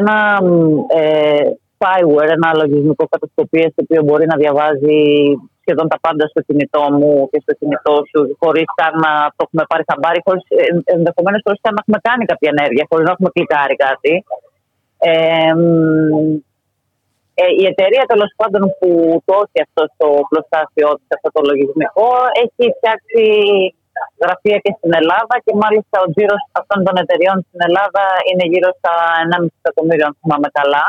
ένα 0.00 0.16
μ, 0.42 0.78
ε, 1.00 1.40
spyware, 1.78 2.30
ένα 2.38 2.48
λογισμικό 2.62 3.04
κατασκοπίας 3.08 3.70
το 3.74 3.80
οποίο 3.86 4.02
μπορεί 4.02 4.26
να 4.26 4.36
διαβάζει 4.42 5.00
σχεδόν 5.64 5.88
τα 5.88 5.98
πάντα 6.04 6.24
στο 6.32 6.40
κινητό 6.46 6.82
μου 6.98 7.28
και 7.30 7.40
στο 7.44 7.52
κινητό 7.60 7.94
σου, 8.10 8.20
χωρίς 8.40 8.68
καν 8.80 8.92
να 9.06 9.12
το 9.36 9.40
έχουμε 9.46 9.62
πάρει 9.70 9.84
χαμπάρι, 9.90 10.20
χωρίς, 10.26 10.42
ενδεχομένως 10.96 11.40
χωρίς 11.44 11.60
καν 11.64 11.72
να 11.76 11.80
έχουμε 11.84 11.98
κάνει 12.08 12.24
κάποια 12.30 12.50
ενέργεια, 12.54 12.84
χωρίς 12.90 13.04
να 13.08 13.12
έχουμε 13.14 13.30
κλικάρει 13.34 13.76
κάτι. 13.86 14.12
Ε, 15.08 15.52
μ, 15.54 15.62
ε, 17.42 17.44
η 17.62 17.64
εταιρεία 17.72 18.04
τέλος 18.12 18.30
πάντων 18.38 18.62
που 18.78 18.88
το 19.28 19.34
έχει 19.44 19.60
αυτό 19.66 19.82
στο 19.94 20.06
πλωστάσιο 20.30 20.88
της, 20.98 21.08
αυτό 21.16 21.28
το 21.36 21.40
λογισμικό, 21.50 22.08
έχει 22.44 22.62
φτιάξει 22.76 23.22
γραφεία 24.22 24.58
και 24.64 24.72
στην 24.78 24.90
Ελλάδα 25.00 25.34
και 25.44 25.52
μάλιστα 25.64 25.96
ο 26.04 26.06
τζίρος 26.12 26.42
αυτών 26.60 26.78
των 26.86 26.94
εταιριών 27.02 27.36
στην 27.46 27.60
Ελλάδα 27.68 28.04
είναι 28.28 28.44
γύρω 28.52 28.70
στα 28.80 28.94
1,5 29.24 29.54
εκατομμύριο, 29.62 30.06
αν 30.08 30.14
θυμάμαι 30.20 30.48
καλά. 30.60 30.86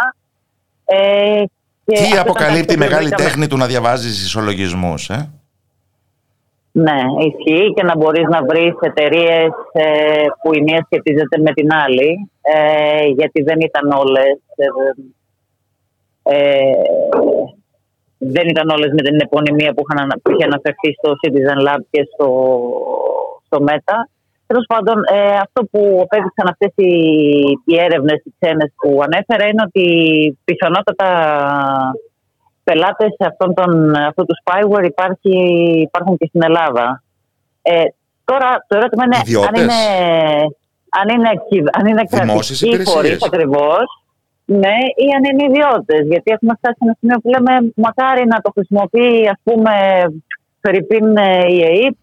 Ε, 0.86 1.44
και 1.86 1.94
αυτό 1.96 2.04
Τι 2.06 2.14
ήταν 2.14 2.26
αποκαλύπτει 2.28 2.60
κάτι 2.68 2.74
η 2.74 2.78
που 2.78 2.84
μεγάλη 2.86 3.08
βρήκαμε- 3.08 3.24
τέχνη 3.30 3.46
του 3.48 3.58
να 3.64 3.68
διαβάζεις 3.72 4.16
ισολογισμούς, 4.28 5.02
ε; 5.10 5.20
Ναι, 6.76 7.00
ισχύει 7.20 7.74
και 7.74 7.84
να 7.84 7.98
μπορείς 7.98 8.28
να 8.30 8.44
βρεις 8.46 8.74
εταιρείες 8.82 9.50
που 10.42 10.54
η 10.54 10.62
μία 10.62 10.86
σχετίζεται 10.86 11.38
με 11.42 11.52
την 11.54 11.74
άλλη, 11.74 12.32
ε, 12.42 13.06
γιατί 13.08 13.42
δεν 13.42 13.60
ήταν 13.60 13.92
όλες 13.92 14.38
ε, 14.56 14.68
ε, 16.24 16.72
δεν 18.18 18.48
ήταν 18.48 18.70
όλες 18.70 18.90
με 18.92 19.02
την 19.02 19.20
επωνυμία 19.20 19.74
που, 19.74 19.84
είχαν, 19.84 20.04
ανα- 20.04 20.20
που 20.24 20.32
είχε 20.32 20.44
αναφερθεί 20.44 20.90
στο 20.98 21.10
Citizen 21.22 21.60
Lab 21.68 21.82
και 21.90 22.08
στο, 22.14 22.28
στο 23.46 23.66
Meta. 23.68 23.98
Τέλος 24.48 24.66
πάντων, 24.68 25.04
ε, 25.14 25.36
αυτό 25.36 25.64
που 25.72 26.00
απέδειξαν 26.04 26.48
αυτές 26.50 26.72
οι, 26.76 26.94
οι 27.66 27.76
έρευνες, 27.80 28.22
οι 28.26 28.34
ξένες 28.40 28.74
που 28.76 29.02
ανέφερα, 29.02 29.50
είναι 29.50 29.64
ότι 29.68 29.86
πιθανότατα 30.44 31.10
πελάτες 32.64 33.16
αυτού 34.08 34.26
του 34.26 34.36
spyware 34.44 34.86
υπάρχει, 34.86 35.32
υπάρχουν 35.82 36.18
και 36.18 36.26
στην 36.28 36.44
Ελλάδα. 36.44 37.04
Ε, 37.62 37.84
τώρα 38.26 38.66
το 38.68 38.78
ερώτημα 38.78 39.04
είναι 39.06 39.16
αν 39.16 39.22
Ιδιώτες; 39.26 39.62
είναι, 39.62 39.80
αν 41.00 41.08
είναι, 41.14 41.30
κυ- 41.50 41.78
αν 41.78 41.86
είναι 41.88 42.02
Δημόσιες 42.10 42.60
κρατικοί 42.60 42.66
υπηρεσίες. 42.68 42.94
φορείς 42.96 43.24
ακριβώς, 43.30 43.86
ναι, 44.46 44.76
ή 45.04 45.06
αν 45.16 45.24
είναι 45.30 45.44
ιδιώτες. 45.50 46.02
Γιατί 46.12 46.32
έχουμε 46.36 46.54
φτάσει 46.58 46.78
σε 46.80 46.84
ένα 46.88 46.96
σημείο 47.00 47.18
που 47.22 47.30
λέμε 47.34 47.54
μακάρι 47.76 48.24
να 48.34 48.38
το 48.42 48.50
χρησιμοποιεί, 48.56 49.28
ας 49.34 49.40
πούμε, 49.44 49.72
Φερρυπίν 50.62 51.18
ε, 51.18 51.46
η 51.56 51.60
ΕΕΠ, 51.72 51.96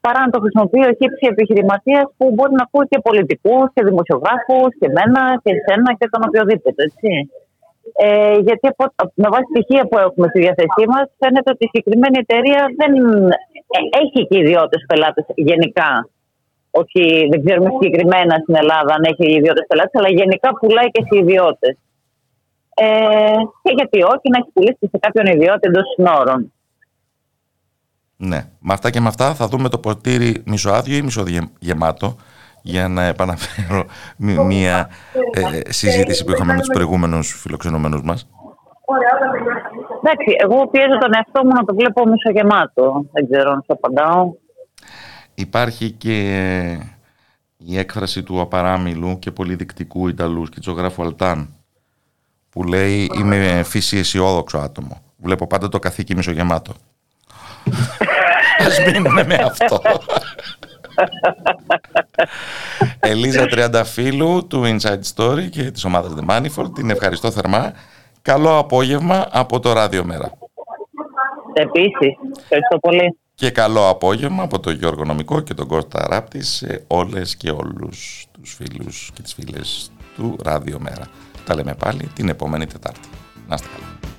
παρά 0.00 0.20
να 0.26 0.30
το 0.34 0.38
χρησιμοποιεί 0.40 0.80
ο 0.90 0.92
χύψη 1.00 1.24
επιχειρηματίας 1.32 2.04
που 2.16 2.24
μπορεί 2.34 2.52
να 2.58 2.62
ακούει 2.66 2.86
και 2.92 3.00
πολιτικούς 3.08 3.66
και 3.74 3.82
δημοσιογράφους 3.90 4.68
και 4.78 4.86
εμένα 4.90 5.22
και 5.42 5.50
εσένα 5.58 5.90
και 5.98 6.08
τον 6.12 6.22
οποιοδήποτε. 6.26 6.82
Έτσι. 6.88 7.10
Ε, 7.94 8.38
γιατί 8.46 8.66
από, 8.72 8.84
με 9.14 9.28
βάση 9.28 9.48
στοιχεία 9.54 9.82
που 9.88 9.98
έχουμε 9.98 10.26
στη 10.28 10.38
διάθεσή 10.40 10.84
μας, 10.92 11.06
φαίνεται 11.18 11.50
ότι 11.54 11.64
η 11.64 11.70
συγκεκριμένη 11.72 12.18
εταιρεία 12.24 12.60
δεν 12.80 12.92
ε, 13.76 13.80
έχει 14.02 14.26
και 14.28 14.38
ιδιώτες 14.38 14.84
πελάτες 14.88 15.24
γενικά. 15.34 16.08
Όχι, 16.70 17.02
δεν 17.30 17.44
ξέρουμε 17.44 17.70
συγκεκριμένα 17.70 18.34
στην 18.42 18.54
Ελλάδα 18.62 18.94
αν 18.94 19.02
έχει 19.10 19.26
ιδιώτες 19.38 19.64
πελάτες, 19.68 19.94
αλλά 20.00 20.08
γενικά 20.08 20.48
πουλάει 20.58 20.90
και 20.90 21.02
σε 21.08 21.18
ιδιώτες. 21.22 21.76
Ε, 22.74 23.38
και 23.62 23.72
γιατί 23.78 23.98
όχι 24.02 24.26
να 24.32 24.38
έχει 24.40 24.50
πουλήσει 24.52 24.86
σε 24.92 24.98
κάποιον 24.98 25.26
ιδιώτη 25.26 25.68
εντός 25.68 25.84
συνόρων. 25.94 26.52
Ναι. 28.16 28.40
Με 28.60 28.72
αυτά 28.72 28.90
και 28.90 29.00
με 29.00 29.08
αυτά 29.08 29.34
θα 29.34 29.46
δούμε 29.46 29.68
το 29.68 29.78
ποτήρι 29.78 30.42
μισοάδιο 30.46 30.96
ή 30.96 31.02
μισογεμάτο 31.02 32.16
για 32.66 32.88
να 32.88 33.02
επαναφέρω 33.02 33.84
μ- 34.16 34.40
μία 34.40 34.88
ε, 35.32 35.72
συζήτηση 35.72 36.24
που 36.24 36.30
είχαμε 36.32 36.52
με 36.52 36.58
τους 36.58 36.68
προηγούμενους 36.72 37.40
φιλοξενούμενους 37.40 38.02
μας. 38.02 38.28
Εντάξει, 40.02 40.36
εγώ 40.38 40.66
πιέζω 40.68 40.98
τον 40.98 41.10
εαυτό 41.14 41.44
μου 41.44 41.52
να 41.54 41.64
το 41.64 41.74
βλέπω 41.74 42.06
μισογεμάτο. 42.06 43.04
Δεν 43.12 43.28
ξέρω 43.30 43.50
αν 43.50 43.62
σου 43.66 43.72
απαντάω. 43.72 44.32
Υπάρχει 45.34 45.90
και 45.90 46.18
η 47.56 47.78
έκφραση 47.78 48.22
του 48.22 48.40
απαράμιλου 48.40 49.18
και 49.18 49.30
πολύ 49.30 49.54
δικτικού 49.54 50.08
Ιταλού 50.08 50.46
σκητσογράφου 50.46 51.02
Αλτάν 51.02 51.48
που 52.50 52.62
λέει 52.64 53.10
είμαι 53.14 53.62
φύση 53.64 53.96
αισιόδοξο 53.98 54.58
άτομο. 54.58 55.00
Βλέπω 55.16 55.46
πάντα 55.46 55.68
το 55.68 55.78
καθήκη 55.78 56.14
μισογεμάτο. 56.16 56.72
Ας 58.66 58.78
μείνουμε 58.86 59.24
με 59.24 59.34
αυτό. 59.34 59.80
Ελίζα 63.00 63.46
Τριανταφύλου 63.46 64.46
του 64.46 64.62
Inside 64.64 65.00
Story 65.14 65.48
και 65.50 65.70
της 65.70 65.84
ομάδας 65.84 66.12
The 66.16 66.30
Manifold. 66.30 66.74
Την 66.74 66.90
ευχαριστώ 66.90 67.30
θερμά. 67.30 67.72
Καλό 68.22 68.58
απόγευμα 68.58 69.28
από 69.30 69.60
το 69.60 69.72
Ράδιο 69.72 70.04
Μέρα. 70.04 70.32
Επίσης. 71.52 72.16
Ευχαριστώ 72.40 72.78
πολύ. 72.78 73.18
Και 73.34 73.50
καλό 73.50 73.88
απόγευμα 73.88 74.42
από 74.42 74.60
τον 74.60 74.74
Γιώργο 74.74 75.04
Νομικό 75.04 75.40
και 75.40 75.54
τον 75.54 75.66
Κώστα 75.66 76.06
Ράπτη 76.10 76.42
σε 76.42 76.84
όλες 76.86 77.36
και 77.36 77.50
όλους 77.50 78.26
τους 78.32 78.54
φίλους 78.54 79.10
και 79.14 79.22
τις 79.22 79.34
φίλες 79.34 79.90
του 80.16 80.36
Ράδιο 80.44 80.78
Μέρα. 80.80 81.06
Τα 81.44 81.54
λέμε 81.54 81.74
πάλι 81.74 82.10
την 82.14 82.28
επόμενη 82.28 82.66
Τετάρτη. 82.66 83.08
Να 83.48 83.54
είστε 83.54 83.68
καλά. 83.72 84.15